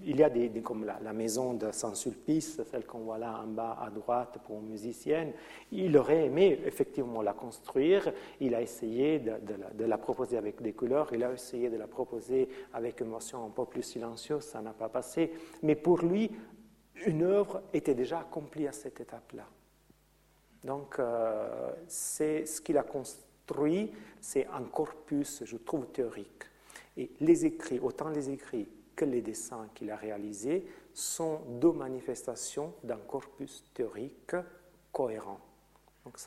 y 0.05 0.23
a 0.23 0.29
des, 0.29 0.51
comme 0.63 0.85
la, 0.85 1.13
maison 1.13 1.55
de 1.55 1.71
Saint-Sulpice, 1.97 2.61
celle 2.71 2.85
qu'on 2.85 3.01
voit 3.01 3.19
là 3.19 3.41
en 3.43 3.47
bas 3.47 3.79
à 3.81 3.91
droite 3.91 4.39
pour 4.45 4.61
une 4.61 4.69
musicienne, 4.69 5.33
il 5.73 5.97
aurait 5.97 6.27
aimé 6.27 6.61
effectivement 6.65 7.23
la 7.23 7.33
construire, 7.33 8.13
il 8.41 8.55
a 8.55 8.61
essayé 8.61 9.19
de, 9.19 9.33
de, 9.75 9.85
la, 9.85 9.99
proposer 9.99 10.37
avec 10.37 10.61
des 10.61 10.75
couleurs, 10.75 11.09
il 11.13 11.25
a 11.25 11.33
essayé 11.33 11.71
de 11.71 11.77
la 11.77 11.87
proposer 11.87 12.49
avec 12.75 13.01
une 13.01 13.09
motion 13.09 13.45
un 13.45 13.51
peu 13.51 13.65
plus 13.65 13.83
silencieuse, 13.83 14.45
ça 14.45 14.61
n'a 14.61 14.73
pas 14.73 14.91
passé. 14.91 15.33
Mais 15.63 15.75
pour 15.75 16.03
lui, 16.03 16.31
une 17.07 17.23
œuvre 17.23 17.63
était 17.73 17.95
déjà 17.95 18.21
accomplie 18.21 18.69
à 18.69 18.73
cette 18.73 19.01
étape-là. 19.01 19.47
Donc, 20.63 20.99
euh, 20.99 21.73
c'est 21.87 22.45
ce 22.45 22.61
qu'il 22.61 22.77
a 22.77 22.83
construit, 22.83 23.91
c'est 24.21 24.47
un 24.49 24.65
corpus, 24.65 25.43
je 25.45 25.57
trouve, 25.57 25.87
théorique. 25.87 26.45
Et 26.97 27.11
les 27.21 27.47
écrits, 27.47 27.81
autant 27.81 28.09
les 28.09 28.31
écrits 28.31 28.69
que 28.95 29.05
les 29.05 29.21
dessins 29.21 29.69
qu'il 29.75 29.91
a 29.91 29.97
réalisés, 29.97 30.67
sont 30.97 31.41
deux 31.61 31.73
manifestations 31.73 32.73
d'un 32.83 32.97
corpus 32.97 33.65
théorique 33.75 34.35
cohérent. 34.93 35.39
Donc 36.07 36.19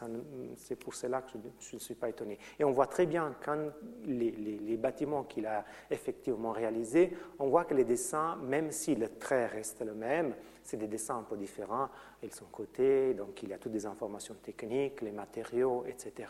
c'est 0.57 0.75
pour 0.75 0.93
cela 0.93 1.21
que 1.21 1.39
je 1.59 1.75
ne 1.75 1.79
suis 1.79 1.95
pas 1.95 2.09
étonné. 2.09 2.37
Et 2.59 2.65
on 2.65 2.71
voit 2.71 2.85
très 2.85 3.05
bien 3.05 3.33
quand 3.43 3.57
les, 4.05 4.77
bâtiments 4.77 5.23
qu'il 5.23 5.47
a 5.47 5.63
effectivement 5.89 6.51
réalisés, 6.51 7.17
on 7.39 7.47
voit 7.47 7.63
que 7.63 7.73
les 7.73 7.85
dessins, 7.85 8.35
même 8.43 8.71
si 8.71 8.93
le 8.93 9.07
trait 9.07 9.47
reste 9.47 9.81
le 9.81 9.93
même, 9.93 10.35
c'est 10.63 10.77
des 10.77 10.87
dessins 10.87 11.17
un 11.17 11.23
peu 11.23 11.37
différents, 11.37 11.87
ils 12.21 12.33
sont 12.33 12.45
cotés, 12.51 13.13
donc 13.13 13.41
il 13.41 13.49
y 13.49 13.53
a 13.53 13.57
toutes 13.57 13.71
des 13.71 13.85
informations 13.85 14.35
techniques, 14.35 15.01
les 15.01 15.13
matériaux, 15.13 15.85
etc. 15.87 16.27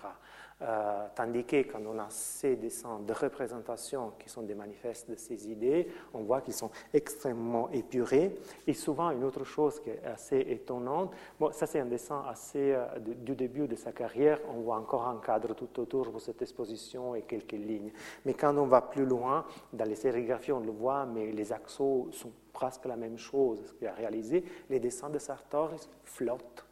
Euh, 0.62 1.08
tandis 1.16 1.46
que 1.46 1.62
quand 1.64 1.80
on 1.88 1.98
a 2.00 2.08
ces 2.10 2.58
dessins 2.58 3.00
de 3.00 3.14
représentation 3.14 4.12
qui 4.20 4.28
sont 4.28 4.42
des 4.42 4.56
manifestes 4.56 5.10
de 5.10 5.16
ces 5.16 5.50
idées, 5.50 5.88
on 6.14 6.24
voit 6.24 6.42
qu'ils 6.42 6.54
sont 6.54 6.70
extrêmement 6.94 7.70
épurés. 7.70 8.36
Et 8.68 8.74
souvent, 8.74 9.12
une 9.12 9.24
autre 9.24 9.46
chose 9.46 9.80
qui 9.80 9.90
est 9.90 10.04
assez 10.04 10.38
étonnante, 10.38 11.14
bon, 11.40 11.52
ça 11.54 11.66
c'est 11.66 11.80
un 11.80 11.86
dessin 11.86 12.26
assez 12.28 12.74
euh, 12.74 12.86
du 13.00 13.36
début 13.36 13.70
de 13.70 13.76
sa 13.78 13.94
carrière, 13.94 14.42
on 14.50 14.60
voit 14.60 14.76
encore 14.76 15.08
un 15.08 15.22
cadre 15.26 15.54
tout 15.54 15.80
autour 15.80 16.12
de 16.12 16.20
cette 16.20 16.42
exposition 16.42 17.16
et 17.16 17.22
quelques 17.22 17.54
lignes. 17.54 17.94
Mais 18.26 18.34
quand 18.34 18.58
on 18.58 18.66
va 18.66 18.82
plus 18.82 19.06
loin, 19.06 19.46
dans 19.72 19.86
les 19.86 19.96
sérigraphies, 19.96 20.52
on 20.52 20.60
le 20.60 20.72
voit, 20.72 21.06
mais 21.06 21.32
les 21.32 21.54
axos 21.54 22.14
sont 22.14 22.34
presque 22.52 22.84
la 22.84 22.98
même 22.98 23.18
chose 23.18 23.74
qu'il 23.78 23.88
a 23.88 23.94
réalisé. 23.94 24.44
Les 24.70 24.82
dessins 24.82 25.10
de 25.10 25.20
Sartori 25.20 25.80
flottent 26.04 26.66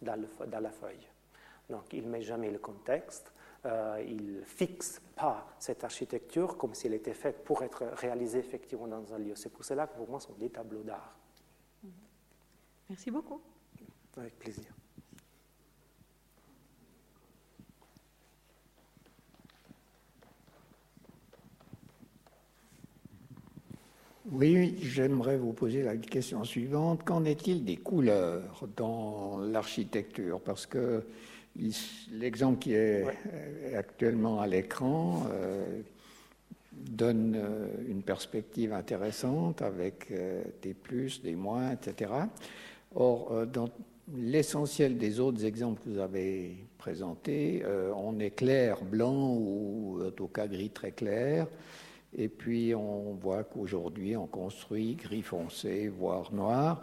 dans 0.00 0.60
la 0.60 0.70
feuille. 0.70 1.11
Donc 1.70 1.92
il 1.92 2.04
ne 2.04 2.10
met 2.10 2.22
jamais 2.22 2.50
le 2.50 2.58
contexte, 2.58 3.32
euh, 3.64 4.02
il 4.06 4.38
ne 4.38 4.42
fixe 4.42 5.00
pas 5.14 5.54
cette 5.58 5.84
architecture 5.84 6.56
comme 6.56 6.74
si 6.74 6.86
elle 6.86 6.94
était 6.94 7.14
faite 7.14 7.44
pour 7.44 7.62
être 7.62 7.84
réalisée 7.94 8.40
effectivement 8.40 8.88
dans 8.88 9.14
un 9.14 9.18
lieu. 9.18 9.34
C'est 9.36 9.50
pour 9.50 9.64
cela 9.64 9.86
que 9.86 9.96
pour 9.96 10.08
moi, 10.08 10.20
ce 10.20 10.28
sont 10.28 10.34
des 10.34 10.50
tableaux 10.50 10.82
d'art. 10.82 11.16
Merci 12.88 13.10
beaucoup. 13.10 13.40
Avec 14.16 14.38
plaisir. 14.38 14.66
Oui, 24.30 24.76
j'aimerais 24.80 25.36
vous 25.36 25.52
poser 25.52 25.82
la 25.82 25.96
question 25.96 26.44
suivante. 26.44 27.04
Qu'en 27.04 27.24
est-il 27.24 27.64
des 27.64 27.76
couleurs 27.76 28.66
dans 28.76 29.38
l'architecture? 29.38 30.40
Parce 30.40 30.64
que 30.64 31.04
L'exemple 32.12 32.58
qui 32.58 32.74
est 32.74 33.04
actuellement 33.76 34.40
à 34.40 34.46
l'écran 34.46 35.26
euh, 35.30 35.82
donne 36.72 37.34
euh, 37.36 37.66
une 37.86 38.02
perspective 38.02 38.72
intéressante 38.72 39.60
avec 39.60 40.10
euh, 40.10 40.42
des 40.62 40.72
plus, 40.72 41.22
des 41.22 41.34
moins, 41.34 41.72
etc. 41.72 42.10
Or, 42.94 43.46
dans 43.46 43.68
l'essentiel 44.14 44.98
des 44.98 45.20
autres 45.20 45.44
exemples 45.44 45.82
que 45.82 45.88
vous 45.88 45.98
avez 45.98 46.56
présentés, 46.76 47.62
on 47.96 48.18
est 48.18 48.32
clair, 48.32 48.82
blanc 48.84 49.34
ou 49.34 49.98
en 50.06 50.10
tout 50.10 50.26
cas 50.26 50.46
gris 50.46 50.68
très 50.68 50.92
clair. 50.92 51.46
Et 52.14 52.28
puis 52.28 52.74
on 52.74 53.14
voit 53.14 53.44
qu'aujourd'hui 53.44 54.14
on 54.14 54.26
construit 54.26 54.96
gris 54.96 55.22
foncé, 55.22 55.88
voire 55.88 56.34
noir. 56.34 56.82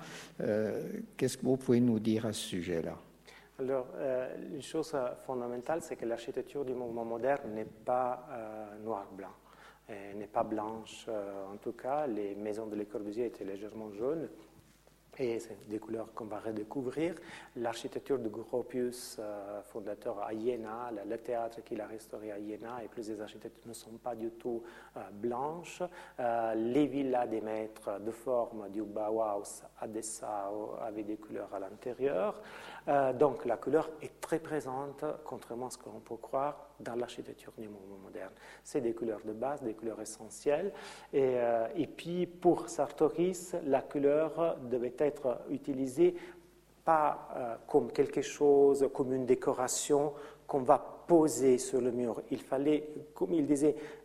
Qu'est-ce 1.15 1.37
que 1.37 1.45
vous 1.45 1.57
pouvez 1.57 1.79
nous 1.79 1.99
dire 1.99 2.25
à 2.25 2.33
ce 2.33 2.41
sujet-là? 2.41 2.97
Alors, 3.59 3.87
euh, 3.95 4.53
une 4.53 4.61
chose 4.61 4.93
euh, 4.93 5.13
fondamentale, 5.15 5.81
c'est 5.81 5.97
que 5.97 6.05
l'architecture 6.05 6.63
du 6.63 6.73
mouvement 6.73 7.03
moderne 7.03 7.53
n'est 7.53 7.65
pas 7.65 8.25
euh, 8.31 8.77
noir-blanc, 8.83 9.33
n'est 10.15 10.27
pas 10.27 10.43
blanche. 10.43 11.07
en 11.09 11.57
tout 11.57 11.71
cas, 11.73 12.05
les 12.05 12.35
maisons 12.35 12.67
de 12.67 12.75
Le 12.75 12.85
Corbusier 12.85 13.25
étaient 13.25 13.43
légèrement 13.43 13.91
jaunes 13.91 14.29
et 15.19 15.39
c'est 15.39 15.67
des 15.67 15.79
couleurs 15.79 16.13
qu'on 16.13 16.25
va 16.25 16.39
redécouvrir. 16.39 17.15
L'architecture 17.57 18.19
de 18.19 18.29
Gropius, 18.29 19.17
euh, 19.19 19.61
fondateur 19.63 20.19
à 20.23 20.33
Iéna, 20.33 20.91
le, 21.05 21.17
théâtre 21.17 21.61
qu'il 21.63 21.81
a 21.81 21.87
restauré 21.87 22.31
à 22.31 22.39
Iéna, 22.39 22.83
et 22.83 22.87
plus 22.87 23.07
des 23.07 23.19
architectures 23.19 23.67
ne 23.67 23.73
sont 23.73 23.97
pas 24.01 24.15
du 24.15 24.29
tout 24.31 24.63
euh, 24.95 25.01
blanches. 25.11 25.83
Euh, 26.19 26.53
les 26.55 26.87
villas 26.87 27.27
des 27.27 27.41
maîtres 27.41 27.99
de 27.99 28.11
forme 28.11 28.69
du 28.69 28.83
Bauhaus 28.83 29.63
à 29.79 29.87
Dessau 29.87 30.75
avaient 30.81 31.03
des 31.03 31.17
couleurs 31.17 31.53
à 31.53 31.59
l'intérieur. 31.59 32.41
Donc 33.17 33.45
la 33.45 33.57
couleur 33.57 33.89
est 34.01 34.21
très 34.21 34.39
présente, 34.39 35.03
contrairement 35.25 35.67
à 35.67 35.69
ce 35.69 35.77
qu'on 35.77 35.99
peut 35.99 36.15
croire, 36.15 36.69
dans 36.79 36.95
l'architecture 36.95 37.51
du 37.57 37.67
mouvement 37.67 37.97
moderne. 38.03 38.31
C'est 38.63 38.81
des 38.81 38.93
couleurs 38.93 39.21
de 39.25 39.33
base, 39.33 39.61
des 39.61 39.73
couleurs 39.73 39.99
essentielles. 40.01 40.71
Et, 41.13 41.35
et 41.75 41.87
puis 41.87 42.25
pour 42.25 42.69
Sartoris, 42.69 43.55
la 43.65 43.81
couleur 43.81 44.57
devait 44.69 44.93
être 44.97 45.09
être 45.09 45.41
utilisé 45.49 46.15
pas 46.85 47.59
comme 47.67 47.91
quelque 47.91 48.21
chose, 48.21 48.89
comme 48.93 49.13
une 49.13 49.25
décoration 49.25 50.13
qu'on 50.47 50.61
va 50.61 50.79
poser 51.07 51.57
sur 51.57 51.81
le 51.81 51.91
mur. 51.91 52.21
Il 52.31 52.41
fallait, 52.41 52.89
comme 53.13 53.33
il 53.33 53.45
disait, 53.45 53.75
euh, 53.75 53.98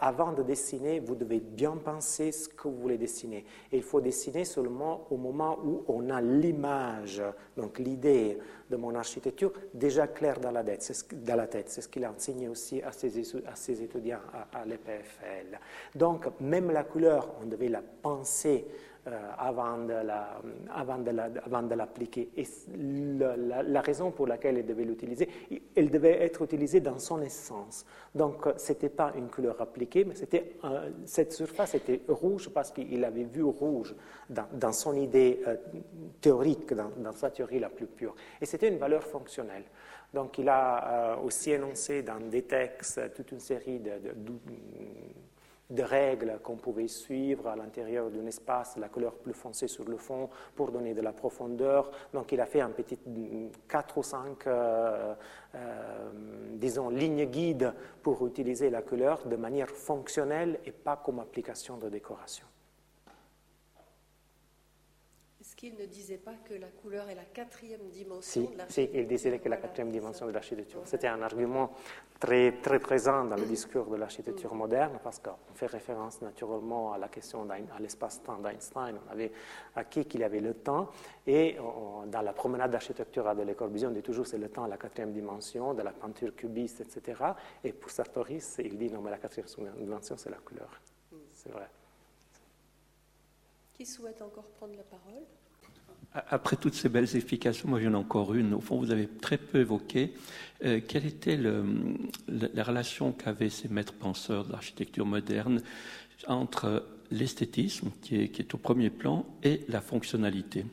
avant 0.00 0.32
de 0.32 0.42
dessiner, 0.42 1.00
vous 1.00 1.14
devez 1.14 1.40
bien 1.40 1.76
penser 1.76 2.32
ce 2.32 2.48
que 2.48 2.68
vous 2.68 2.76
voulez 2.76 2.98
dessiner. 2.98 3.44
Et 3.72 3.78
il 3.78 3.82
faut 3.82 4.00
dessiner 4.00 4.44
seulement 4.44 5.06
au 5.10 5.16
moment 5.16 5.58
où 5.64 5.84
on 5.88 6.10
a 6.10 6.20
l'image, 6.20 7.22
donc 7.56 7.78
l'idée 7.78 8.38
de 8.70 8.76
mon 8.76 8.94
architecture 8.94 9.52
déjà 9.74 10.06
claire 10.06 10.40
dans 10.40 10.50
la 10.50 10.62
tête. 10.62 10.82
C'est 10.82 10.94
ce, 10.94 11.88
qu'il 11.88 12.04
a 12.04 12.12
enseigné 12.12 12.48
aussi 12.48 12.82
à 12.82 12.92
ses, 12.92 13.82
étudiants 13.82 14.20
à, 14.52 14.64
l'EPFL. 14.64 15.58
Donc, 15.94 16.26
même 16.40 16.70
la 16.70 16.84
couleur, 16.84 17.34
on 17.42 17.46
devait 17.46 17.68
la 17.68 17.82
penser 17.82 18.66
euh, 18.68 18.89
avant 19.38 19.76
de 19.78 21.74
l'appliquer. 21.74 22.30
Et 22.36 22.44
la, 22.76 23.80
raison 23.80 24.10
pour 24.10 24.26
laquelle 24.26 24.58
elle 24.58 24.66
devait 24.66 24.84
l'utiliser, 24.84 25.28
elle 25.74 25.90
devait 25.90 26.22
être 26.22 26.42
utilisée 26.42 26.80
dans 26.80 26.98
son 26.98 27.20
essence. 27.22 27.86
Donc, 28.14 28.46
ce 28.56 28.72
n'était 28.72 28.88
pas 28.88 29.12
une 29.16 29.28
couleur 29.28 29.60
appliquée, 29.60 30.04
mais 30.04 30.14
c'était 30.14 30.56
cette 31.04 31.32
surface 31.32 31.74
était 31.74 32.00
rouge 32.08 32.48
parce 32.50 32.70
qu'il 32.70 33.04
avait 33.04 33.24
vu 33.24 33.42
rouge 33.42 33.94
dans, 34.28 34.72
son 34.72 34.94
idée 34.94 35.40
euh, 35.46 35.56
théorique, 36.20 36.72
dans, 36.74 37.12
sa 37.12 37.30
théorie 37.30 37.58
la 37.58 37.70
plus 37.70 37.86
pure. 37.86 38.14
Et 38.40 38.46
c'était 38.46 38.68
une 38.68 38.78
valeur 38.78 39.02
fonctionnelle. 39.02 39.64
Donc, 40.12 40.38
il 40.38 40.48
a 40.48 41.14
euh, 41.14 41.22
aussi 41.22 41.52
énoncé 41.52 42.02
dans 42.02 42.18
des 42.18 42.42
textes 42.42 43.14
toute 43.14 43.32
une 43.32 43.40
série 43.40 43.78
de 43.78 43.92
règles 45.78 46.38
qu'on 46.42 46.56
pouvait 46.56 46.88
suivre 46.88 47.48
à 47.48 47.56
l'intérieur 47.56 48.10
d'un 48.10 48.26
espace, 48.26 48.76
la 48.76 48.88
couleur 48.88 49.14
plus 49.14 49.32
foncée 49.32 49.68
sur 49.68 49.84
le 49.84 49.96
fond 49.96 50.28
pour 50.54 50.72
donner 50.72 50.94
de 50.94 51.00
la 51.00 51.12
profondeur. 51.12 51.90
Donc 52.12 52.32
il 52.32 52.40
a 52.40 52.46
fait 52.46 52.60
un 52.60 52.70
petit 52.70 52.98
quatre 53.68 53.98
ou 53.98 54.02
cinq, 54.02 54.46
euh, 54.46 55.14
euh, 55.54 56.10
disons, 56.54 56.90
lignes 56.90 57.26
guides 57.26 57.72
pour 58.02 58.26
utiliser 58.26 58.70
la 58.70 58.82
couleur 58.82 59.26
de 59.26 59.36
manière 59.36 59.70
fonctionnelle 59.70 60.58
et 60.64 60.72
pas 60.72 60.96
comme 60.96 61.20
application 61.20 61.76
de 61.76 61.88
décoration. 61.88 62.46
Qu'il 65.60 65.74
ne 65.74 65.84
disait 65.84 66.16
pas 66.16 66.32
que 66.42 66.54
la 66.54 66.68
couleur 66.68 67.10
est 67.10 67.14
la 67.14 67.26
quatrième 67.26 67.86
dimension 67.90 68.40
de 68.40 68.56
l'architecture. 68.56 68.94
Si, 68.94 68.98
il 68.98 69.06
disait 69.06 69.38
que 69.38 69.48
la 69.50 69.58
quatrième 69.58 69.90
dimension 69.90 70.26
de 70.26 70.30
l'architecture. 70.30 70.80
C'était 70.86 71.08
un 71.08 71.20
argument 71.20 71.70
très, 72.18 72.52
très 72.62 72.78
présent 72.78 73.26
dans 73.26 73.36
le 73.36 73.44
discours 73.44 73.84
de 73.90 73.96
l'architecture 73.96 74.54
moderne 74.54 74.98
parce 75.04 75.18
qu'on 75.18 75.36
fait 75.54 75.66
référence 75.66 76.22
naturellement 76.22 76.94
à 76.94 76.98
la 76.98 77.08
question 77.08 77.46
à 77.50 77.78
l'espace-temps 77.78 78.38
d'Einstein. 78.38 78.98
On 79.06 79.12
avait 79.12 79.32
acquis 79.76 80.06
qu'il 80.06 80.20
y 80.20 80.24
avait 80.24 80.40
le 80.40 80.54
temps 80.54 80.88
et 81.26 81.56
dans 81.58 82.22
la 82.22 82.32
promenade 82.32 82.70
d'architecture 82.70 83.34
de 83.34 83.42
Le 83.42 83.52
Corbusier, 83.52 83.86
on 83.86 83.90
dit 83.90 84.00
toujours 84.00 84.26
c'est 84.26 84.38
le 84.38 84.48
temps, 84.48 84.66
la 84.66 84.78
quatrième 84.78 85.12
dimension, 85.12 85.74
de 85.74 85.82
la 85.82 85.92
peinture 85.92 86.34
cubiste, 86.34 86.80
etc. 86.80 87.22
Et 87.62 87.74
pour 87.74 87.90
Sartoris, 87.90 88.56
il 88.64 88.78
dit 88.78 88.90
non, 88.90 89.02
mais 89.02 89.10
la 89.10 89.18
quatrième 89.18 89.46
dimension, 89.76 90.16
c'est 90.16 90.30
la 90.30 90.38
couleur. 90.38 90.80
C'est 91.34 91.52
vrai. 91.52 91.68
Qui 93.74 93.84
souhaite 93.84 94.22
encore 94.22 94.44
prendre 94.44 94.74
la 94.74 94.84
parole? 94.84 95.26
Après 96.12 96.56
toutes 96.56 96.74
ces 96.74 96.88
belles 96.88 97.14
explications, 97.14 97.68
moi 97.68 97.80
j'en 97.80 97.92
ai 97.92 97.96
encore 97.96 98.34
une. 98.34 98.54
Au 98.54 98.60
fond, 98.60 98.78
vous 98.78 98.90
avez 98.90 99.06
très 99.06 99.38
peu 99.38 99.60
évoqué 99.60 100.12
euh, 100.64 100.80
quelle 100.86 101.06
était 101.06 101.38
la 101.38 102.64
relation 102.64 103.12
qu'avaient 103.12 103.48
ces 103.48 103.68
maîtres 103.68 103.94
penseurs 103.94 104.44
de 104.44 104.52
l'architecture 104.52 105.06
moderne 105.06 105.62
entre 106.26 106.84
l'esthétisme, 107.10 107.90
qui 108.02 108.22
est, 108.22 108.28
qui 108.28 108.42
est, 108.42 108.54
au 108.54 108.58
premier 108.58 108.90
plan, 108.90 109.24
et 109.42 109.64
la 109.68 109.80
fonctionnalité? 109.80 110.66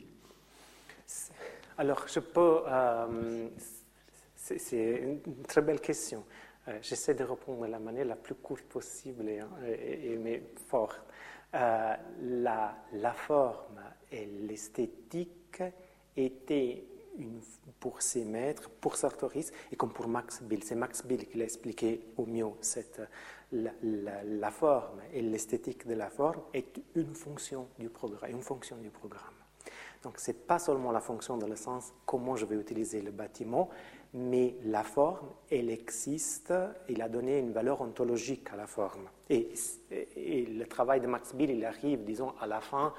Alors, 1.78 2.04
je 2.08 2.20
peux. 2.20 2.60
Euh, 2.66 3.48
c'est 4.36 5.20
une 5.26 5.42
très 5.46 5.62
belle 5.62 5.80
question. 5.80 6.24
Euh, 6.66 6.78
j'essaie 6.82 7.14
de 7.14 7.24
répondre 7.24 7.66
de 7.66 7.70
la 7.70 7.78
manière 7.78 8.04
la 8.04 8.16
plus 8.16 8.34
courte 8.34 8.64
possible 8.64 9.28
et, 9.28 9.40
et, 10.12 10.16
mais 10.16 10.42
forte. 10.68 11.00
La, 11.52 12.74
la 12.92 13.12
forme 13.12 13.80
et 14.10 14.26
l'esthétique 14.26 15.62
étaient 16.16 16.84
pour 17.80 18.02
ses 18.02 18.24
maîtres, 18.24 18.70
pour 18.80 18.96
Sartoris, 18.96 19.52
et 19.72 19.76
comme 19.76 19.92
pour 19.92 20.08
Max 20.08 20.42
Bill. 20.42 20.62
C'est 20.62 20.74
Max 20.74 21.04
Bill 21.04 21.26
qui 21.26 21.38
l'a 21.38 21.44
expliqué 21.44 22.00
au 22.16 22.26
mieux. 22.26 22.46
Cette, 22.60 23.00
la, 23.52 23.72
la, 23.82 24.50
forme 24.50 25.00
et 25.12 25.22
l'esthétique 25.22 25.86
de 25.86 25.94
la 25.94 26.10
forme 26.10 26.40
est 26.52 26.80
une 26.94 27.14
fonction 27.14 27.68
du 27.78 27.88
programme. 27.88 28.30
Une 28.30 28.42
fonction 28.42 28.76
du 28.76 28.90
programme. 28.90 29.22
Donc, 30.02 30.18
ce 30.18 30.30
n'est 30.30 30.36
pas 30.36 30.58
seulement 30.58 30.92
la 30.92 31.00
fonction 31.00 31.36
dans 31.36 31.48
le 31.48 31.56
sens 31.56 31.92
comment 32.06 32.36
je 32.36 32.46
vais 32.46 32.56
utiliser 32.56 33.02
le 33.02 33.10
bâtiment, 33.10 33.68
mais 34.14 34.54
la 34.64 34.82
forme, 34.84 35.28
elle 35.50 35.70
existe, 35.70 36.54
il 36.88 37.02
a 37.02 37.08
donné 37.08 37.38
une 37.38 37.52
valeur 37.52 37.82
ontologique 37.82 38.48
à 38.52 38.56
la 38.56 38.66
forme. 38.66 39.08
Et, 39.28 39.52
le 40.20 40.64
travail 40.64 41.00
de 41.00 41.06
Max 41.06 41.34
Bill, 41.34 41.50
il 41.50 41.64
arrive, 41.64 42.04
disons, 42.04 42.32
à 42.40 42.46
la 42.46 42.60
fin, 42.60 42.94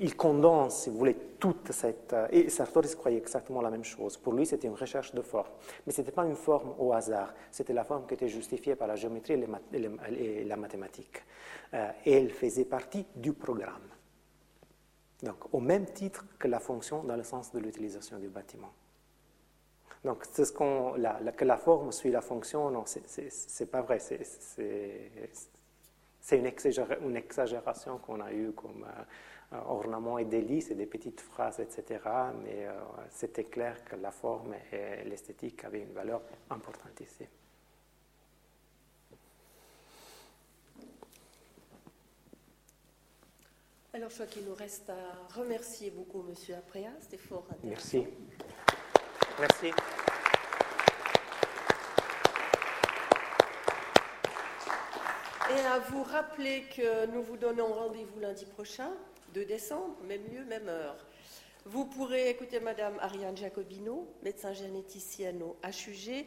il 0.00 0.16
condense, 0.16 0.84
si 0.84 0.90
vous 0.90 0.98
voulez, 0.98 1.16
toute 1.40 1.72
cette... 1.72 2.14
Et 2.30 2.48
Sartori 2.48 2.94
croyait 2.94 3.18
exactement 3.18 3.60
la 3.60 3.70
même 3.70 3.82
chose. 3.82 4.16
Pour 4.16 4.32
lui, 4.34 4.46
c'était 4.46 4.68
une 4.68 4.74
recherche 4.74 5.12
de 5.12 5.22
forme. 5.22 5.50
Mais 5.86 5.92
ce 5.92 6.00
n'était 6.00 6.12
pas 6.12 6.24
une 6.24 6.36
forme 6.36 6.74
au 6.78 6.92
hasard, 6.92 7.34
c'était 7.50 7.72
la 7.72 7.84
forme 7.84 8.06
qui 8.06 8.14
était 8.14 8.28
justifiée 8.28 8.76
par 8.76 8.86
la 8.86 8.94
géométrie 8.94 9.34
et, 9.72 10.44
la 10.44 10.56
mathématique. 10.56 11.22
Euh, 11.74 11.90
et 12.06 12.12
elle 12.12 12.30
faisait 12.30 12.64
partie 12.64 13.04
du 13.16 13.32
programme. 13.32 13.88
Donc, 15.22 15.52
au 15.52 15.60
même 15.60 15.86
titre 15.86 16.24
que 16.38 16.46
la 16.48 16.60
fonction 16.60 17.02
dans 17.02 17.16
le 17.16 17.24
sens 17.24 17.52
de 17.52 17.58
l'utilisation 17.58 18.18
du 18.18 18.28
bâtiment. 18.28 18.72
Donc, 20.04 20.24
c'est 20.32 20.44
ce 20.44 20.52
qu'on, 20.52 20.94
la, 20.94 21.14
que 21.32 21.44
la 21.44 21.56
forme 21.56 21.92
suit 21.92 22.10
la 22.10 22.22
fonction, 22.22 22.70
non, 22.70 22.84
c'est 22.86 23.70
pas 23.70 23.82
vrai. 23.82 24.00
C'est 24.00 24.18
une, 26.32 26.50
une, 27.02 27.16
exagération 27.16 27.98
qu'on 27.98 28.20
a 28.20 28.32
eue 28.32 28.52
comme 28.52 28.84
euh, 29.52 29.58
ornement 29.66 30.18
et 30.18 30.24
délit, 30.24 30.62
c'est 30.62 30.74
des 30.74 30.86
petites 30.86 31.20
phrases, 31.20 31.60
etc. 31.60 32.00
Mais 32.42 32.66
euh, 32.66 32.72
c'était 33.10 33.44
clair 33.44 33.84
que 33.84 33.94
la 33.94 34.10
forme 34.10 34.54
et 34.72 35.04
l'esthétique 35.04 35.64
avaient 35.64 35.82
une 35.82 35.92
valeur 35.92 36.22
importante 36.50 37.00
ici. 37.00 37.24
Alors, 43.94 44.08
je 44.08 44.14
crois 44.14 44.26
qu'il 44.26 44.44
nous 44.46 44.54
reste 44.54 44.88
à 44.88 45.38
remercier 45.38 45.90
beaucoup 45.90 46.24
M. 46.26 46.34
Aprea, 46.56 46.88
c'était 47.00 47.18
fort 47.18 47.46
intéressant. 47.50 47.68
Merci. 47.68 48.06
Merci. 49.38 49.72
Et 55.50 55.60
à 55.66 55.78
vous 55.78 56.02
rappeler 56.02 56.64
que 56.74 57.06
nous 57.06 57.22
vous 57.22 57.36
donnons 57.36 57.72
rendez-vous 57.72 58.20
lundi 58.20 58.46
prochain, 58.46 58.90
2 59.34 59.44
décembre, 59.44 59.96
même 60.04 60.24
lieu, 60.32 60.44
même 60.44 60.68
heure. 60.68 60.96
Vous 61.64 61.84
pourrez 61.84 62.30
écouter 62.30 62.60
Madame 62.60 62.98
Ariane 63.00 63.36
Jacobino, 63.36 64.12
médecin 64.22 64.52
généticienne 64.52 65.42
au 65.42 65.56
HUG, 65.64 66.26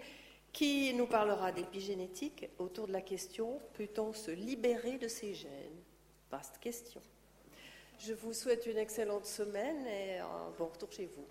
qui 0.53 0.93
nous 0.93 1.07
parlera 1.07 1.51
d'épigénétique 1.51 2.49
autour 2.59 2.87
de 2.87 2.93
la 2.93 3.01
question 3.01 3.59
peut-on 3.73 4.13
se 4.13 4.31
libérer 4.31 4.97
de 4.97 5.07
ces 5.07 5.33
gènes? 5.33 5.83
Vaste 6.31 6.57
question. 6.59 7.01
Je 7.99 8.13
vous 8.13 8.33
souhaite 8.33 8.65
une 8.65 8.77
excellente 8.77 9.25
semaine 9.25 9.85
et 9.87 10.19
un 10.19 10.51
bon 10.57 10.67
retour 10.67 10.91
chez 10.91 11.07
vous. 11.07 11.25